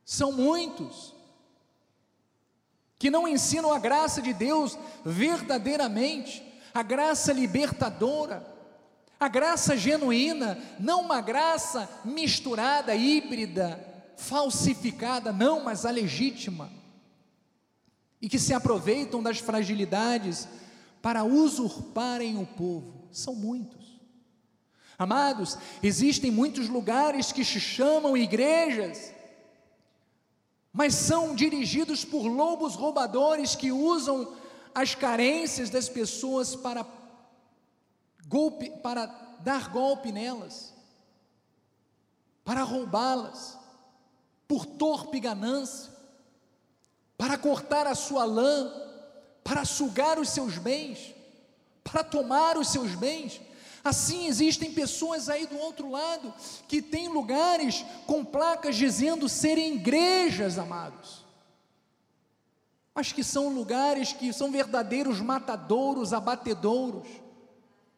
São 0.05 0.31
muitos 0.31 1.15
que 2.99 3.11
não 3.11 3.27
ensinam 3.27 3.73
a 3.73 3.79
graça 3.79 4.21
de 4.21 4.35
Deus 4.35 4.79
verdadeiramente 5.07 6.47
a 6.79 6.83
graça 6.85 7.33
libertadora, 7.33 8.47
a 9.19 9.27
graça 9.27 9.77
genuína, 9.77 10.57
não 10.79 11.01
uma 11.01 11.21
graça 11.21 11.91
misturada, 12.05 12.95
híbrida, 12.95 13.85
falsificada, 14.17 15.33
não, 15.33 15.65
mas 15.65 15.85
a 15.85 15.91
legítima, 15.91 16.71
e 18.23 18.29
que 18.29 18.39
se 18.39 18.55
aproveitam 18.55 19.21
das 19.21 19.39
fragilidades 19.39 20.47
para 21.03 21.25
usurparem 21.25 22.41
o 22.41 22.47
povo, 22.47 23.09
são 23.11 23.35
muitos. 23.35 24.01
Amados, 24.97 25.59
existem 25.83 26.31
muitos 26.31 26.69
lugares 26.69 27.33
que 27.33 27.45
se 27.45 27.59
chamam 27.59 28.17
igrejas, 28.17 29.13
mas 30.73 30.95
são 30.95 31.35
dirigidos 31.35 32.05
por 32.05 32.29
lobos 32.29 32.77
roubadores 32.77 33.57
que 33.57 33.73
usam 33.73 34.38
as 34.79 34.95
carências 34.95 35.71
das 35.71 35.89
pessoas 35.89 36.55
para 36.55 36.87
golpe, 38.29 38.71
para 38.81 39.07
dar 39.41 39.71
golpe 39.71 40.13
nelas, 40.13 40.73
para 42.45 42.63
roubá-las, 42.63 43.59
por 44.47 44.65
torpe 44.65 45.19
ganância, 45.19 45.93
para 47.17 47.37
cortar 47.37 47.89
a 47.89 47.97
sua 47.97 48.25
lã, 48.25 48.73
para 49.43 49.65
sugar 49.65 50.17
os 50.17 50.29
seus 50.29 50.59
bens, 50.59 51.13
para 51.83 52.05
tomar 52.05 52.57
os 52.57 52.69
seus 52.69 52.95
bens. 52.95 53.41
Assim 53.83 54.29
existem 54.29 54.73
pessoas 54.73 55.29
aí 55.29 55.45
do 55.49 55.59
outro 55.59 55.91
lado 55.91 56.33
que 56.69 56.81
têm 56.81 57.09
lugares 57.09 57.85
com 58.07 58.25
placas 58.25 58.77
dizendo 58.77 59.29
serem 59.29 59.75
igrejas, 59.75 60.57
amados. 60.57 61.28
Mas 62.99 63.13
que 63.13 63.23
são 63.23 63.49
lugares 63.51 64.13
que 64.13 64.33
são 64.33 64.51
verdadeiros 64.51 65.21
matadouros, 65.21 66.13
abatedouros, 66.13 67.07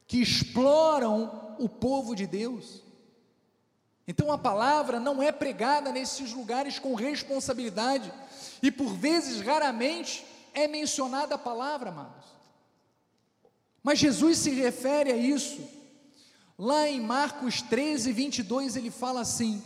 que 0.07 0.20
exploram 0.20 1.57
o 1.59 1.70
povo 1.70 2.14
de 2.14 2.26
Deus. 2.26 2.82
Então 4.07 4.30
a 4.30 4.36
palavra 4.36 5.01
não 5.01 5.22
é 5.22 5.32
pregada 5.32 5.90
nesses 5.90 6.34
lugares 6.34 6.78
com 6.78 6.94
responsabilidade, 6.94 8.12
e 8.62 8.70
por 8.70 8.92
vezes, 8.92 9.40
raramente, 9.40 10.22
é 10.53 10.68
mencionada 10.68 11.36
a 11.36 11.38
palavra, 11.38 11.88
amados. 11.88 12.26
Mas 13.82 14.01
Jesus 14.01 14.36
se 14.36 14.51
refere 14.51 15.12
a 15.12 15.16
isso. 15.16 15.66
Lá 16.59 16.86
em 16.86 17.01
Marcos 17.01 17.62
13, 17.62 18.12
22, 18.12 18.76
ele 18.76 18.90
fala 18.90 19.22
assim: 19.22 19.64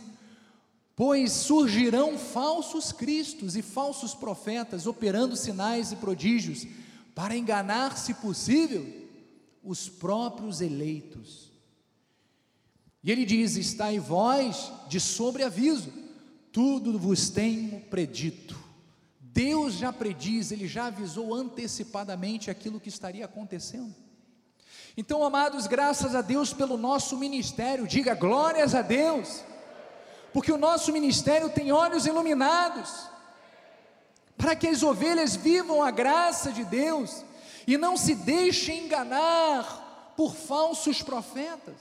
Pois 0.95 1.31
surgirão 1.31 2.17
falsos 2.17 2.91
cristos 2.91 3.55
e 3.55 3.61
falsos 3.61 4.13
profetas, 4.13 4.87
operando 4.87 5.35
sinais 5.35 5.91
e 5.91 5.97
prodígios, 5.97 6.65
para 7.13 7.35
enganar, 7.35 7.97
se 7.97 8.13
possível, 8.13 8.85
os 9.63 9.89
próprios 9.89 10.61
eleitos. 10.61 11.51
E 13.03 13.11
ele 13.11 13.25
diz: 13.25 13.57
Estai 13.57 13.99
vós 13.99 14.71
de 14.87 14.99
sobreaviso, 14.99 15.91
tudo 16.51 16.97
vos 16.97 17.29
tenho 17.29 17.81
predito. 17.81 18.63
Deus 19.19 19.73
já 19.73 19.91
prediz, 19.91 20.51
ele 20.51 20.65
já 20.65 20.85
avisou 20.85 21.33
antecipadamente 21.33 22.49
aquilo 22.49 22.79
que 22.79 22.87
estaria 22.87 23.25
acontecendo. 23.25 23.93
Então, 24.95 25.25
amados, 25.25 25.67
graças 25.67 26.15
a 26.15 26.21
Deus 26.21 26.53
pelo 26.53 26.77
nosso 26.77 27.17
ministério, 27.17 27.85
diga 27.85 28.15
glórias 28.15 28.73
a 28.73 28.81
Deus, 28.81 29.43
porque 30.35 30.51
o 30.51 30.57
nosso 30.57 30.91
ministério 30.91 31.49
tem 31.49 31.71
olhos 31.71 32.05
iluminados, 32.05 33.07
para 34.35 34.53
que 34.53 34.67
as 34.67 34.83
ovelhas 34.83 35.33
vivam 35.33 35.81
a 35.81 35.89
graça 35.89 36.51
de 36.51 36.65
Deus 36.65 37.23
e 37.65 37.77
não 37.77 37.95
se 37.95 38.13
deixem 38.13 38.83
enganar 38.83 40.13
por 40.17 40.35
falsos 40.35 41.01
profetas. 41.01 41.77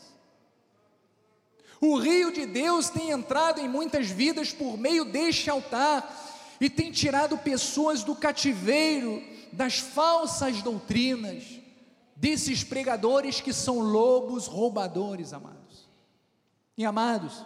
O 1.80 1.98
rio 1.98 2.30
de 2.30 2.46
Deus 2.46 2.88
tem 2.88 3.10
entrado 3.10 3.60
em 3.60 3.68
muitas 3.68 4.06
vidas 4.06 4.52
por 4.52 4.78
meio 4.78 5.04
deste 5.04 5.50
altar 5.50 6.56
e 6.60 6.70
tem 6.70 6.92
tirado 6.92 7.36
pessoas 7.36 8.04
do 8.04 8.14
cativeiro 8.14 9.20
das 9.52 9.80
falsas 9.80 10.62
doutrinas 10.62 11.42
desses 12.14 12.62
pregadores 12.62 13.40
que 13.40 13.52
são 13.52 13.80
lobos 13.80 14.46
roubadores, 14.46 15.32
amados. 15.32 15.88
E 16.78 16.84
amados, 16.84 17.44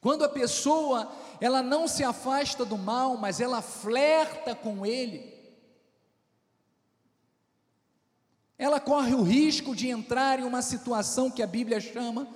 quando 0.00 0.24
a 0.24 0.28
pessoa 0.28 1.12
ela 1.40 1.62
não 1.62 1.86
se 1.86 2.02
afasta 2.02 2.64
do 2.64 2.78
mal, 2.78 3.16
mas 3.16 3.40
ela 3.40 3.60
flerta 3.60 4.54
com 4.54 4.84
ele, 4.84 5.38
ela 8.58 8.78
corre 8.78 9.14
o 9.14 9.22
risco 9.22 9.74
de 9.74 9.88
entrar 9.88 10.38
em 10.38 10.44
uma 10.44 10.62
situação 10.62 11.30
que 11.30 11.42
a 11.42 11.46
Bíblia 11.46 11.80
chama 11.80 12.28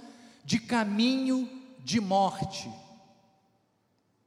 de 0.44 0.58
caminho 0.58 1.48
de 1.80 2.00
morte. 2.00 2.70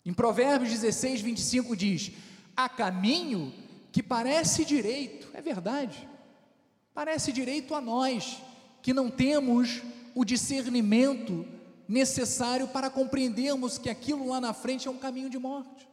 Em 0.05 0.13
Provérbios 0.13 0.71
16, 0.71 1.21
25 1.21 1.75
diz: 1.75 2.11
há 2.55 2.69
caminho 2.69 3.53
que 3.91 4.03
parece 4.03 4.63
direito, 4.63 5.29
é 5.33 5.41
verdade, 5.41 6.07
Parece 6.97 7.31
direito 7.31 7.75
a 7.75 7.79
nós, 7.79 8.41
que 8.81 8.91
não 8.91 9.07
temos 9.07 9.83
o 10.15 10.25
discernimento 10.25 11.45
necessário 11.87 12.67
para 12.67 12.89
compreendermos 12.89 13.77
que 13.77 13.89
aquilo 13.89 14.27
lá 14.27 14.41
na 14.41 14.53
frente 14.53 14.87
é 14.87 14.91
um 14.91 14.97
caminho 14.97 15.29
de 15.29 15.39
morte. 15.39 15.87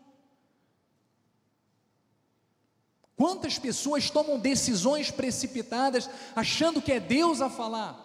Quantas 3.16 3.58
pessoas 3.58 4.10
tomam 4.10 4.38
decisões 4.38 5.10
precipitadas 5.10 6.10
achando 6.34 6.82
que 6.82 6.92
é 6.92 6.98
Deus 6.98 7.40
a 7.40 7.48
falar? 7.48 8.00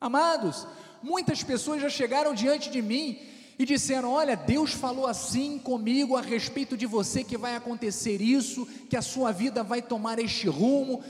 Amados, 0.00 0.66
muitas 1.02 1.42
pessoas 1.42 1.82
já 1.82 1.88
chegaram 1.88 2.32
diante 2.32 2.70
de 2.70 2.80
mim 2.80 3.18
e 3.58 3.64
disseram: 3.64 4.12
Olha, 4.12 4.36
Deus 4.36 4.72
falou 4.72 5.06
assim 5.06 5.58
comigo 5.58 6.16
a 6.16 6.20
respeito 6.20 6.76
de 6.76 6.86
você 6.86 7.24
que 7.24 7.36
vai 7.36 7.56
acontecer 7.56 8.20
isso, 8.20 8.66
que 8.88 8.96
a 8.96 9.02
sua 9.02 9.32
vida 9.32 9.64
vai 9.64 9.82
tomar 9.82 10.18
este 10.20 10.48
rumo. 10.48 11.02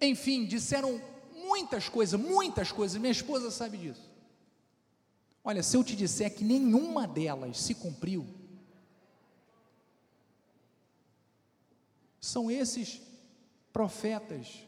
Enfim, 0.00 0.44
disseram 0.44 1.00
muitas 1.34 1.88
coisas, 1.88 2.20
muitas 2.20 2.70
coisas, 2.70 3.00
minha 3.00 3.12
esposa 3.12 3.50
sabe 3.50 3.78
disso. 3.78 4.11
Olha, 5.44 5.62
se 5.62 5.76
eu 5.76 5.82
te 5.82 5.96
disser 5.96 6.34
que 6.34 6.44
nenhuma 6.44 7.06
delas 7.06 7.60
se 7.60 7.74
cumpriu, 7.74 8.26
são 12.20 12.50
esses 12.50 13.00
profetas 13.72 14.64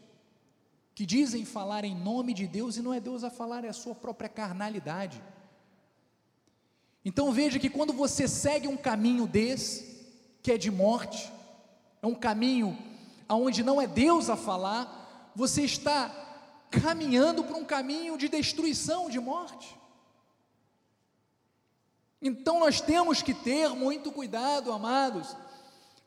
que 0.95 1.07
dizem 1.07 1.45
falar 1.45 1.85
em 1.85 1.95
nome 1.95 2.35
de 2.35 2.47
Deus 2.47 2.77
e 2.77 2.83
não 2.83 2.93
é 2.93 3.01
Deus 3.01 3.23
a 3.23 3.31
falar, 3.31 3.65
é 3.65 3.69
a 3.69 3.73
sua 3.73 3.95
própria 3.95 4.29
carnalidade. 4.29 5.23
Então 7.05 7.33
veja 7.33 7.59
que 7.59 7.71
quando 7.71 7.93
você 7.93 8.27
segue 8.27 8.67
um 8.67 8.77
caminho 8.77 9.27
desse, 9.27 10.05
que 10.43 10.51
é 10.51 10.59
de 10.59 10.71
morte, 10.71 11.33
é 12.03 12.07
um 12.07 12.15
caminho 12.15 12.77
aonde 13.29 13.63
não 13.63 13.81
é 13.81 13.87
Deus 13.87 14.29
a 14.29 14.37
falar, 14.37 15.33
você 15.35 15.63
está 15.63 16.09
caminhando 16.71 17.45
para 17.45 17.57
um 17.57 17.65
caminho 17.65 18.19
de 18.19 18.29
destruição, 18.29 19.09
de 19.09 19.21
morte. 19.21 19.77
Então 22.27 22.59
nós 22.59 22.81
temos 22.81 23.21
que 23.21 23.35
ter 23.35 23.69
muito 23.69 24.11
cuidado, 24.11 24.73
amados, 24.73 25.37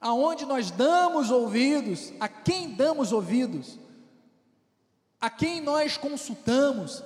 aonde 0.02 0.48
nós 0.48 0.72
damos 0.72 1.30
ouvidos, 1.30 2.12
a 2.20 2.28
quem 2.28 2.74
damos 2.74 3.12
ouvidos, 3.12 3.78
a 5.22 5.30
quem 5.30 5.62
nós 5.62 5.96
consultamos, 5.96 7.04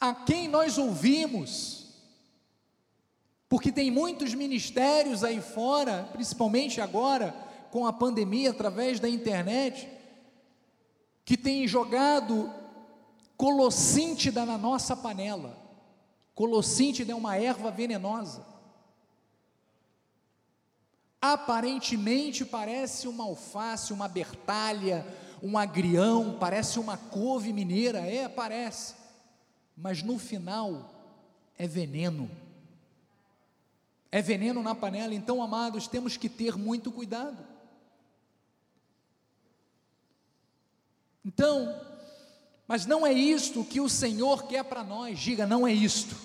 a 0.00 0.14
quem 0.14 0.48
nós 0.48 0.78
ouvimos, 0.78 1.84
porque 3.46 3.70
tem 3.70 3.90
muitos 3.90 4.32
ministérios 4.32 5.22
aí 5.22 5.42
fora, 5.42 6.08
principalmente 6.14 6.80
agora, 6.80 7.32
com 7.70 7.86
a 7.86 7.92
pandemia 7.92 8.52
através 8.52 8.98
da 8.98 9.08
internet, 9.08 9.86
que 11.26 11.36
tem 11.36 11.68
jogado 11.68 12.50
colossíntida 13.36 14.46
na 14.46 14.56
nossa 14.56 14.96
panela. 14.96 15.63
Colossíntida 16.34 17.12
é 17.12 17.14
uma 17.14 17.36
erva 17.36 17.70
venenosa. 17.70 18.44
Aparentemente 21.20 22.44
parece 22.44 23.08
uma 23.08 23.24
alface, 23.24 23.92
uma 23.92 24.08
bertalha, 24.08 25.06
um 25.42 25.56
agrião, 25.56 26.36
parece 26.38 26.78
uma 26.78 26.96
couve 26.96 27.52
mineira, 27.52 28.00
é, 28.00 28.28
parece. 28.28 28.94
Mas 29.76 30.02
no 30.02 30.18
final 30.18 30.90
é 31.56 31.66
veneno. 31.66 32.30
É 34.10 34.20
veneno 34.20 34.62
na 34.62 34.74
panela, 34.74 35.14
então, 35.14 35.42
amados, 35.42 35.88
temos 35.88 36.16
que 36.16 36.28
ter 36.28 36.56
muito 36.56 36.92
cuidado. 36.92 37.54
Então, 41.24 41.80
mas 42.66 42.86
não 42.86 43.06
é 43.06 43.12
isto 43.12 43.64
que 43.64 43.80
o 43.80 43.88
Senhor 43.88 44.44
quer 44.44 44.64
para 44.64 44.82
nós, 44.82 45.18
diga, 45.18 45.46
não 45.46 45.66
é 45.66 45.72
isto. 45.72 46.16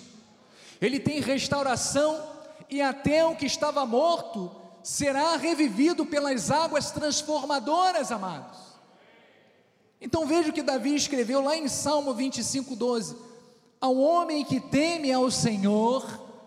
Ele 0.80 0.98
tem 0.98 1.20
restauração 1.20 2.22
e 2.68 2.80
até 2.80 3.24
o 3.24 3.36
que 3.36 3.46
estava 3.46 3.84
morto 3.84 4.50
será 4.82 5.36
revivido 5.36 6.06
pelas 6.06 6.50
águas 6.50 6.90
transformadoras, 6.90 8.10
amados. 8.10 8.58
Então 10.00 10.26
veja 10.26 10.48
o 10.48 10.52
que 10.52 10.62
Davi 10.62 10.94
escreveu 10.94 11.42
lá 11.42 11.56
em 11.56 11.68
Salmo 11.68 12.14
25, 12.14 12.74
12: 12.74 13.16
Ao 13.80 13.96
homem 13.96 14.44
que 14.44 14.58
teme 14.58 15.12
ao 15.12 15.30
Senhor, 15.30 16.06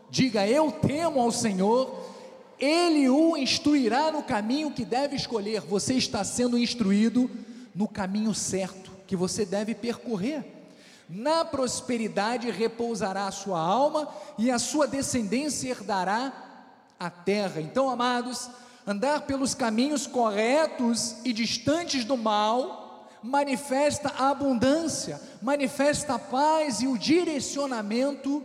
diga 0.09 0.47
eu 0.47 0.71
temo 0.71 1.19
ao 1.21 1.31
Senhor, 1.31 1.93
ele 2.57 3.09
o 3.09 3.37
instruirá 3.37 4.11
no 4.11 4.23
caminho 4.23 4.71
que 4.71 4.83
deve 4.83 5.15
escolher. 5.15 5.61
Você 5.61 5.93
está 5.95 6.23
sendo 6.23 6.57
instruído 6.57 7.29
no 7.75 7.87
caminho 7.87 8.33
certo, 8.33 8.91
que 9.13 9.17
você 9.17 9.45
deve 9.45 9.75
percorrer. 9.75 10.43
Na 11.07 11.45
prosperidade 11.45 12.49
repousará 12.49 13.27
a 13.27 13.31
sua 13.31 13.59
alma 13.59 14.11
e 14.39 14.49
a 14.49 14.57
sua 14.57 14.87
descendência 14.87 15.69
herdará 15.69 16.33
a 16.99 17.11
terra. 17.11 17.61
Então, 17.61 17.91
amados, 17.91 18.49
andar 18.87 19.21
pelos 19.27 19.53
caminhos 19.53 20.07
corretos 20.07 21.17
e 21.23 21.31
distantes 21.31 22.03
do 22.03 22.17
mal 22.17 23.07
manifesta 23.21 24.11
a 24.17 24.31
abundância, 24.31 25.21
manifesta 25.43 26.15
a 26.15 26.19
paz 26.19 26.81
e 26.81 26.87
o 26.87 26.97
direcionamento 26.97 28.43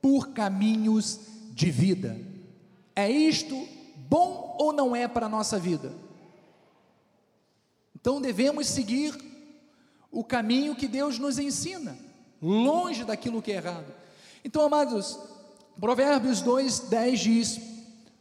por 0.00 0.28
caminhos 0.28 1.20
de 1.50 1.70
vida. 1.70 2.18
É 2.96 3.10
isto 3.10 3.68
bom 4.08 4.56
ou 4.58 4.72
não 4.72 4.96
é 4.96 5.06
para 5.06 5.26
a 5.26 5.28
nossa 5.28 5.58
vida? 5.58 5.92
Então 7.94 8.18
devemos 8.18 8.66
seguir 8.66 9.29
o 10.10 10.24
caminho 10.24 10.74
que 10.74 10.88
Deus 10.88 11.18
nos 11.18 11.38
ensina, 11.38 11.96
longe 12.42 13.04
daquilo 13.04 13.42
que 13.42 13.52
é 13.52 13.56
errado. 13.56 13.92
Então, 14.44 14.62
amados, 14.62 15.18
Provérbios 15.78 16.40
2, 16.40 16.80
10 16.80 17.20
diz: 17.20 17.60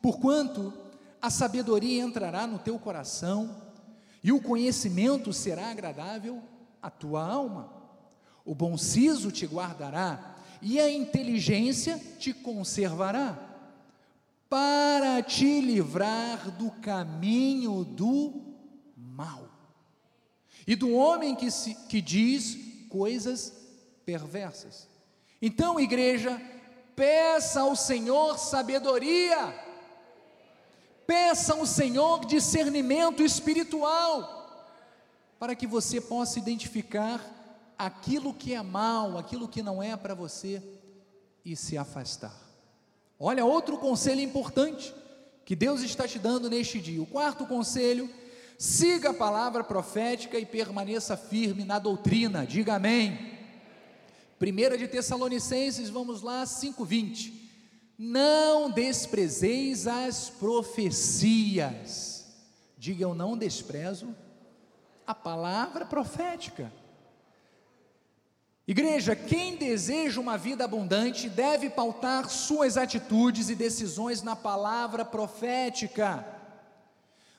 Porquanto 0.01 0.73
a 1.21 1.29
sabedoria 1.29 2.03
entrará 2.03 2.45
no 2.45 2.59
teu 2.59 2.77
coração, 2.77 3.55
e 4.23 4.31
o 4.31 4.41
conhecimento 4.41 5.31
será 5.33 5.71
agradável 5.71 6.41
à 6.81 6.89
tua 6.89 7.25
alma, 7.25 7.71
o 8.45 8.53
bom 8.53 8.77
siso 8.77 9.31
te 9.31 9.45
guardará, 9.45 10.35
e 10.61 10.79
a 10.79 10.91
inteligência 10.91 11.99
te 12.19 12.33
conservará, 12.33 13.37
para 14.49 15.21
te 15.21 15.61
livrar 15.61 16.51
do 16.51 16.71
caminho 16.71 17.83
do 17.83 18.48
e 20.69 20.75
do 20.75 20.93
homem 20.93 21.33
que, 21.33 21.49
se, 21.49 21.73
que 21.73 21.99
diz 21.99 22.55
coisas 22.89 23.51
perversas. 24.05 24.87
Então, 25.41 25.79
igreja, 25.79 26.39
peça 26.95 27.61
ao 27.61 27.75
Senhor 27.75 28.37
sabedoria, 28.37 29.51
peça 31.07 31.55
ao 31.55 31.65
Senhor 31.65 32.23
discernimento 32.23 33.23
espiritual, 33.23 34.69
para 35.39 35.55
que 35.55 35.65
você 35.65 35.99
possa 35.99 36.37
identificar 36.37 37.19
aquilo 37.75 38.31
que 38.31 38.53
é 38.53 38.61
mal, 38.61 39.17
aquilo 39.17 39.47
que 39.47 39.63
não 39.63 39.81
é 39.81 39.97
para 39.97 40.13
você 40.13 40.61
e 41.43 41.55
se 41.55 41.79
afastar. 41.79 42.39
Olha, 43.19 43.43
outro 43.43 43.75
conselho 43.79 44.21
importante 44.21 44.93
que 45.43 45.55
Deus 45.55 45.81
está 45.81 46.07
te 46.07 46.19
dando 46.19 46.47
neste 46.47 46.79
dia. 46.79 47.01
O 47.01 47.07
quarto 47.07 47.47
conselho 47.47 48.07
siga 48.59 49.11
a 49.11 49.13
palavra 49.13 49.63
profética 49.63 50.37
e 50.37 50.45
permaneça 50.45 51.15
firme 51.15 51.63
na 51.63 51.79
doutrina, 51.79 52.45
diga 52.45 52.75
amém. 52.75 53.39
Primeira 54.37 54.77
de 54.77 54.85
Tessalonicenses, 54.85 55.89
vamos 55.89 56.21
lá, 56.21 56.45
5:20. 56.45 57.33
Não 57.97 58.69
desprezeis 58.69 59.87
as 59.87 60.29
profecias. 60.29 62.25
Diga 62.77 63.03
eu 63.03 63.15
não 63.15 63.37
desprezo 63.37 64.13
a 65.07 65.15
palavra 65.15 65.85
profética. 65.85 66.69
Igreja, 68.67 69.15
quem 69.15 69.55
deseja 69.55 70.19
uma 70.19 70.37
vida 70.37 70.65
abundante 70.65 71.29
deve 71.29 71.69
pautar 71.69 72.29
suas 72.29 72.75
atitudes 72.77 73.49
e 73.49 73.55
decisões 73.55 74.21
na 74.21 74.35
palavra 74.35 75.05
profética. 75.05 76.38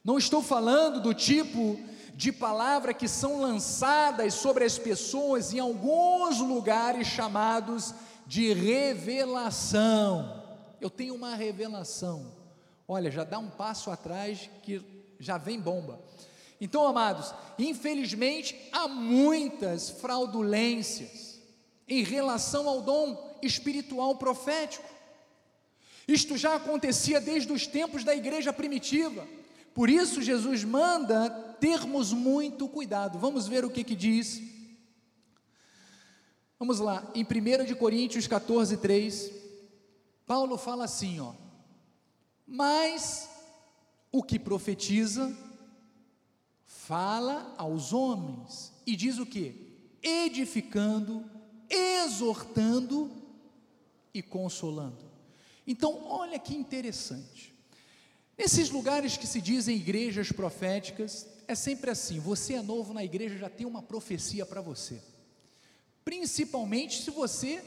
Não 0.03 0.17
estou 0.17 0.43
falando 0.43 1.01
do 1.01 1.13
tipo 1.13 1.79
de 2.15 2.33
palavra 2.33 2.95
que 2.95 3.07
são 3.07 3.41
lançadas 3.41 4.35
sobre 4.35 4.65
as 4.65 4.79
pessoas 4.79 5.53
em 5.53 5.59
alguns 5.59 6.39
lugares 6.39 7.07
chamados 7.07 7.95
de 8.27 8.53
revelação. 8.53 10.43
Eu 10.81 10.89
tenho 10.89 11.15
uma 11.15 11.35
revelação. 11.35 12.33
Olha, 12.89 13.11
já 13.11 13.25
dá 13.25 13.39
um 13.39 13.51
passo 13.51 13.91
atrás 13.91 14.49
que 14.63 14.83
já 15.19 15.37
vem 15.37 15.61
bomba. 15.61 16.01
Então, 16.61 16.87
amados, 16.87 17.35
infelizmente 17.59 18.69
há 18.73 18.89
muitas 18.89 19.91
fraudulências 19.91 21.41
em 21.89 22.03
relação 22.03 22.69
ao 22.69 22.81
dom 22.81 23.39
espiritual 23.43 24.17
profético. 24.17 24.89
Isto 26.07 26.37
já 26.37 26.55
acontecia 26.55 27.21
desde 27.21 27.53
os 27.53 27.67
tempos 27.67 28.05
da 28.05 28.15
igreja 28.15 28.53
primitiva. 28.53 29.27
Por 29.75 29.89
isso 29.89 30.23
Jesus 30.23 30.65
manda 30.65 31.31
termos 31.61 32.13
muito 32.13 32.69
cuidado. 32.69 33.19
Vamos 33.19 33.47
ver 33.47 33.65
o 33.65 33.71
que 33.71 33.85
que 33.85 33.95
diz. 33.95 34.43
Vamos 36.59 36.79
lá, 36.79 37.11
em 37.15 37.25
1 37.25 37.65
de 37.65 37.75
Coríntios 37.75 38.27
14, 38.27 38.77
3, 38.77 39.33
Paulo 40.27 40.59
fala 40.59 40.85
assim, 40.85 41.19
ó. 41.19 41.33
Mas 42.47 43.31
o 44.13 44.23
que 44.23 44.39
profetiza 44.39 45.35
fala 46.67 47.55
aos 47.57 47.93
homens 47.93 48.73
e 48.87 48.95
diz 48.95 49.19
o 49.19 49.25
que? 49.25 49.89
Edificando, 50.03 51.25
exortando 51.69 53.11
e 54.13 54.21
consolando. 54.21 55.11
Então, 55.67 56.05
olha 56.05 56.39
que 56.39 56.55
interessante. 56.55 57.50
Nesses 58.41 58.71
lugares 58.71 59.19
que 59.19 59.27
se 59.27 59.39
dizem 59.39 59.77
igrejas 59.77 60.33
proféticas, 60.33 61.27
é 61.47 61.55
sempre 61.55 61.91
assim: 61.91 62.19
você 62.19 62.55
é 62.55 62.63
novo 62.63 62.95
na 62.95 63.05
igreja, 63.05 63.37
já 63.37 63.51
tem 63.51 63.67
uma 63.67 63.83
profecia 63.83 64.47
para 64.47 64.63
você. 64.63 64.99
Principalmente 66.03 67.03
se 67.03 67.11
você 67.11 67.63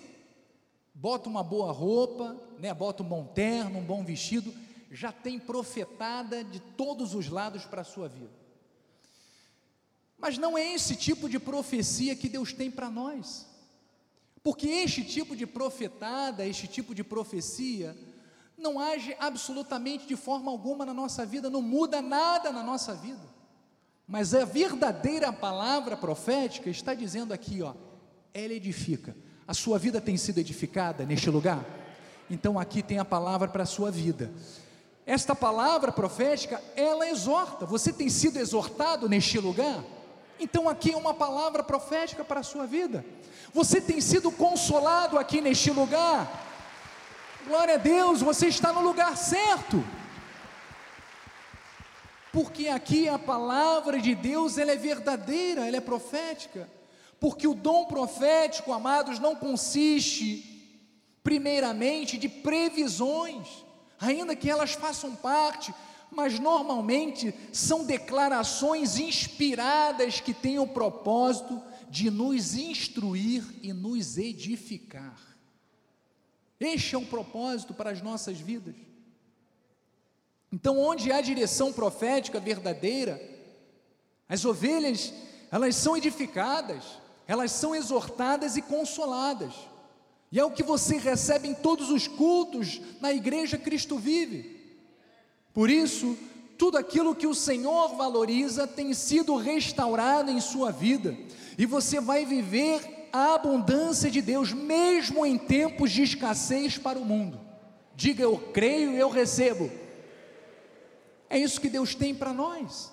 bota 0.92 1.30
uma 1.30 1.44
boa 1.44 1.72
roupa, 1.72 2.36
né, 2.58 2.74
bota 2.74 3.04
um 3.04 3.08
bom 3.08 3.24
terno, 3.24 3.78
um 3.78 3.86
bom 3.86 4.04
vestido, 4.04 4.52
já 4.90 5.12
tem 5.12 5.38
profetada 5.38 6.44
de 6.44 6.60
todos 6.60 7.14
os 7.14 7.30
lados 7.30 7.66
para 7.66 7.82
a 7.82 7.86
sua 7.86 8.10
vida. 8.10 8.34
Mas 10.18 10.40
não 10.40 10.58
é 10.58 10.74
esse 10.74 10.96
tipo 10.96 11.30
de 11.30 11.38
profecia 11.38 12.16
que 12.16 12.28
Deus 12.28 12.52
tem 12.52 12.72
para 12.72 12.90
nós. 12.90 13.46
Porque 14.42 14.68
este 14.68 15.04
tipo 15.04 15.36
de 15.36 15.46
profetada, 15.46 16.44
este 16.48 16.68
tipo 16.68 16.96
de 16.96 17.04
profecia, 17.04 17.96
não 18.58 18.80
age 18.80 19.16
absolutamente 19.20 20.08
de 20.08 20.16
forma 20.16 20.52
alguma 20.52 20.86
na 20.86 20.94
nossa 20.94 21.26
vida, 21.26 21.50
não 21.50 21.62
muda 21.62 22.02
nada 22.02 22.52
na 22.52 22.64
nossa 22.64 22.94
vida. 22.94 23.34
Mas 24.08 24.34
a 24.34 24.46
verdadeira 24.46 25.32
palavra 25.32 25.96
profética 25.96 26.70
está 26.70 26.94
dizendo 26.94 27.34
aqui, 27.34 27.62
ó, 27.62 27.74
ela 28.34 28.54
edifica. 28.54 29.16
A 29.48 29.54
sua 29.54 29.78
vida 29.78 30.00
tem 30.00 30.18
sido 30.18 30.40
edificada 30.40 31.06
neste 31.06 31.30
lugar? 31.30 31.66
Então 32.30 32.58
aqui 32.58 32.82
tem 32.82 33.00
a 33.00 33.06
palavra 33.06 33.48
para 33.48 33.64
a 33.64 33.68
sua 33.68 33.92
vida. 33.92 34.32
Esta 35.06 35.36
palavra 35.36 35.92
profética, 35.92 36.62
ela 36.76 37.10
exorta. 37.10 37.66
Você 37.66 37.92
tem 37.92 38.10
sido 38.10 38.38
exortado 38.38 39.10
neste 39.10 39.38
lugar? 39.38 39.84
Então 40.40 40.70
aqui 40.70 40.94
é 40.94 40.98
uma 40.98 41.14
palavra 41.14 41.64
profética 41.64 42.24
para 42.24 42.40
a 42.40 42.44
sua 42.44 42.66
vida. 42.66 43.06
Você 43.54 43.82
tem 43.82 44.00
sido 44.00 44.32
consolado 44.32 45.18
aqui 45.18 45.42
neste 45.42 45.72
lugar? 45.72 46.53
Glória 47.48 47.76
a 47.76 47.78
Deus, 47.78 48.22
você 48.22 48.48
está 48.48 48.72
no 48.72 48.82
lugar 48.82 49.18
certo. 49.18 49.84
Porque 52.32 52.70
aqui 52.70 53.10
a 53.10 53.20
palavra 53.20 54.00
de 54.00 54.16
Deus, 54.16 54.58
ela 54.58 54.72
é 54.72 54.78
verdadeira, 54.78 55.68
ela 55.68 55.78
é 55.78 55.82
profética. 55.82 56.70
Porque 57.20 57.48
o 57.48 57.54
dom 57.54 57.86
profético, 57.86 58.72
amados, 58.72 59.20
não 59.20 59.36
consiste 59.36 60.50
primeiramente 61.22 62.18
de 62.18 62.30
previsões, 62.30 63.48
ainda 64.00 64.36
que 64.36 64.50
elas 64.50 64.72
façam 64.72 65.16
parte, 65.16 65.74
mas 66.10 66.40
normalmente 66.40 67.34
são 67.52 67.86
declarações 67.86 68.98
inspiradas 68.98 70.20
que 70.20 70.34
têm 70.34 70.60
o 70.60 70.68
propósito 70.68 71.62
de 71.90 72.10
nos 72.10 72.56
instruir 72.56 73.44
e 73.62 73.74
nos 73.74 74.18
edificar. 74.18 75.33
Este 76.64 76.96
é 76.96 76.98
um 76.98 77.06
propósito 77.06 77.74
para 77.74 77.90
as 77.90 78.02
nossas 78.02 78.40
vidas. 78.40 78.76
Então, 80.52 80.80
onde 80.80 81.12
há 81.12 81.20
direção 81.20 81.74
profética 81.74 82.40
verdadeira, 82.40 83.22
as 84.30 84.46
ovelhas, 84.46 85.14
elas 85.52 85.76
são 85.76 85.98
edificadas, 85.98 86.84
elas 87.28 87.52
são 87.52 87.76
exortadas 87.76 88.56
e 88.56 88.62
consoladas. 88.62 89.54
E 90.32 90.40
é 90.40 90.46
o 90.46 90.52
que 90.52 90.64
você 90.64 90.98
recebe 90.98 91.48
em 91.50 91.54
todos 91.54 91.90
os 91.90 92.08
cultos 92.08 92.80
na 93.02 93.12
igreja 93.12 93.58
Cristo 93.58 93.98
vive. 93.98 94.58
Por 95.54 95.70
isso, 95.70 96.18
tudo 96.58 96.78
aquilo 96.78 97.14
que 97.14 97.28
o 97.28 97.36
Senhor 97.36 97.96
valoriza 97.96 98.66
tem 98.66 98.94
sido 98.94 99.36
restaurado 99.36 100.32
em 100.32 100.40
sua 100.40 100.72
vida, 100.72 101.18
e 101.58 101.66
você 101.66 102.00
vai 102.00 102.26
viver 102.26 103.03
a 103.14 103.36
abundância 103.36 104.10
de 104.10 104.24
Deus, 104.24 104.52
mesmo 104.52 105.24
em 105.24 105.38
tempos 105.38 105.92
de 105.92 106.02
escassez 106.02 106.80
para 106.80 106.98
o 106.98 107.06
mundo. 107.06 107.40
Diga 107.96 108.24
eu 108.24 108.40
creio 108.52 108.92
e 108.92 108.98
eu 108.98 109.08
recebo. 109.08 109.72
É 111.30 111.38
isso 111.38 111.62
que 111.62 111.70
Deus 111.70 111.94
tem 111.94 112.16
para 112.16 112.34
nós. 112.34 112.92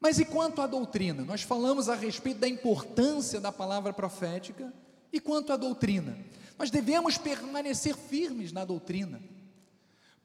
Mas 0.00 0.18
e 0.18 0.24
quanto 0.24 0.60
à 0.60 0.66
doutrina? 0.66 1.24
Nós 1.24 1.42
falamos 1.42 1.88
a 1.88 1.94
respeito 1.94 2.40
da 2.40 2.48
importância 2.48 3.40
da 3.40 3.52
palavra 3.52 3.92
profética. 3.92 4.72
E 5.12 5.20
quanto 5.20 5.52
à 5.52 5.56
doutrina? 5.56 6.18
Nós 6.58 6.70
devemos 6.70 7.16
permanecer 7.16 7.96
firmes 7.96 8.50
na 8.52 8.64
doutrina, 8.64 9.22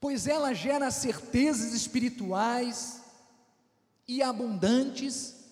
pois 0.01 0.26
ela 0.26 0.54
gera 0.54 0.89
certezas 0.89 1.74
espirituais 1.74 2.99
e 4.08 4.24
abundantes 4.24 5.43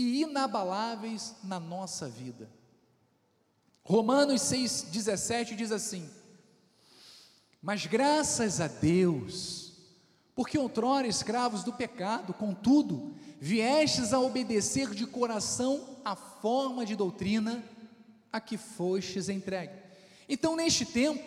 e 0.00 0.22
inabaláveis 0.22 1.34
na 1.44 1.60
nossa 1.60 2.08
vida. 2.08 2.48
Romanos 3.82 4.42
6,17 4.42 5.54
diz 5.54 5.70
assim: 5.70 6.08
Mas 7.60 7.86
graças 7.86 8.60
a 8.60 8.66
Deus, 8.66 9.72
porque 10.34 10.58
outrora 10.58 11.06
escravos 11.06 11.62
do 11.62 11.72
pecado, 11.72 12.32
contudo, 12.32 13.14
viestes 13.40 14.12
a 14.12 14.20
obedecer 14.20 14.90
de 14.90 15.06
coração 15.06 15.98
a 16.04 16.16
forma 16.16 16.86
de 16.86 16.96
doutrina 16.96 17.62
a 18.32 18.40
que 18.40 18.56
fostes 18.56 19.28
entregue. 19.28 19.74
Então, 20.28 20.54
neste 20.54 20.86
tempo, 20.86 21.22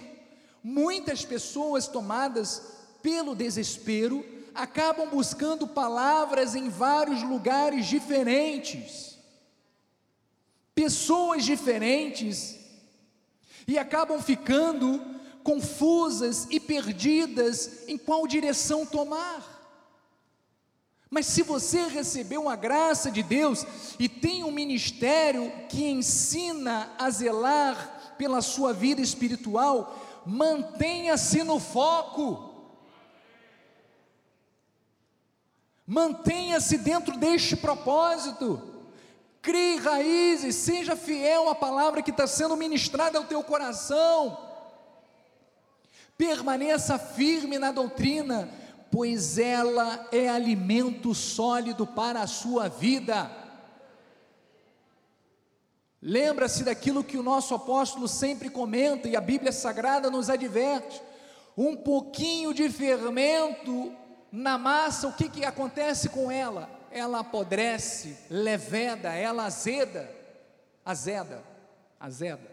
muitas 0.63 1.25
pessoas 1.25 1.87
tomadas 1.87 2.61
pelo 3.01 3.35
desespero 3.35 4.32
acabam 4.53 5.09
buscando 5.09 5.67
palavras 5.67 6.55
em 6.55 6.69
vários 6.69 7.23
lugares 7.23 7.85
diferentes, 7.85 9.17
pessoas 10.75 11.43
diferentes, 11.43 12.59
e 13.67 13.77
acabam 13.77 14.21
ficando 14.21 15.01
confusas 15.43 16.47
e 16.49 16.59
perdidas 16.59 17.87
em 17.87 17.97
qual 17.97 18.27
direção 18.27 18.85
tomar. 18.85 19.53
Mas 21.09 21.27
se 21.27 21.43
você 21.43 21.87
recebeu 21.87 22.49
a 22.49 22.55
graça 22.55 23.11
de 23.11 23.21
Deus 23.21 23.65
e 23.99 24.09
tem 24.09 24.43
um 24.43 24.51
ministério 24.51 25.51
que 25.69 25.85
ensina 25.85 26.91
a 26.97 27.07
zelar 27.09 28.15
pela 28.17 28.41
sua 28.41 28.73
vida 28.73 28.99
espiritual, 28.99 30.23
mantenha-se 30.25 31.43
no 31.43 31.59
foco. 31.59 32.52
Mantenha-se 35.85 36.77
dentro 36.77 37.17
deste 37.17 37.55
propósito. 37.55 38.61
Crie 39.41 39.77
raízes, 39.77 40.55
seja 40.55 40.95
fiel 40.95 41.49
à 41.49 41.55
palavra 41.55 42.01
que 42.01 42.11
está 42.11 42.25
sendo 42.25 42.55
ministrada 42.55 43.17
ao 43.17 43.25
teu 43.25 43.43
coração. 43.43 44.37
Permaneça 46.17 46.97
firme 46.97 47.59
na 47.59 47.71
doutrina, 47.71 48.49
pois 48.89 49.37
ela 49.37 50.07
é 50.11 50.29
alimento 50.29 51.13
sólido 51.13 51.85
para 51.85 52.21
a 52.21 52.27
sua 52.27 52.69
vida. 52.69 53.29
Lembra-se 56.01 56.63
daquilo 56.63 57.03
que 57.03 57.17
o 57.17 57.23
nosso 57.23 57.55
apóstolo 57.55 58.07
sempre 58.07 58.49
comenta 58.49 59.09
e 59.09 59.15
a 59.15 59.21
Bíblia 59.21 59.51
Sagrada 59.51 60.09
nos 60.09 60.29
adverte: 60.29 61.01
um 61.57 61.75
pouquinho 61.75 62.53
de 62.53 62.69
fermento 62.69 63.91
na 64.33 64.57
massa, 64.57 65.07
o 65.07 65.13
que, 65.13 65.29
que 65.29 65.45
acontece 65.45 66.09
com 66.09 66.31
ela? 66.31 66.67
Ela 66.89 67.19
apodrece, 67.19 68.17
leveda, 68.31 69.13
ela 69.13 69.45
azeda, 69.45 70.09
azeda, 70.83 71.43
azeda. 71.99 72.51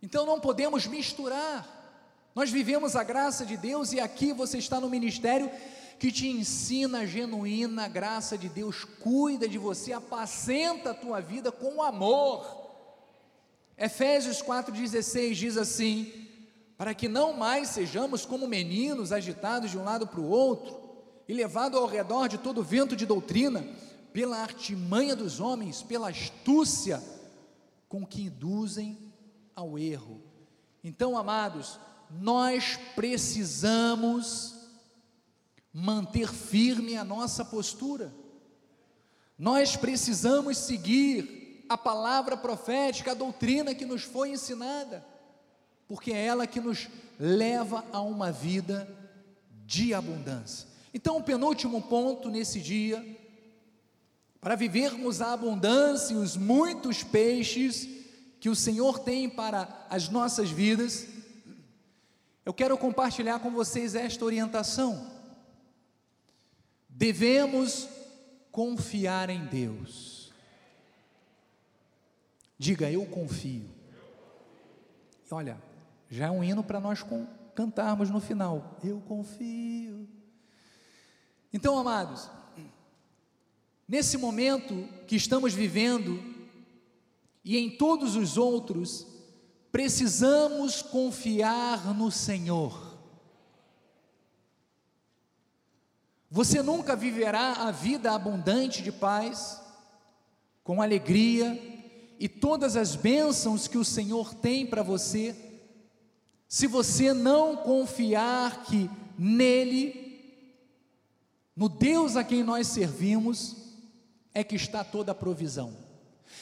Então 0.00 0.24
não 0.24 0.38
podemos 0.38 0.86
misturar. 0.86 1.66
Nós 2.36 2.52
vivemos 2.52 2.94
a 2.94 3.02
graça 3.02 3.44
de 3.44 3.56
Deus 3.56 3.92
e 3.92 3.98
aqui 3.98 4.32
você 4.32 4.58
está 4.58 4.80
no 4.80 4.88
ministério 4.88 5.50
que 5.98 6.12
te 6.12 6.28
ensina 6.28 7.00
a 7.00 7.06
genuína 7.06 7.88
graça 7.88 8.38
de 8.38 8.48
Deus, 8.48 8.84
cuida 8.84 9.48
de 9.48 9.58
você, 9.58 9.92
apacenta 9.92 10.92
a 10.92 10.94
tua 10.94 11.20
vida 11.20 11.50
com 11.50 11.82
amor. 11.82 12.46
Efésios 13.76 14.40
4,16 14.40 15.34
diz 15.34 15.56
assim: 15.56 16.27
para 16.78 16.94
que 16.94 17.08
não 17.08 17.32
mais 17.32 17.70
sejamos 17.70 18.24
como 18.24 18.46
meninos 18.46 19.10
agitados 19.10 19.72
de 19.72 19.76
um 19.76 19.82
lado 19.82 20.06
para 20.06 20.20
o 20.20 20.30
outro 20.30 20.80
e 21.26 21.34
levados 21.34 21.76
ao 21.76 21.88
redor 21.88 22.28
de 22.28 22.38
todo 22.38 22.62
vento 22.62 22.94
de 22.94 23.04
doutrina, 23.04 23.66
pela 24.12 24.38
artimanha 24.38 25.14
dos 25.16 25.40
homens, 25.40 25.82
pela 25.82 26.08
astúcia 26.08 27.02
com 27.88 28.06
que 28.06 28.22
induzem 28.22 28.96
ao 29.56 29.76
erro. 29.76 30.22
Então, 30.82 31.18
amados, 31.18 31.80
nós 32.10 32.78
precisamos 32.94 34.54
manter 35.72 36.32
firme 36.32 36.96
a 36.96 37.04
nossa 37.04 37.44
postura, 37.44 38.14
nós 39.36 39.76
precisamos 39.76 40.56
seguir 40.58 41.66
a 41.68 41.76
palavra 41.76 42.36
profética, 42.36 43.10
a 43.10 43.14
doutrina 43.14 43.74
que 43.74 43.84
nos 43.84 44.02
foi 44.02 44.30
ensinada 44.30 45.17
porque 45.88 46.12
é 46.12 46.26
ela 46.26 46.46
que 46.46 46.60
nos 46.60 46.86
leva 47.18 47.84
a 47.90 48.00
uma 48.02 48.30
vida 48.30 48.88
de 49.66 49.94
abundância. 49.94 50.68
Então, 50.92 51.16
o 51.16 51.22
penúltimo 51.22 51.82
ponto 51.82 52.28
nesse 52.28 52.60
dia, 52.60 53.04
para 54.40 54.54
vivermos 54.54 55.20
a 55.20 55.32
abundância 55.32 56.14
e 56.14 56.16
os 56.16 56.36
muitos 56.36 57.02
peixes 57.02 57.88
que 58.38 58.48
o 58.48 58.54
Senhor 58.54 58.98
tem 58.98 59.28
para 59.28 59.86
as 59.90 60.08
nossas 60.08 60.50
vidas, 60.50 61.06
eu 62.44 62.54
quero 62.54 62.78
compartilhar 62.78 63.40
com 63.40 63.50
vocês 63.50 63.94
esta 63.94 64.24
orientação. 64.24 65.10
Devemos 66.88 67.88
confiar 68.50 69.28
em 69.30 69.44
Deus. 69.46 70.32
Diga, 72.58 72.90
eu 72.90 73.04
confio. 73.06 73.68
Olha, 75.30 75.67
já 76.10 76.26
é 76.26 76.30
um 76.30 76.42
hino 76.42 76.64
para 76.64 76.80
nós 76.80 77.04
cantarmos 77.54 78.10
no 78.10 78.20
final. 78.20 78.78
Eu 78.82 79.00
confio. 79.00 80.08
Então, 81.52 81.78
amados, 81.78 82.30
nesse 83.86 84.16
momento 84.16 84.88
que 85.06 85.16
estamos 85.16 85.54
vivendo 85.54 86.22
e 87.44 87.56
em 87.56 87.70
todos 87.76 88.16
os 88.16 88.36
outros, 88.36 89.06
precisamos 89.70 90.82
confiar 90.82 91.94
no 91.94 92.10
Senhor. 92.10 92.96
Você 96.30 96.62
nunca 96.62 96.94
viverá 96.94 97.52
a 97.52 97.70
vida 97.70 98.12
abundante 98.12 98.82
de 98.82 98.92
paz, 98.92 99.62
com 100.62 100.82
alegria 100.82 101.58
e 102.18 102.28
todas 102.28 102.76
as 102.76 102.94
bênçãos 102.94 103.66
que 103.66 103.78
o 103.78 103.84
Senhor 103.84 104.34
tem 104.34 104.66
para 104.66 104.82
você 104.82 105.47
se 106.48 106.66
você 106.66 107.12
não 107.12 107.56
confiar 107.56 108.64
que 108.64 108.90
nele, 109.18 110.34
no 111.54 111.68
Deus 111.68 112.16
a 112.16 112.24
quem 112.24 112.42
nós 112.42 112.68
servimos, 112.68 113.54
é 114.32 114.42
que 114.42 114.56
está 114.56 114.82
toda 114.82 115.12
a 115.12 115.14
provisão. 115.14 115.76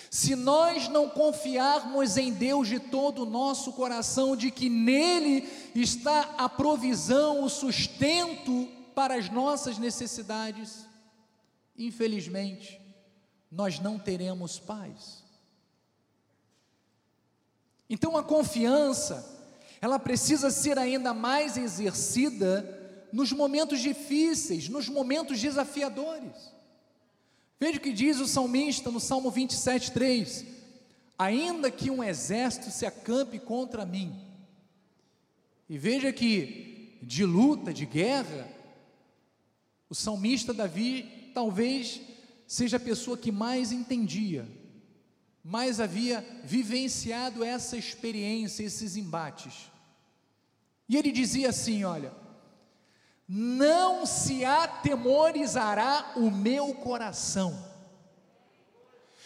Se 0.09 0.37
nós 0.37 0.89
não 0.89 1.09
confiarmos 1.09 2.17
em 2.17 2.33
Deus 2.33 2.69
de 2.69 2.79
todo 2.79 3.23
o 3.23 3.27
nosso 3.27 3.73
coração, 3.73 4.37
de 4.37 4.53
que 4.53 4.69
nele 4.71 5.49
está 5.75 6.35
a 6.39 6.49
provisão, 6.49 7.43
o 7.43 7.51
sustento 7.51 8.69
para 8.95 9.17
as 9.17 9.29
nossas 9.29 9.77
necessidades, 9.77 10.87
infelizmente, 11.77 12.81
nós 13.51 13.81
não 13.81 13.99
teremos 13.99 14.59
paz. 14.59 15.25
Então 17.91 18.17
a 18.17 18.23
confiança, 18.23 19.36
ela 19.81 19.99
precisa 19.99 20.51
ser 20.51 20.79
ainda 20.79 21.13
mais 21.13 21.57
exercida 21.57 23.09
nos 23.13 23.33
momentos 23.33 23.81
difíceis, 23.81 24.69
nos 24.69 24.89
momentos 24.89 25.41
desafiadores. 25.41 26.55
Veja 27.59 27.79
o 27.79 27.81
que 27.81 27.93
diz 27.93 28.19
o 28.19 28.27
salmista 28.27 28.91
no 28.91 29.01
Salmo 29.01 29.31
27, 29.31 29.93
3: 29.93 30.45
Ainda 31.19 31.71
que 31.71 31.91
um 31.91 32.05
exército 32.05 32.71
se 32.71 32.85
acampe 32.85 33.39
contra 33.39 33.87
mim, 33.87 34.15
e 35.69 35.79
veja 35.79 36.13
que 36.13 36.99
de 37.03 37.25
luta, 37.25 37.73
de 37.73 37.87
guerra, 37.87 38.49
o 39.89 39.95
salmista 39.95 40.53
Davi 40.53 41.31
talvez 41.33 42.01
seja 42.47 42.77
a 42.77 42.81
pessoa 42.81 43.17
que 43.17 43.33
mais 43.33 43.73
entendia, 43.73 44.47
mais 45.47 45.79
havia 45.79 46.27
vivenciado 46.43 47.45
essa 47.45 47.77
experiência, 47.77 48.65
esses 48.65 48.97
embates. 48.97 49.71
E 50.89 50.97
ele 50.97 51.13
dizia 51.13 51.51
assim: 51.51 51.85
Olha, 51.85 52.13
não 53.29 54.05
se 54.05 54.45
atemorizará 54.45 56.15
o 56.17 56.33
meu 56.33 56.75
coração, 56.75 57.57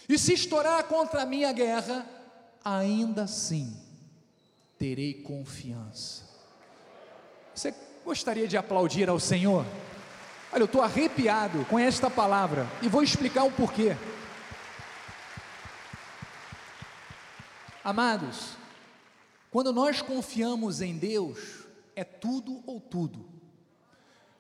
e 0.07 0.19
se 0.19 0.35
estourar 0.35 0.85
contra 0.85 1.23
a 1.23 1.27
minha 1.27 1.53
guerra, 1.55 2.07
ainda 2.63 3.23
assim 3.23 3.75
terei 4.79 5.15
confiança. 5.15 6.29
Você 7.55 7.75
gostaria 8.05 8.47
de 8.47 8.59
aplaudir 8.59 9.09
ao 9.09 9.19
Senhor? 9.19 9.65
Olha, 10.53 10.63
eu 10.63 10.67
estou 10.67 10.83
arrepiado 10.83 11.65
com 11.65 11.79
esta 11.79 12.11
palavra 12.11 12.67
e 12.83 12.89
vou 12.89 13.03
explicar 13.03 13.45
o 13.45 13.51
porquê. 13.51 13.97
Amados, 17.83 18.57
quando 19.51 19.73
nós 19.73 20.03
confiamos 20.03 20.81
em 20.81 20.97
Deus, 20.99 21.67
é 21.97 22.05
tudo 22.05 22.63
ou 22.67 22.81
tudo. 22.81 23.25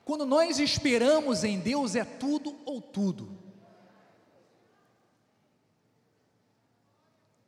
Quando 0.04 0.26
nós 0.26 0.58
esperamos 0.58 1.42
em 1.42 1.58
Deus, 1.58 1.94
é 1.94 2.04
tudo 2.04 2.56
ou 2.64 2.82
tudo. 2.82 3.38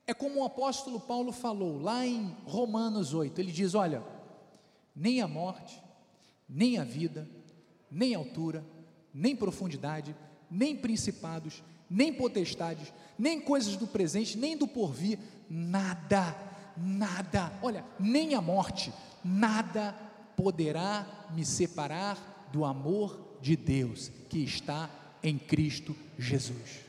É 0.07 0.15
como 0.15 0.41
o 0.41 0.45
apóstolo 0.45 0.99
Paulo 0.99 1.33
falou 1.33 1.81
lá 1.81 2.07
em 2.07 2.37
Romanos 2.45 3.13
8: 3.13 3.39
ele 3.41 3.53
diz: 3.53 3.75
Olha, 3.75 4.03
nem 4.95 5.21
a 5.21 5.29
morte, 5.29 5.83
nem 6.49 6.79
a 6.79 6.85
vida, 6.85 7.29
nem 7.91 8.15
altura, 8.15 8.65
nem 9.13 9.37
profundidade, 9.37 10.17
nem 10.51 10.77
principados, 10.77 11.63
nem 11.89 12.13
potestades, 12.13 12.93
nem 13.19 13.41
coisas 13.41 13.77
do 13.77 13.87
presente, 13.87 14.39
nem 14.39 14.57
do 14.57 14.67
porvir, 14.67 15.19
nada, 15.55 16.35
nada, 16.75 17.53
olha, 17.61 17.85
nem 18.01 18.35
a 18.35 18.41
morte, 18.41 18.91
nada 19.23 19.95
poderá 20.35 21.07
me 21.31 21.45
separar 21.45 22.49
do 22.51 22.65
amor 22.65 23.37
de 23.43 23.55
Deus 23.55 24.11
que 24.31 24.43
está 24.43 24.89
em 25.23 25.39
Cristo 25.39 25.95
Jesus. 26.19 26.81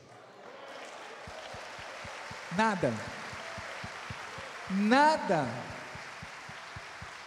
Nada, 2.58 2.94
nada. 4.70 5.46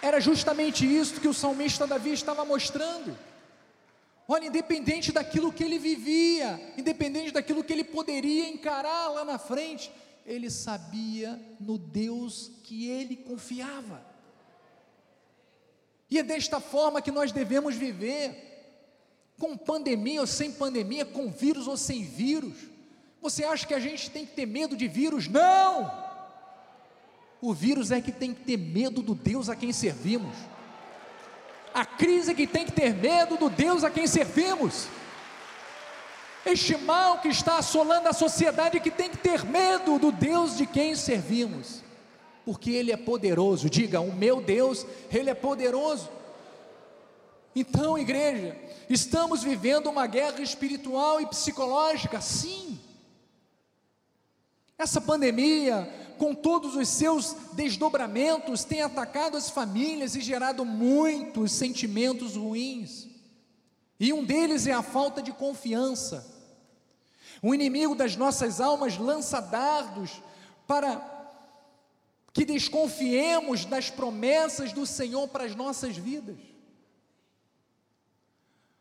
Era 0.01 0.19
justamente 0.21 0.87
isso 0.87 1.21
que 1.21 1.29
o 1.29 1.35
salmista 1.35 1.87
Davi 1.87 2.13
estava 2.13 2.47
mostrando. 2.47 3.17
Olha, 4.27 4.47
independente 4.47 5.13
daquilo 5.13 5.53
que 5.53 5.63
ele 5.63 5.79
vivia, 5.79 6.75
independente 6.79 7.31
daquilo 7.31 7.63
que 7.63 7.75
ele 7.75 7.85
poderia 7.85 8.49
encarar 8.49 9.09
lá 9.09 9.25
na 9.25 9.39
frente, 9.39 9.93
ele 10.27 10.51
sabia 10.51 11.41
no 11.61 11.79
Deus 11.79 12.51
que 12.65 12.89
ele 12.89 13.17
confiava. 13.17 14.05
E 16.11 16.19
é 16.19 16.23
desta 16.23 16.61
forma 16.61 17.01
que 17.01 17.13
nós 17.13 17.31
devemos 17.31 17.77
viver, 17.77 18.43
com 19.39 19.57
pandemia 19.57 20.21
ou 20.21 20.27
sem 20.27 20.51
pandemia, 20.51 21.05
com 21.05 21.31
vírus 21.31 21.69
ou 21.69 21.77
sem 21.77 22.05
vírus. 22.05 22.57
Você 23.23 23.45
acha 23.45 23.67
que 23.67 23.75
a 23.75 23.79
gente 23.79 24.11
tem 24.11 24.27
que 24.27 24.33
ter 24.33 24.47
medo 24.47 24.77
de 24.77 24.89
vírus? 24.89 25.29
Não! 25.29 26.05
O 27.41 27.55
vírus 27.55 27.93
é 27.93 28.01
que 28.01 28.13
tem 28.13 28.35
que 28.35 28.43
ter 28.43 28.57
medo 28.57 29.03
do 29.03 29.15
Deus 29.15 29.49
a 29.49 29.55
quem 29.55 29.73
servimos. 29.73 30.37
A 31.73 31.85
crise 31.85 32.35
que 32.35 32.47
tem 32.47 32.65
que 32.65 32.73
ter 32.73 32.95
medo 32.95 33.37
do 33.37 33.49
Deus 33.49 33.85
a 33.85 33.91
quem 33.91 34.07
servimos. 34.07 34.89
Este 36.47 36.77
mal 36.77 37.19
que 37.19 37.27
está 37.27 37.59
assolando 37.59 38.09
a 38.09 38.13
sociedade 38.13 38.79
que 38.79 38.91
tem 38.91 39.11
que 39.11 39.17
ter 39.17 39.45
medo 39.45 39.99
do 39.99 40.13
Deus 40.13 40.57
de 40.57 40.65
quem 40.65 40.95
servimos. 40.95 41.83
Porque 42.45 42.71
Ele 42.71 42.93
é 42.93 42.97
poderoso. 42.97 43.69
Diga, 43.69 44.01
o 44.01 44.15
meu 44.15 44.41
Deus, 44.41 44.87
Ele 45.11 45.29
é 45.29 45.35
poderoso. 45.35 46.09
Então, 47.53 47.99
igreja, 47.99 48.57
estamos 48.89 49.43
vivendo 49.43 49.91
uma 49.91 50.07
guerra 50.07 50.41
espiritual 50.41 51.21
e 51.21 51.27
psicológica, 51.27 52.21
sim. 52.21 52.79
Essa 54.79 55.01
pandemia, 55.01 55.93
com 56.17 56.33
todos 56.33 56.77
os 56.77 56.89
seus 56.89 57.35
desdobramentos, 57.55 58.63
tem 58.63 58.83
atacado 58.83 59.37
as 59.37 59.51
famílias 59.51 60.15
e 60.15 60.21
gerado 60.21 60.65
muitos 60.65 61.51
sentimentos 61.51 62.37
ruins. 62.37 63.09
E 63.99 64.13
um 64.13 64.23
deles 64.23 64.69
é 64.69 64.73
a 64.73 64.83
falta 64.83 65.21
de 65.21 65.33
confiança. 65.33 66.36
O 67.43 67.55
inimigo 67.55 67.95
das 67.95 68.17
nossas 68.17 68.61
almas 68.61 68.97
lança 68.99 69.41
dardos 69.41 70.23
para 70.67 71.15
que 72.33 72.45
desconfiemos 72.45 73.65
das 73.65 73.91
promessas 73.91 74.73
do 74.73 74.85
Senhor 74.85 75.29
para 75.29 75.45
as 75.45 75.55
nossas 75.55 75.97
vidas. 75.97 76.37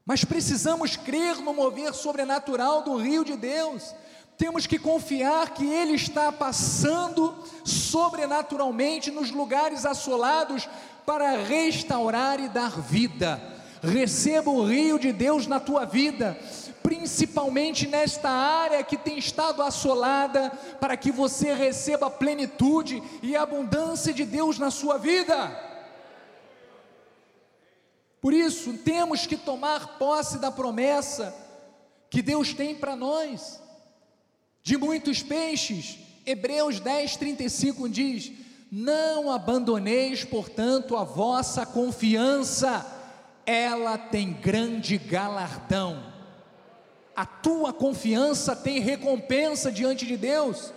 Mas 0.06 0.24
precisamos 0.24 0.96
crer 0.96 1.38
no 1.38 1.54
mover 1.54 1.94
sobrenatural 1.94 2.84
do 2.84 2.96
rio 2.98 3.24
de 3.24 3.36
Deus 3.36 3.94
temos 4.38 4.68
que 4.68 4.78
confiar 4.78 5.54
que 5.54 5.66
Ele 5.66 5.94
está 5.94 6.32
passando 6.32 7.34
sobrenaturalmente 7.64 9.10
nos 9.10 9.32
lugares 9.32 9.86
assolados 9.86 10.68
para 11.06 11.38
restaurar 11.38 12.40
e 12.40 12.50
dar 12.50 12.82
vida. 12.82 13.42
Receba 13.82 14.50
o 14.50 14.66
rio 14.66 15.00
de 15.00 15.14
Deus 15.14 15.48
na 15.48 15.60
tua 15.60 15.86
vida, 15.86 16.38
principalmente 16.86 17.88
nesta 17.88 18.30
área 18.30 18.84
que 18.84 18.96
tem 18.96 19.18
estado 19.18 19.64
assolada, 19.64 20.52
para 20.80 20.96
que 20.96 21.12
você 21.12 21.52
receba 21.52 22.12
plenitude 22.12 23.02
e 23.24 23.36
abundância 23.36 24.14
de 24.14 24.24
Deus 24.24 24.60
na 24.60 24.70
sua 24.70 25.00
vida. 25.00 25.50
Por 28.22 28.36
isso, 28.36 28.72
temos 28.74 29.26
que 29.26 29.36
tomar 29.36 29.98
posse 29.98 30.38
da 30.38 30.52
promessa 30.52 31.36
que 32.08 32.22
Deus 32.22 32.54
tem 32.54 32.76
para 32.76 32.96
nós 32.96 33.60
de 34.62 34.78
muitos 34.78 35.24
peixes. 35.24 35.98
Hebreus 36.24 36.80
10, 36.80 37.16
35 37.16 37.90
diz: 37.90 38.32
Não 38.72 39.32
abandoneis, 39.32 40.24
portanto, 40.24 40.96
a 40.96 41.04
vossa 41.04 41.66
confiança, 41.66 42.86
ela 43.44 43.98
tem 43.98 44.34
grande 44.34 45.00
galardão. 45.00 46.15
A 47.16 47.26
tua 47.26 47.72
confiança 47.72 48.56
tem 48.56 48.80
recompensa 48.80 49.72
diante 49.72 50.06
de 50.06 50.18
Deus. 50.18 50.74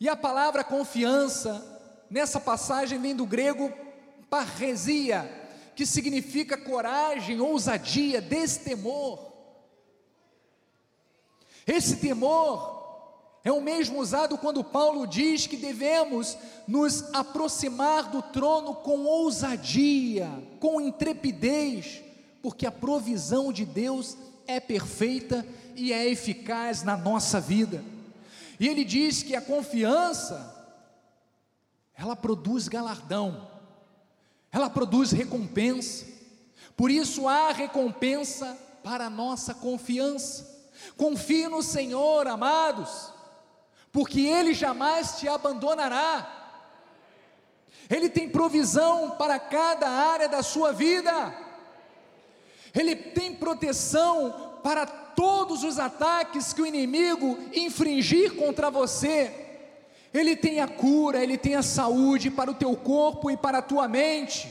E 0.00 0.08
a 0.08 0.16
palavra 0.16 0.64
confiança, 0.64 1.64
nessa 2.10 2.40
passagem, 2.40 3.00
vem 3.00 3.14
do 3.14 3.26
grego 3.26 3.72
parresia, 4.28 5.30
que 5.76 5.86
significa 5.86 6.56
coragem, 6.56 7.40
ousadia, 7.40 8.20
destemor. 8.20 9.28
Esse 11.66 11.96
temor 11.96 12.78
é 13.44 13.52
o 13.52 13.60
mesmo 13.60 14.00
usado 14.00 14.36
quando 14.36 14.64
Paulo 14.64 15.06
diz 15.06 15.46
que 15.46 15.56
devemos 15.56 16.36
nos 16.66 17.14
aproximar 17.14 18.10
do 18.10 18.20
trono 18.20 18.74
com 18.74 19.04
ousadia, 19.04 20.28
com 20.58 20.80
intrepidez, 20.80 22.02
porque 22.42 22.66
a 22.66 22.72
provisão 22.72 23.52
de 23.52 23.64
Deus 23.64 24.16
é 24.48 24.58
perfeita 24.58 25.46
e 25.76 25.92
é 25.92 26.08
eficaz 26.08 26.82
na 26.82 26.96
nossa 26.96 27.38
vida. 27.38 27.84
E 28.58 28.66
ele 28.66 28.82
diz 28.82 29.22
que 29.22 29.36
a 29.36 29.42
confiança, 29.42 30.56
ela 31.94 32.16
produz 32.16 32.66
galardão, 32.66 33.48
ela 34.50 34.70
produz 34.70 35.12
recompensa, 35.12 36.06
por 36.74 36.90
isso 36.90 37.28
há 37.28 37.52
recompensa 37.52 38.58
para 38.82 39.06
a 39.06 39.10
nossa 39.10 39.54
confiança. 39.54 40.56
Confie 40.96 41.46
no 41.46 41.62
Senhor, 41.62 42.26
amados, 42.26 43.12
porque 43.92 44.20
Ele 44.20 44.54
jamais 44.54 45.18
te 45.18 45.28
abandonará. 45.28 46.36
Ele 47.90 48.08
tem 48.08 48.28
provisão 48.28 49.10
para 49.12 49.38
cada 49.38 49.88
área 49.88 50.28
da 50.28 50.42
sua 50.42 50.72
vida. 50.72 51.34
Ele 52.78 52.94
tem 52.94 53.34
proteção 53.34 54.60
para 54.62 54.86
todos 54.86 55.64
os 55.64 55.80
ataques 55.80 56.52
que 56.52 56.62
o 56.62 56.66
inimigo 56.66 57.36
infringir 57.52 58.36
contra 58.36 58.70
você. 58.70 59.32
Ele 60.14 60.36
tem 60.36 60.60
a 60.60 60.68
cura, 60.68 61.20
ele 61.20 61.36
tem 61.36 61.56
a 61.56 61.62
saúde 61.62 62.30
para 62.30 62.50
o 62.50 62.54
teu 62.54 62.76
corpo 62.76 63.30
e 63.30 63.36
para 63.36 63.58
a 63.58 63.62
tua 63.62 63.88
mente. 63.88 64.48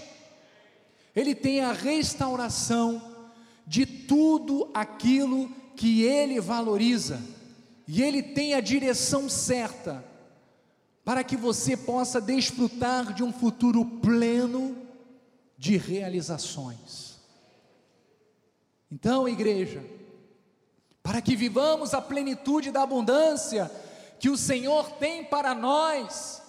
Ele 1.15 1.33
tem 1.33 1.61
a 1.61 1.71
restauração 1.71 3.01
de 3.65 3.85
tudo 3.85 4.69
aquilo 4.73 5.49
que 5.77 6.03
ele 6.03 6.41
valoriza 6.41 7.21
e 7.87 8.03
ele 8.03 8.21
tem 8.21 8.53
a 8.55 8.59
direção 8.59 9.29
certa 9.29 10.03
para 11.05 11.23
que 11.23 11.37
você 11.37 11.77
possa 11.77 12.19
desfrutar 12.19 13.13
de 13.13 13.23
um 13.23 13.31
futuro 13.31 13.85
pleno 13.85 14.75
de 15.57 15.77
realizações. 15.77 17.06
Então, 18.91 19.27
igreja, 19.27 19.83
para 21.03 21.21
que 21.21 21.35
vivamos 21.35 21.93
a 21.93 22.01
plenitude 22.01 22.71
da 22.71 22.83
abundância 22.83 23.71
que 24.19 24.29
o 24.29 24.37
Senhor 24.37 24.91
tem 24.93 25.23
para 25.23 25.53
nós, 25.53 26.41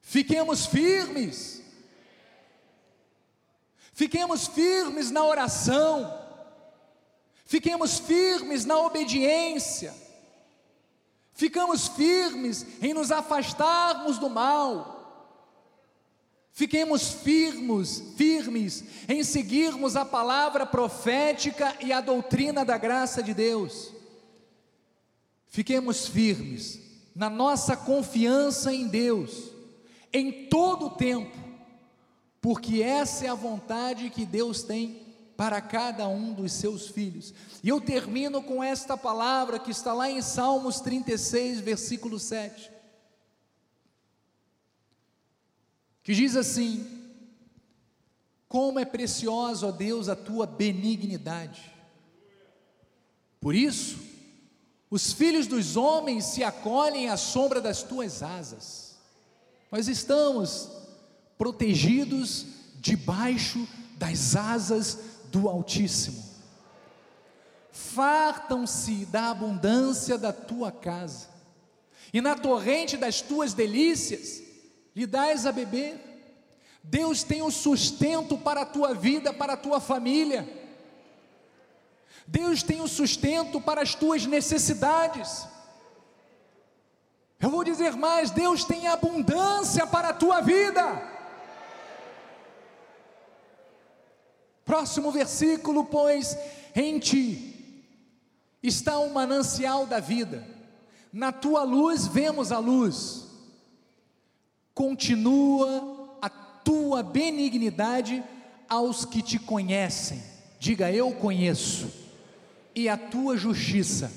fiquemos 0.00 0.66
firmes, 0.66 1.62
fiquemos 3.92 4.46
firmes 4.46 5.10
na 5.10 5.24
oração, 5.24 6.20
Fiquemos 7.50 7.98
firmes 7.98 8.64
na 8.64 8.78
obediência. 8.78 9.92
Ficamos 11.32 11.88
firmes 11.88 12.64
em 12.80 12.94
nos 12.94 13.10
afastarmos 13.10 14.18
do 14.18 14.30
mal. 14.30 14.99
Fiquemos 16.52 17.10
firmes, 17.12 18.02
firmes 18.16 18.84
em 19.08 19.22
seguirmos 19.22 19.96
a 19.96 20.04
palavra 20.04 20.66
profética 20.66 21.74
e 21.80 21.92
a 21.92 22.00
doutrina 22.00 22.64
da 22.64 22.76
graça 22.76 23.22
de 23.22 23.32
Deus. 23.32 23.92
Fiquemos 25.46 26.06
firmes 26.06 26.80
na 27.14 27.30
nossa 27.30 27.76
confiança 27.76 28.72
em 28.72 28.86
Deus, 28.86 29.50
em 30.12 30.48
todo 30.48 30.86
o 30.86 30.90
tempo, 30.90 31.36
porque 32.40 32.82
essa 32.82 33.26
é 33.26 33.28
a 33.28 33.34
vontade 33.34 34.10
que 34.10 34.24
Deus 34.24 34.62
tem 34.62 35.02
para 35.36 35.60
cada 35.60 36.06
um 36.06 36.32
dos 36.32 36.52
seus 36.52 36.88
filhos. 36.88 37.32
E 37.62 37.68
eu 37.68 37.80
termino 37.80 38.42
com 38.42 38.62
esta 38.62 38.96
palavra 38.96 39.58
que 39.58 39.70
está 39.70 39.94
lá 39.94 40.10
em 40.10 40.20
Salmos 40.20 40.80
36, 40.80 41.60
versículo 41.60 42.18
7. 42.18 42.70
Que 46.10 46.14
diz 46.16 46.34
assim: 46.34 46.84
Como 48.48 48.80
é 48.80 48.84
preciosa, 48.84 49.68
ó 49.68 49.70
Deus, 49.70 50.08
a 50.08 50.16
tua 50.16 50.44
benignidade. 50.44 51.72
Por 53.40 53.54
isso, 53.54 53.96
os 54.90 55.12
filhos 55.12 55.46
dos 55.46 55.76
homens 55.76 56.24
se 56.24 56.42
acolhem 56.42 57.08
à 57.08 57.16
sombra 57.16 57.60
das 57.60 57.84
tuas 57.84 58.24
asas. 58.24 58.96
Nós 59.70 59.86
estamos 59.86 60.68
protegidos 61.38 62.44
debaixo 62.80 63.64
das 63.96 64.34
asas 64.34 64.98
do 65.30 65.48
Altíssimo. 65.48 66.24
Fartam-se 67.70 69.06
da 69.06 69.30
abundância 69.30 70.18
da 70.18 70.32
tua 70.32 70.72
casa, 70.72 71.28
e 72.12 72.20
na 72.20 72.34
torrente 72.34 72.96
das 72.96 73.20
tuas 73.20 73.54
delícias 73.54 74.49
lhe 74.94 75.06
dás 75.06 75.46
a 75.46 75.52
beber. 75.52 75.98
Deus 76.82 77.22
tem 77.22 77.42
o 77.42 77.50
sustento 77.50 78.38
para 78.38 78.62
a 78.62 78.66
tua 78.66 78.94
vida, 78.94 79.32
para 79.32 79.52
a 79.52 79.56
tua 79.56 79.80
família. 79.80 80.48
Deus 82.26 82.62
tem 82.62 82.80
o 82.80 82.88
sustento 82.88 83.60
para 83.60 83.82
as 83.82 83.94
tuas 83.94 84.24
necessidades. 84.24 85.46
Eu 87.40 87.50
vou 87.50 87.64
dizer 87.64 87.92
mais: 87.92 88.30
Deus 88.30 88.64
tem 88.64 88.86
abundância 88.86 89.86
para 89.86 90.10
a 90.10 90.14
tua 90.14 90.40
vida. 90.40 91.10
Próximo 94.64 95.10
versículo, 95.10 95.84
pois 95.86 96.36
em 96.76 96.98
ti 96.98 97.84
está 98.62 98.98
o 98.98 99.12
manancial 99.12 99.86
da 99.86 99.98
vida, 99.98 100.46
na 101.12 101.32
tua 101.32 101.64
luz 101.64 102.06
vemos 102.06 102.52
a 102.52 102.58
luz, 102.58 103.26
continua 104.74 106.16
a 106.20 106.28
tua 106.28 107.02
benignidade 107.02 108.22
aos 108.68 109.04
que 109.04 109.22
te 109.22 109.38
conhecem, 109.38 110.22
diga 110.58 110.92
eu 110.92 111.12
conheço, 111.12 111.90
e 112.74 112.88
a 112.88 112.96
tua 112.96 113.36
justiça 113.36 114.12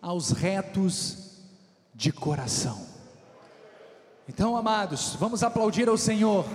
aos 0.00 0.30
retos 0.30 1.30
de 1.94 2.12
coração. 2.12 2.88
Então, 4.28 4.56
amados, 4.56 5.16
vamos 5.18 5.42
aplaudir 5.42 5.88
ao 5.88 5.98
Senhor. 5.98 6.46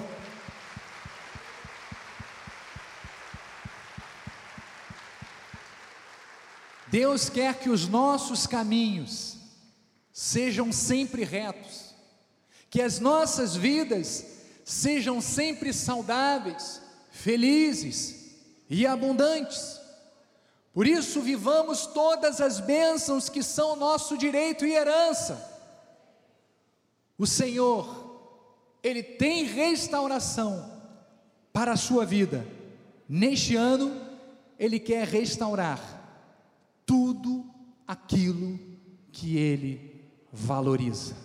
Deus 6.87 7.29
quer 7.29 7.59
que 7.59 7.69
os 7.69 7.89
nossos 7.89 8.47
caminhos 8.47 9.37
sejam 10.13 10.71
sempre 10.71 11.25
retos, 11.25 11.84
que 12.75 12.81
as 12.81 12.99
nossas 12.99 13.55
vidas 13.55 14.25
sejam 14.65 15.21
sempre 15.21 15.71
saudáveis, 15.71 16.81
felizes 17.09 18.35
e 18.69 18.85
abundantes. 18.85 19.79
Por 20.73 20.85
isso, 20.85 21.21
vivamos 21.21 21.85
todas 21.85 22.41
as 22.41 22.59
bênçãos 22.59 23.29
que 23.29 23.41
são 23.41 23.77
nosso 23.77 24.17
direito 24.17 24.65
e 24.65 24.73
herança. 24.73 25.41
O 27.17 27.25
Senhor, 27.25 27.87
Ele 28.83 29.01
tem 29.01 29.45
restauração 29.45 30.69
para 31.53 31.71
a 31.71 31.77
sua 31.77 32.05
vida. 32.05 32.45
Neste 33.07 33.55
ano, 33.55 34.05
Ele 34.59 34.81
quer 34.81 35.07
restaurar 35.07 35.79
tudo 36.85 37.49
aquilo 37.87 38.59
que 39.13 39.37
ele 39.37 40.09
valoriza. 40.29 41.24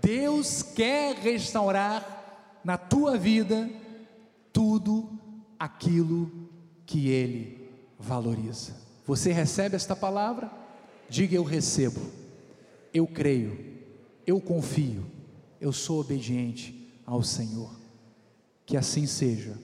Deus 0.00 0.62
quer 0.62 1.16
restaurar 1.16 2.60
na 2.64 2.76
tua 2.76 3.16
vida 3.16 3.68
tudo 4.52 5.10
aquilo 5.58 6.30
que 6.86 7.08
ele 7.08 7.68
valoriza. 7.98 8.74
Você 9.06 9.32
recebe 9.32 9.76
esta 9.76 9.94
palavra? 9.94 10.50
Diga 11.08 11.36
eu 11.36 11.44
recebo. 11.44 12.00
Eu 12.92 13.06
creio. 13.06 13.78
Eu 14.26 14.40
confio. 14.40 15.04
Eu 15.60 15.72
sou 15.72 16.00
obediente 16.00 16.92
ao 17.06 17.22
Senhor. 17.22 17.70
Que 18.64 18.76
assim 18.76 19.06
seja. 19.06 19.58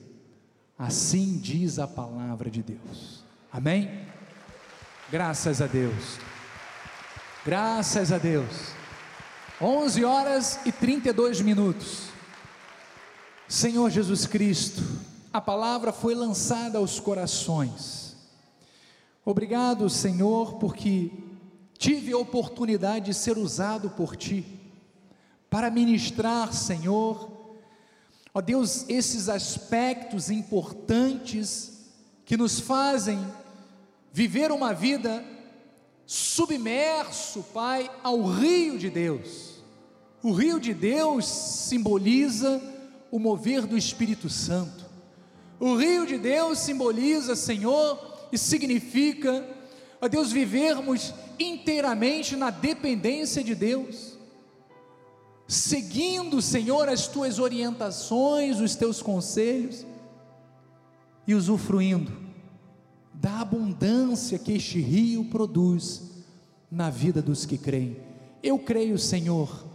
Assim 0.77 1.37
diz 1.37 1.79
a 1.79 1.87
palavra 1.87 2.51
de 2.51 2.61
Deus. 2.61 3.23
Amém? 3.51 4.05
Graças 5.09 5.61
a 5.61 5.67
Deus. 5.67 6.19
Graças 7.45 8.11
a 8.11 8.17
Deus. 8.17 8.76
11 9.59 10.05
horas 10.05 10.59
e 10.67 10.71
32 10.71 11.41
minutos. 11.41 12.09
Senhor 13.47 13.89
Jesus 13.89 14.27
Cristo, 14.27 14.83
a 15.33 15.41
palavra 15.41 15.91
foi 15.91 16.13
lançada 16.13 16.77
aos 16.77 16.99
corações. 16.99 18.15
Obrigado, 19.25 19.89
Senhor, 19.89 20.59
porque 20.59 21.11
tive 21.75 22.13
a 22.13 22.19
oportunidade 22.19 23.05
de 23.05 23.13
ser 23.15 23.35
usado 23.39 23.89
por 23.89 24.15
Ti 24.15 24.45
para 25.49 25.71
ministrar, 25.71 26.53
Senhor, 26.53 27.27
ó 28.31 28.41
Deus, 28.41 28.85
esses 28.87 29.27
aspectos 29.27 30.29
importantes 30.29 31.89
que 32.25 32.37
nos 32.37 32.59
fazem 32.59 33.25
viver 34.13 34.51
uma 34.51 34.71
vida 34.71 35.23
submerso, 36.07 37.43
Pai, 37.53 37.91
ao 38.01 38.23
rio 38.23 38.79
de 38.79 38.89
Deus. 38.89 39.61
O 40.23 40.31
rio 40.31 40.57
de 40.57 40.73
Deus 40.73 41.27
simboliza 41.27 42.61
o 43.11 43.19
mover 43.19 43.67
do 43.67 43.77
Espírito 43.77 44.29
Santo. 44.29 44.85
O 45.59 45.75
rio 45.75 46.07
de 46.07 46.17
Deus 46.17 46.59
simboliza, 46.59 47.35
Senhor, 47.35 47.99
e 48.31 48.37
significa, 48.37 49.45
ó 50.01 50.07
Deus, 50.07 50.31
vivermos 50.31 51.13
inteiramente 51.37 52.37
na 52.37 52.49
dependência 52.49 53.43
de 53.43 53.53
Deus, 53.53 54.17
seguindo, 55.45 56.41
Senhor, 56.41 56.87
as 56.87 57.07
tuas 57.07 57.37
orientações, 57.37 58.59
os 58.59 58.75
teus 58.75 59.01
conselhos 59.01 59.85
e 61.27 61.35
usufruindo 61.35 62.26
da 63.19 63.41
abundância 63.41 64.37
que 64.37 64.53
este 64.53 64.79
rio 64.79 65.25
produz 65.25 66.03
na 66.69 66.89
vida 66.89 67.21
dos 67.21 67.45
que 67.45 67.57
creem. 67.57 67.97
Eu 68.43 68.59
creio, 68.59 68.97
Senhor, 68.97 69.65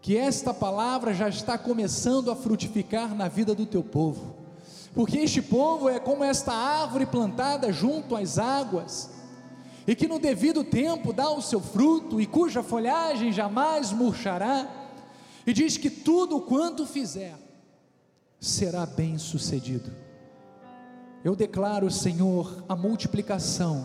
que 0.00 0.16
esta 0.16 0.54
palavra 0.54 1.12
já 1.12 1.28
está 1.28 1.58
começando 1.58 2.30
a 2.30 2.36
frutificar 2.36 3.14
na 3.14 3.26
vida 3.26 3.54
do 3.54 3.66
teu 3.66 3.82
povo, 3.82 4.36
porque 4.94 5.18
este 5.18 5.42
povo 5.42 5.88
é 5.88 5.98
como 5.98 6.22
esta 6.22 6.52
árvore 6.52 7.06
plantada 7.06 7.72
junto 7.72 8.14
às 8.14 8.38
águas, 8.38 9.10
e 9.86 9.94
que 9.94 10.06
no 10.06 10.18
devido 10.18 10.62
tempo 10.62 11.12
dá 11.12 11.28
o 11.30 11.42
seu 11.42 11.60
fruto, 11.60 12.20
e 12.20 12.26
cuja 12.26 12.62
folhagem 12.62 13.32
jamais 13.32 13.92
murchará, 13.92 14.68
e 15.44 15.52
diz 15.52 15.76
que 15.76 15.90
tudo 15.90 16.40
quanto 16.40 16.86
fizer 16.86 17.36
será 18.40 18.86
bem 18.86 19.18
sucedido. 19.18 20.05
Eu 21.26 21.34
declaro, 21.34 21.90
Senhor, 21.90 22.62
a 22.68 22.76
multiplicação, 22.76 23.84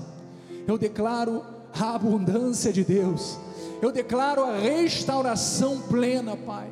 eu 0.68 0.78
declaro 0.78 1.44
a 1.74 1.96
abundância 1.96 2.72
de 2.72 2.84
Deus, 2.84 3.36
eu 3.82 3.92
declaro 3.92 4.44
a 4.44 4.56
restauração 4.56 5.82
plena, 5.90 6.38
Pai, 6.38 6.70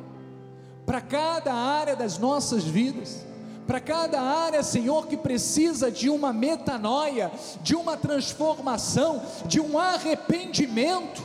para 0.86 1.00
cada 1.00 1.52
área 1.52 1.96
das 1.96 2.18
nossas 2.18 2.62
vidas, 2.62 3.26
para 3.66 3.80
cada 3.80 4.20
área, 4.20 4.62
Senhor, 4.62 5.08
que 5.08 5.16
precisa 5.16 5.90
de 5.90 6.08
uma 6.08 6.32
metanoia, 6.32 7.32
de 7.64 7.74
uma 7.74 7.96
transformação, 7.96 9.20
de 9.46 9.58
um 9.58 9.76
arrependimento, 9.76 11.20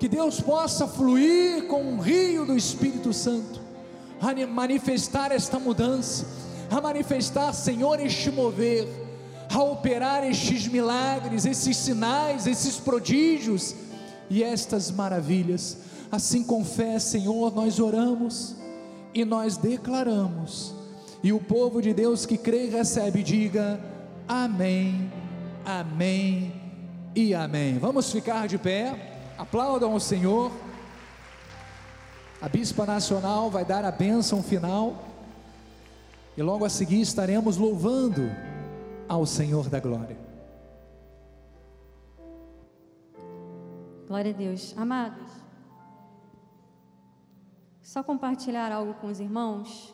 que 0.00 0.08
Deus 0.08 0.40
possa 0.40 0.88
fluir 0.88 1.68
com 1.68 1.80
um 1.80 2.00
rio 2.00 2.44
do 2.44 2.56
Espírito 2.56 3.12
Santo, 3.12 3.60
manifestar 4.48 5.30
esta 5.30 5.60
mudança 5.60 6.49
a 6.70 6.80
manifestar, 6.80 7.52
Senhor, 7.52 7.98
este 8.00 8.30
mover, 8.30 8.86
a 9.52 9.62
operar 9.62 10.24
estes 10.24 10.68
milagres, 10.68 11.44
esses 11.44 11.76
sinais, 11.76 12.46
esses 12.46 12.76
prodígios 12.76 13.74
e 14.28 14.42
estas 14.42 14.90
maravilhas. 14.90 15.78
Assim 16.10 16.42
com 16.44 16.64
fé, 16.64 16.98
Senhor, 16.98 17.54
nós 17.54 17.78
oramos, 17.80 18.56
e 19.14 19.24
nós 19.24 19.56
declaramos. 19.56 20.74
E 21.22 21.32
o 21.32 21.40
povo 21.40 21.82
de 21.82 21.92
Deus 21.92 22.24
que 22.24 22.38
crê 22.38 22.66
e 22.66 22.70
recebe, 22.70 23.22
diga 23.22 23.80
amém, 24.26 25.12
amém 25.64 26.52
e 27.14 27.34
amém. 27.34 27.78
Vamos 27.78 28.10
ficar 28.10 28.48
de 28.48 28.56
pé, 28.56 29.32
aplaudam 29.36 29.94
o 29.94 30.00
Senhor. 30.00 30.50
A 32.40 32.48
Bispa 32.48 32.86
Nacional 32.86 33.50
vai 33.50 33.64
dar 33.64 33.84
a 33.84 33.90
bênção 33.90 34.42
final. 34.42 35.09
E 36.36 36.42
logo 36.42 36.64
a 36.64 36.68
seguir 36.68 37.00
estaremos 37.00 37.56
louvando 37.56 38.22
ao 39.08 39.26
Senhor 39.26 39.68
da 39.68 39.80
Glória. 39.80 40.16
Glória 44.06 44.32
a 44.32 44.34
Deus. 44.34 44.74
Amados, 44.76 45.28
só 47.82 48.02
compartilhar 48.02 48.70
algo 48.70 48.94
com 48.94 49.08
os 49.08 49.18
irmãos. 49.18 49.92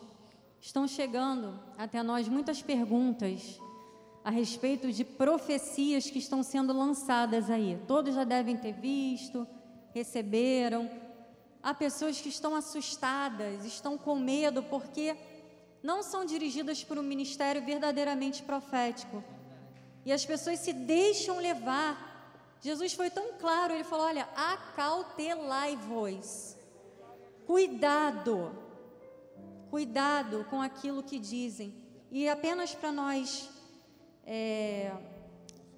Estão 0.61 0.87
chegando 0.87 1.59
até 1.77 2.03
nós 2.03 2.27
muitas 2.27 2.61
perguntas 2.61 3.59
a 4.23 4.29
respeito 4.29 4.91
de 4.91 5.03
profecias 5.03 6.09
que 6.09 6.19
estão 6.19 6.43
sendo 6.43 6.73
lançadas 6.73 7.49
aí. 7.49 7.79
Todos 7.87 8.13
já 8.13 8.23
devem 8.23 8.57
ter 8.57 8.73
visto, 8.73 9.47
receberam. 9.93 10.89
Há 11.63 11.73
pessoas 11.73 12.21
que 12.21 12.29
estão 12.29 12.55
assustadas, 12.55 13.65
estão 13.65 13.97
com 13.97 14.15
medo 14.15 14.61
porque 14.63 15.15
não 15.81 16.03
são 16.03 16.25
dirigidas 16.25 16.83
por 16.83 16.97
um 16.97 17.03
ministério 17.03 17.63
verdadeiramente 17.63 18.43
profético. 18.43 19.23
E 20.05 20.11
as 20.11 20.25
pessoas 20.25 20.59
se 20.59 20.73
deixam 20.73 21.39
levar. 21.39 22.05
Jesus 22.61 22.93
foi 22.93 23.09
tão 23.09 23.39
claro, 23.39 23.73
ele 23.73 23.83
falou: 23.83 24.05
olha, 24.05 24.29
acautelai-vos. 24.35 26.55
Cuidado, 27.45 28.51
cuidado 29.69 30.45
com 30.49 30.61
aquilo 30.61 31.03
que 31.03 31.19
dizem. 31.19 31.75
E 32.11 32.27
apenas 32.27 32.73
para 32.73 32.91
nós 32.91 33.49
é, 34.25 34.91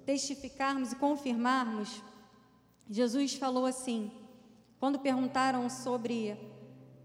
testificarmos 0.04 0.92
e 0.92 0.96
confirmarmos, 0.96 2.02
Jesus 2.88 3.34
falou 3.34 3.66
assim, 3.66 4.10
quando 4.80 4.98
perguntaram 4.98 5.70
sobre 5.70 6.36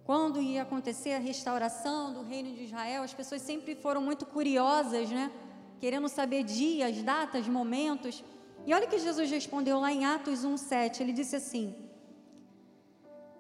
quando 0.05 0.39
ia 0.39 0.61
acontecer 0.61 1.13
a 1.13 1.19
restauração 1.19 2.13
do 2.13 2.21
reino 2.21 2.55
de 2.55 2.65
Israel, 2.65 3.01
as 3.01 3.13
pessoas 3.13 3.41
sempre 3.41 3.75
foram 3.75 4.01
muito 4.01 4.23
curiosas, 4.25 5.09
né? 5.09 5.31
Querendo 5.79 6.07
saber 6.07 6.43
dias, 6.43 7.01
datas, 7.01 7.47
momentos. 7.47 8.23
E 8.67 8.73
olha 8.73 8.85
que 8.85 8.99
Jesus 8.99 9.31
respondeu 9.31 9.79
lá 9.79 9.91
em 9.91 10.05
Atos 10.05 10.45
1:7, 10.45 11.01
ele 11.01 11.11
disse 11.11 11.35
assim: 11.35 11.75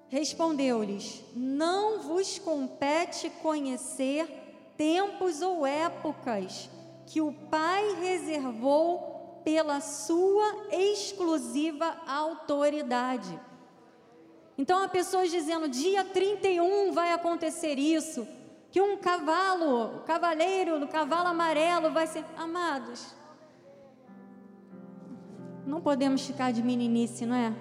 Respondeu-lhes: 0.09 1.23
Não 1.35 2.01
vos 2.01 2.39
compete 2.39 3.29
conhecer 3.43 4.27
tempos 4.75 5.43
ou 5.43 5.67
épocas 5.67 6.69
que 7.05 7.21
o 7.21 7.31
Pai 7.31 7.95
reservou 8.01 9.41
pela 9.43 9.79
sua 9.81 10.67
exclusiva 10.71 11.95
autoridade. 12.07 13.39
Então 14.57 14.83
há 14.83 14.87
pessoas 14.87 15.29
dizendo: 15.29 15.67
dia 15.67 16.03
31 16.03 16.91
vai 16.91 17.11
acontecer 17.11 17.77
isso, 17.77 18.27
que 18.71 18.81
um 18.81 18.97
cavalo, 18.97 19.97
o 19.97 19.99
cavaleiro 20.01 20.79
do 20.79 20.87
cavalo 20.87 21.27
amarelo 21.27 21.91
vai 21.91 22.07
ser. 22.07 22.23
Amados, 22.37 23.15
não 25.65 25.81
podemos 25.81 26.25
ficar 26.25 26.51
de 26.51 26.61
meninice, 26.61 27.25
não 27.25 27.35
é? 27.35 27.53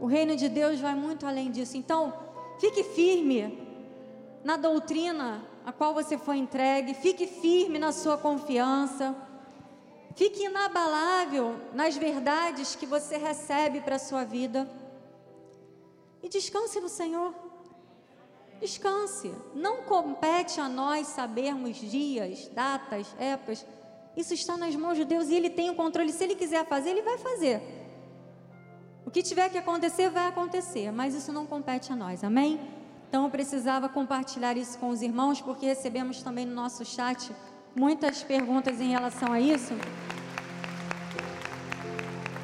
O 0.00 0.06
reino 0.06 0.36
de 0.36 0.48
Deus 0.48 0.80
vai 0.80 0.94
muito 0.94 1.26
além 1.26 1.50
disso. 1.50 1.76
Então, 1.76 2.12
fique 2.58 2.82
firme 2.82 3.58
na 4.42 4.56
doutrina 4.56 5.42
a 5.64 5.72
qual 5.72 5.94
você 5.94 6.18
foi 6.18 6.36
entregue, 6.36 6.94
fique 6.94 7.26
firme 7.26 7.78
na 7.78 7.92
sua 7.92 8.18
confiança. 8.18 9.14
Fique 10.14 10.44
inabalável 10.44 11.56
nas 11.72 11.96
verdades 11.96 12.76
que 12.76 12.86
você 12.86 13.16
recebe 13.16 13.80
para 13.80 13.96
a 13.96 13.98
sua 13.98 14.24
vida. 14.24 14.68
E 16.24 16.28
descanse 16.30 16.80
no 16.80 16.88
Senhor. 16.88 17.34
Descanse. 18.58 19.30
Não 19.54 19.82
compete 19.82 20.58
a 20.58 20.70
nós 20.70 21.06
sabermos 21.08 21.76
dias, 21.76 22.48
datas, 22.48 23.14
épocas. 23.18 23.64
Isso 24.16 24.32
está 24.32 24.56
nas 24.56 24.74
mãos 24.74 24.96
de 24.96 25.04
Deus 25.04 25.28
e 25.28 25.34
Ele 25.34 25.50
tem 25.50 25.68
o 25.68 25.74
controle. 25.74 26.10
Se 26.10 26.24
Ele 26.24 26.34
quiser 26.34 26.64
fazer, 26.66 26.90
Ele 26.90 27.02
vai 27.02 27.18
fazer. 27.18 27.60
O 29.04 29.10
que 29.10 29.22
tiver 29.22 29.50
que 29.50 29.58
acontecer, 29.58 30.08
vai 30.08 30.28
acontecer. 30.28 30.90
Mas 30.90 31.14
isso 31.14 31.30
não 31.30 31.44
compete 31.44 31.92
a 31.92 31.96
nós. 31.96 32.24
Amém? 32.24 32.58
Então 33.06 33.24
eu 33.24 33.30
precisava 33.30 33.86
compartilhar 33.86 34.56
isso 34.56 34.78
com 34.78 34.88
os 34.88 35.02
irmãos, 35.02 35.42
porque 35.42 35.66
recebemos 35.66 36.22
também 36.22 36.46
no 36.46 36.54
nosso 36.54 36.86
chat 36.86 37.30
muitas 37.76 38.22
perguntas 38.22 38.80
em 38.80 38.88
relação 38.88 39.30
a 39.30 39.38
isso. 39.38 39.74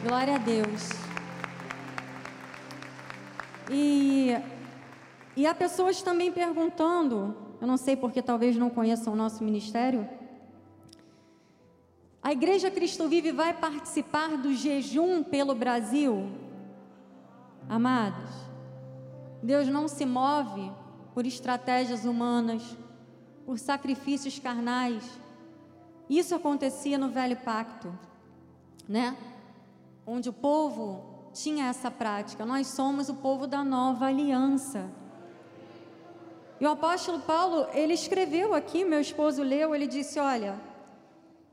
Glória 0.06 0.34
a 0.34 0.38
Deus. 0.38 1.09
E, 3.70 4.30
e 5.36 5.46
há 5.46 5.54
pessoas 5.54 6.02
também 6.02 6.32
perguntando, 6.32 7.36
eu 7.60 7.66
não 7.66 7.76
sei 7.76 7.96
porque 7.96 8.20
talvez 8.20 8.56
não 8.56 8.68
conheçam 8.68 9.12
o 9.12 9.16
nosso 9.16 9.44
ministério. 9.44 10.08
A 12.22 12.32
Igreja 12.32 12.70
Cristo 12.70 13.08
Vive 13.08 13.30
vai 13.30 13.54
participar 13.54 14.36
do 14.36 14.52
jejum 14.52 15.22
pelo 15.22 15.54
Brasil? 15.54 16.28
Amados, 17.68 18.30
Deus 19.42 19.68
não 19.68 19.86
se 19.86 20.04
move 20.04 20.72
por 21.14 21.24
estratégias 21.24 22.04
humanas, 22.04 22.76
por 23.46 23.58
sacrifícios 23.58 24.38
carnais. 24.38 25.04
Isso 26.08 26.34
acontecia 26.34 26.98
no 26.98 27.08
velho 27.08 27.36
pacto, 27.36 27.96
né? 28.88 29.16
Onde 30.04 30.28
o 30.28 30.32
povo 30.32 31.09
tinha 31.32 31.66
essa 31.68 31.90
prática. 31.90 32.44
Nós 32.44 32.66
somos 32.66 33.08
o 33.08 33.14
povo 33.14 33.46
da 33.46 33.64
nova 33.64 34.06
aliança. 34.06 34.90
E 36.60 36.66
o 36.66 36.70
apóstolo 36.70 37.20
Paulo, 37.20 37.66
ele 37.72 37.94
escreveu 37.94 38.54
aqui, 38.54 38.84
meu 38.84 39.00
esposo 39.00 39.42
leu, 39.42 39.74
ele 39.74 39.86
disse: 39.86 40.18
Olha, 40.20 40.60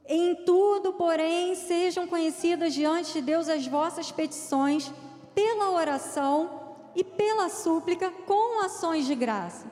em 0.06 0.36
tudo, 0.46 0.94
porém, 0.94 1.56
sejam 1.56 2.08
conhecidas 2.08 2.74
diante 2.74 3.14
de 3.14 3.22
Deus 3.22 3.48
as 3.48 3.66
vossas 3.66 4.12
petições, 4.12 4.92
pela 5.34 5.72
oração 5.72 6.76
e 6.96 7.04
pela 7.04 7.48
súplica, 7.48 8.12
com 8.26 8.66
ações 8.66 9.06
de 9.06 9.16
graça. 9.16 9.66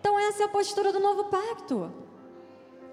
Então, 0.00 0.18
essa 0.18 0.42
é 0.42 0.46
a 0.46 0.48
postura 0.48 0.92
do 0.92 0.98
novo 0.98 1.24
pacto. 1.24 1.92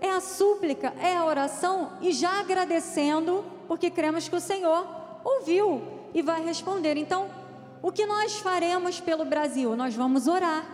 É 0.01 0.11
a 0.11 0.21
súplica, 0.21 0.93
é 1.01 1.17
a 1.17 1.25
oração 1.25 1.93
e 1.99 2.11
já 2.11 2.39
agradecendo, 2.39 3.43
porque 3.67 3.89
cremos 3.89 4.29
que 4.29 4.35
o 4.35 4.39
Senhor 4.39 4.87
ouviu 5.23 5.98
e 6.13 6.21
vai 6.21 6.43
responder. 6.43 6.97
Então, 6.97 7.29
o 7.81 7.91
que 7.91 8.05
nós 8.05 8.39
faremos 8.39 8.99
pelo 8.99 9.25
Brasil? 9.25 9.75
Nós 9.75 9.95
vamos 9.95 10.27
orar, 10.27 10.65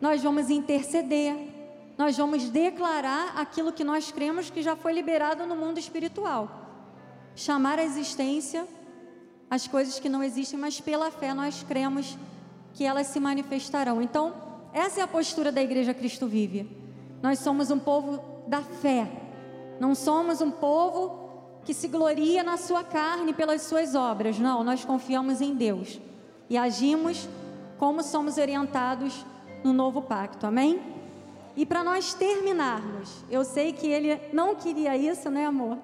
nós 0.00 0.22
vamos 0.22 0.50
interceder, 0.50 1.36
nós 1.96 2.16
vamos 2.16 2.48
declarar 2.50 3.38
aquilo 3.38 3.72
que 3.72 3.84
nós 3.84 4.10
cremos 4.10 4.50
que 4.50 4.62
já 4.62 4.76
foi 4.76 4.92
liberado 4.92 5.46
no 5.46 5.56
mundo 5.56 5.78
espiritual. 5.78 6.62
Chamar 7.34 7.78
a 7.78 7.84
existência 7.84 8.66
as 9.54 9.68
coisas 9.68 10.00
que 10.00 10.08
não 10.08 10.22
existem, 10.22 10.58
mas 10.58 10.80
pela 10.80 11.10
fé 11.10 11.32
nós 11.32 11.62
cremos 11.62 12.18
que 12.72 12.84
elas 12.84 13.06
se 13.06 13.20
manifestarão. 13.20 14.02
Então, 14.02 14.34
essa 14.72 15.00
é 15.00 15.02
a 15.02 15.08
postura 15.08 15.52
da 15.52 15.62
Igreja 15.62 15.94
Cristo 15.94 16.26
Vive. 16.26 16.68
Nós 17.22 17.38
somos 17.38 17.70
um 17.70 17.78
povo 17.78 18.20
da 18.48 18.62
fé, 18.62 19.08
não 19.78 19.94
somos 19.94 20.40
um 20.40 20.50
povo 20.50 21.23
que 21.64 21.72
se 21.72 21.88
gloria 21.88 22.42
na 22.42 22.56
sua 22.56 22.84
carne 22.84 23.32
pelas 23.32 23.62
suas 23.62 23.94
obras. 23.94 24.38
Não, 24.38 24.62
nós 24.62 24.84
confiamos 24.84 25.40
em 25.40 25.54
Deus 25.54 26.00
e 26.48 26.56
agimos 26.56 27.28
como 27.78 28.02
somos 28.02 28.36
orientados 28.38 29.24
no 29.62 29.72
novo 29.72 30.02
pacto. 30.02 30.46
Amém? 30.46 30.80
E 31.56 31.64
para 31.64 31.82
nós 31.82 32.14
terminarmos, 32.14 33.24
eu 33.30 33.44
sei 33.44 33.72
que 33.72 33.86
ele 33.86 34.20
não 34.32 34.54
queria 34.54 34.96
isso, 34.96 35.30
né, 35.30 35.46
amor? 35.46 35.78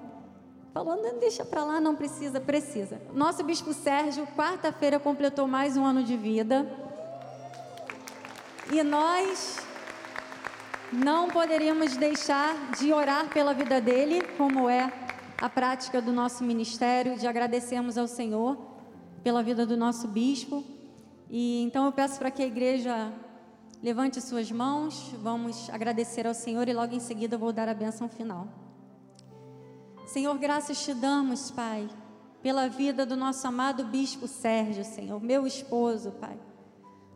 Falou, 0.73 1.01
deixa 1.19 1.43
para 1.43 1.63
lá, 1.63 1.81
não 1.81 1.95
precisa, 1.95 2.39
precisa. 2.39 3.01
Nosso 3.13 3.43
bispo 3.43 3.73
Sérgio, 3.73 4.27
quarta-feira, 4.37 4.99
completou 4.99 5.47
mais 5.47 5.75
um 5.75 5.85
ano 5.85 6.03
de 6.03 6.15
vida. 6.15 6.65
E 8.71 8.81
nós 8.83 9.57
não 10.93 11.29
poderíamos 11.29 11.97
deixar 11.97 12.55
de 12.77 12.93
orar 12.93 13.27
pela 13.29 13.53
vida 13.53 13.81
dele, 13.81 14.21
como 14.37 14.69
é 14.69 14.91
a 15.41 15.49
prática 15.49 15.99
do 15.99 16.13
nosso 16.13 16.43
ministério, 16.43 17.17
de 17.17 17.25
agradecermos 17.25 17.97
ao 17.97 18.07
Senhor 18.07 18.55
pela 19.23 19.41
vida 19.41 19.65
do 19.65 19.75
nosso 19.75 20.07
bispo. 20.07 20.63
E 21.27 21.63
então 21.63 21.85
eu 21.85 21.91
peço 21.91 22.19
para 22.19 22.29
que 22.29 22.43
a 22.43 22.45
igreja 22.45 23.11
levante 23.81 24.21
suas 24.21 24.51
mãos, 24.51 25.11
vamos 25.19 25.67
agradecer 25.71 26.27
ao 26.27 26.35
Senhor 26.35 26.67
e 26.69 26.73
logo 26.73 26.93
em 26.93 26.99
seguida 26.99 27.33
eu 27.35 27.39
vou 27.39 27.51
dar 27.51 27.67
a 27.67 27.73
bênção 27.73 28.07
final. 28.07 28.47
Senhor, 30.05 30.37
graças 30.37 30.85
te 30.85 30.93
damos, 30.93 31.49
Pai, 31.49 31.89
pela 32.43 32.67
vida 32.67 33.03
do 33.03 33.17
nosso 33.17 33.47
amado 33.47 33.85
bispo 33.85 34.27
Sérgio, 34.27 34.85
Senhor, 34.85 35.19
meu 35.19 35.47
esposo, 35.47 36.11
Pai. 36.11 36.37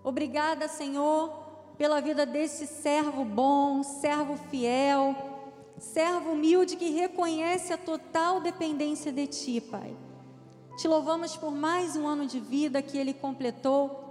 Obrigada, 0.04 0.68
Senhor, 0.68 1.30
pela 1.78 2.02
vida 2.02 2.26
desse 2.26 2.66
servo 2.66 3.24
bom, 3.24 3.84
servo 3.84 4.36
fiel, 4.50 5.35
servo 5.78 6.32
humilde 6.32 6.76
que 6.76 6.90
reconhece 6.90 7.74
a 7.74 7.78
total 7.78 8.40
dependência 8.40 9.12
de 9.12 9.28
Ti, 9.28 9.62
Pai. 9.62 9.96
Te 10.78 10.88
louvamos 10.88 11.36
por 11.38 11.52
mais 11.52 11.96
um 11.96 12.08
ano 12.08 12.26
de 12.26 12.40
vida 12.40 12.82
que 12.82 12.98
ele 12.98 13.14
completou 13.14 14.04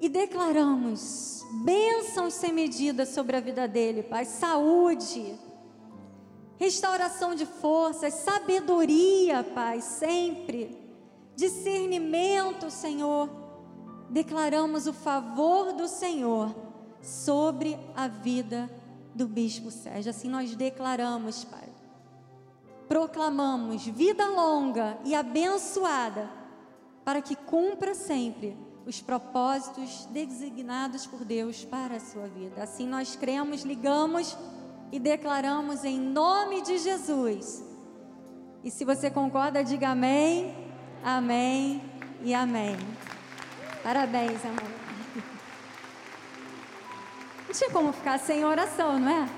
e 0.00 0.08
declaramos 0.08 1.44
bênçãos 1.64 2.34
sem 2.34 2.52
medida 2.52 3.04
sobre 3.04 3.36
a 3.36 3.40
vida 3.40 3.68
dele, 3.68 4.02
Pai. 4.02 4.24
Saúde, 4.24 5.38
restauração 6.56 7.34
de 7.34 7.46
forças, 7.46 8.14
sabedoria, 8.14 9.44
Pai, 9.44 9.80
sempre. 9.80 10.78
Discernimento, 11.36 12.70
Senhor. 12.70 13.28
Declaramos 14.08 14.86
o 14.86 14.92
favor 14.92 15.72
do 15.72 15.86
Senhor 15.86 16.54
sobre 17.00 17.78
a 17.94 18.08
vida 18.08 18.68
do 19.14 19.26
bispo 19.26 19.70
Sérgio. 19.70 20.10
Assim 20.10 20.28
nós 20.28 20.54
declaramos, 20.54 21.44
Pai. 21.44 21.68
Proclamamos 22.88 23.86
vida 23.86 24.26
longa 24.26 24.98
e 25.04 25.14
abençoada 25.14 26.28
para 27.04 27.22
que 27.22 27.36
cumpra 27.36 27.94
sempre 27.94 28.56
os 28.86 29.00
propósitos 29.00 30.06
designados 30.06 31.06
por 31.06 31.24
Deus 31.24 31.64
para 31.64 31.96
a 31.96 32.00
sua 32.00 32.26
vida. 32.26 32.62
Assim 32.62 32.86
nós 32.86 33.14
cremos, 33.14 33.62
ligamos 33.62 34.36
e 34.90 34.98
declaramos 34.98 35.84
em 35.84 35.98
nome 35.98 36.62
de 36.62 36.78
Jesus. 36.78 37.64
E 38.64 38.70
se 38.70 38.84
você 38.84 39.10
concorda, 39.10 39.62
diga 39.62 39.90
amém, 39.90 40.54
amém 41.04 41.82
e 42.22 42.34
amém. 42.34 42.76
Parabéns, 43.82 44.44
amor. 44.44 44.79
Não 47.50 47.54
tinha 47.56 47.70
como 47.70 47.92
ficar 47.92 48.16
sem 48.16 48.44
oração, 48.44 49.00
não 49.00 49.10
é? 49.10 49.28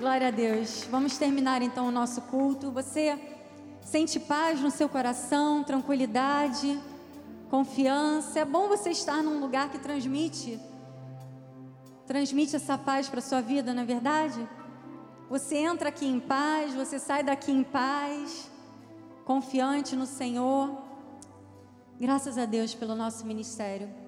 Glória 0.00 0.26
a 0.26 0.30
Deus. 0.32 0.84
Vamos 0.90 1.16
terminar 1.16 1.62
então 1.62 1.86
o 1.86 1.92
nosso 1.92 2.22
culto. 2.22 2.72
Você 2.72 3.16
sente 3.80 4.18
paz 4.18 4.60
no 4.60 4.68
seu 4.68 4.88
coração, 4.88 5.62
tranquilidade 5.62 6.76
confiança. 7.48 8.40
É 8.40 8.44
bom 8.44 8.66
você 8.66 8.90
estar 8.90 9.22
num 9.22 9.38
lugar 9.38 9.70
que 9.70 9.78
transmite 9.78 10.58
transmite 12.04 12.56
essa 12.56 12.76
paz 12.76 13.08
para 13.08 13.20
sua 13.20 13.40
vida, 13.40 13.72
não 13.72 13.84
é 13.84 13.86
verdade? 13.86 14.48
Você 15.30 15.58
entra 15.58 15.90
aqui 15.90 16.04
em 16.04 16.18
paz, 16.18 16.74
você 16.74 16.98
sai 16.98 17.22
daqui 17.22 17.52
em 17.52 17.62
paz, 17.62 18.50
confiante 19.24 19.94
no 19.94 20.04
Senhor. 20.04 20.76
Graças 22.00 22.36
a 22.36 22.44
Deus 22.44 22.74
pelo 22.74 22.96
nosso 22.96 23.24
ministério. 23.24 24.05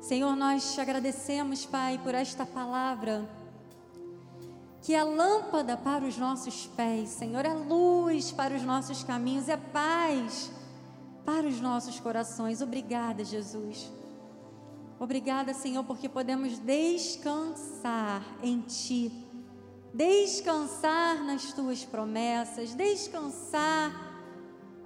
Senhor, 0.00 0.34
nós 0.36 0.74
te 0.74 0.80
agradecemos, 0.80 1.66
Pai, 1.66 1.98
por 2.02 2.14
esta 2.14 2.46
palavra 2.46 3.28
que 4.80 4.94
é 4.94 5.02
lâmpada 5.02 5.76
para 5.76 6.04
os 6.04 6.16
nossos 6.16 6.66
pés, 6.68 7.10
Senhor, 7.10 7.44
é 7.44 7.52
luz 7.52 8.30
para 8.30 8.54
os 8.54 8.62
nossos 8.62 9.02
caminhos, 9.02 9.48
é 9.48 9.56
paz 9.56 10.50
para 11.24 11.46
os 11.46 11.60
nossos 11.60 12.00
corações. 12.00 12.62
Obrigada, 12.62 13.24
Jesus. 13.24 13.90
Obrigada, 14.98 15.52
Senhor, 15.52 15.84
porque 15.84 16.08
podemos 16.08 16.58
descansar 16.58 18.22
em 18.42 18.60
Ti, 18.62 19.12
descansar 19.92 21.22
nas 21.22 21.52
Tuas 21.52 21.84
promessas, 21.84 22.74
descansar 22.74 23.92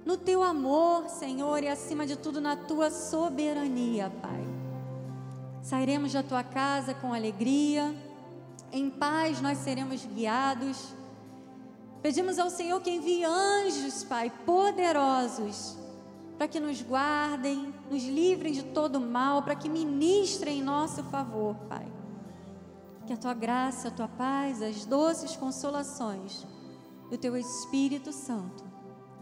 no 0.05 0.17
Teu 0.17 0.43
amor, 0.43 1.07
Senhor, 1.07 1.63
e 1.63 1.67
acima 1.67 2.05
de 2.05 2.17
tudo 2.17 2.41
na 2.41 2.55
Tua 2.55 2.91
soberania, 2.91 4.11
Pai. 4.21 4.52
Sairemos 5.63 6.13
da 6.13 6.21
Tua 6.21 6.43
casa 6.43 6.93
com 6.93 7.11
alegria, 7.11 7.95
em 8.71 8.89
paz 8.89 9.41
nós 9.41 9.57
seremos 9.57 10.05
guiados. 10.05 10.93
Pedimos 12.01 12.37
ao 12.37 12.51
Senhor 12.51 12.79
que 12.81 12.91
envie 12.91 13.23
anjos, 13.23 14.03
Pai, 14.03 14.31
poderosos 14.45 15.81
para 16.37 16.49
que 16.49 16.59
nos 16.59 16.81
guardem, 16.81 17.73
nos 17.89 18.03
livrem 18.03 18.51
de 18.51 18.63
todo 18.63 18.99
mal, 18.99 19.43
para 19.43 19.55
que 19.55 19.69
ministrem 19.69 20.59
em 20.59 20.61
nosso 20.61 21.01
favor, 21.05 21.55
Pai. 21.69 21.87
Que 23.07 23.13
a 23.13 23.17
tua 23.17 23.33
graça, 23.33 23.87
a 23.87 23.91
tua 23.91 24.09
paz, 24.09 24.61
as 24.61 24.83
doces 24.85 25.37
consolações 25.37 26.45
do 27.09 27.17
teu 27.17 27.37
Espírito 27.37 28.11
Santo 28.11 28.61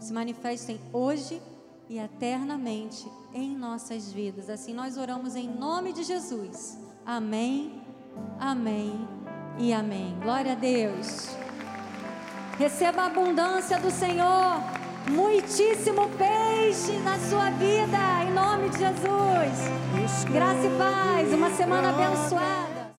se 0.00 0.12
manifestem 0.12 0.80
hoje 0.92 1.40
e 1.88 1.98
eternamente 1.98 3.06
em 3.34 3.56
nossas 3.56 4.12
vidas. 4.12 4.48
Assim 4.48 4.74
nós 4.74 4.96
oramos 4.96 5.34
em 5.36 5.48
nome 5.48 5.92
de 5.92 6.02
Jesus. 6.02 6.78
Amém, 7.04 7.82
amém 8.38 9.08
e 9.58 9.72
amém. 9.72 10.16
Glória 10.22 10.52
a 10.52 10.56
Deus. 10.56 11.28
Receba 12.58 13.02
a 13.02 13.06
abundância 13.06 13.78
do 13.78 13.90
Senhor 13.90 14.62
muitíssimo 15.10 16.08
peixe 16.10 16.92
na 17.04 17.18
sua 17.18 17.50
vida, 17.50 18.24
em 18.24 18.32
nome 18.32 18.68
de 18.68 18.78
Jesus. 18.78 20.30
Graça 20.30 20.66
e 20.66 20.78
paz, 20.78 21.32
uma 21.32 21.50
semana 21.50 21.90
abençoada. 21.90 22.81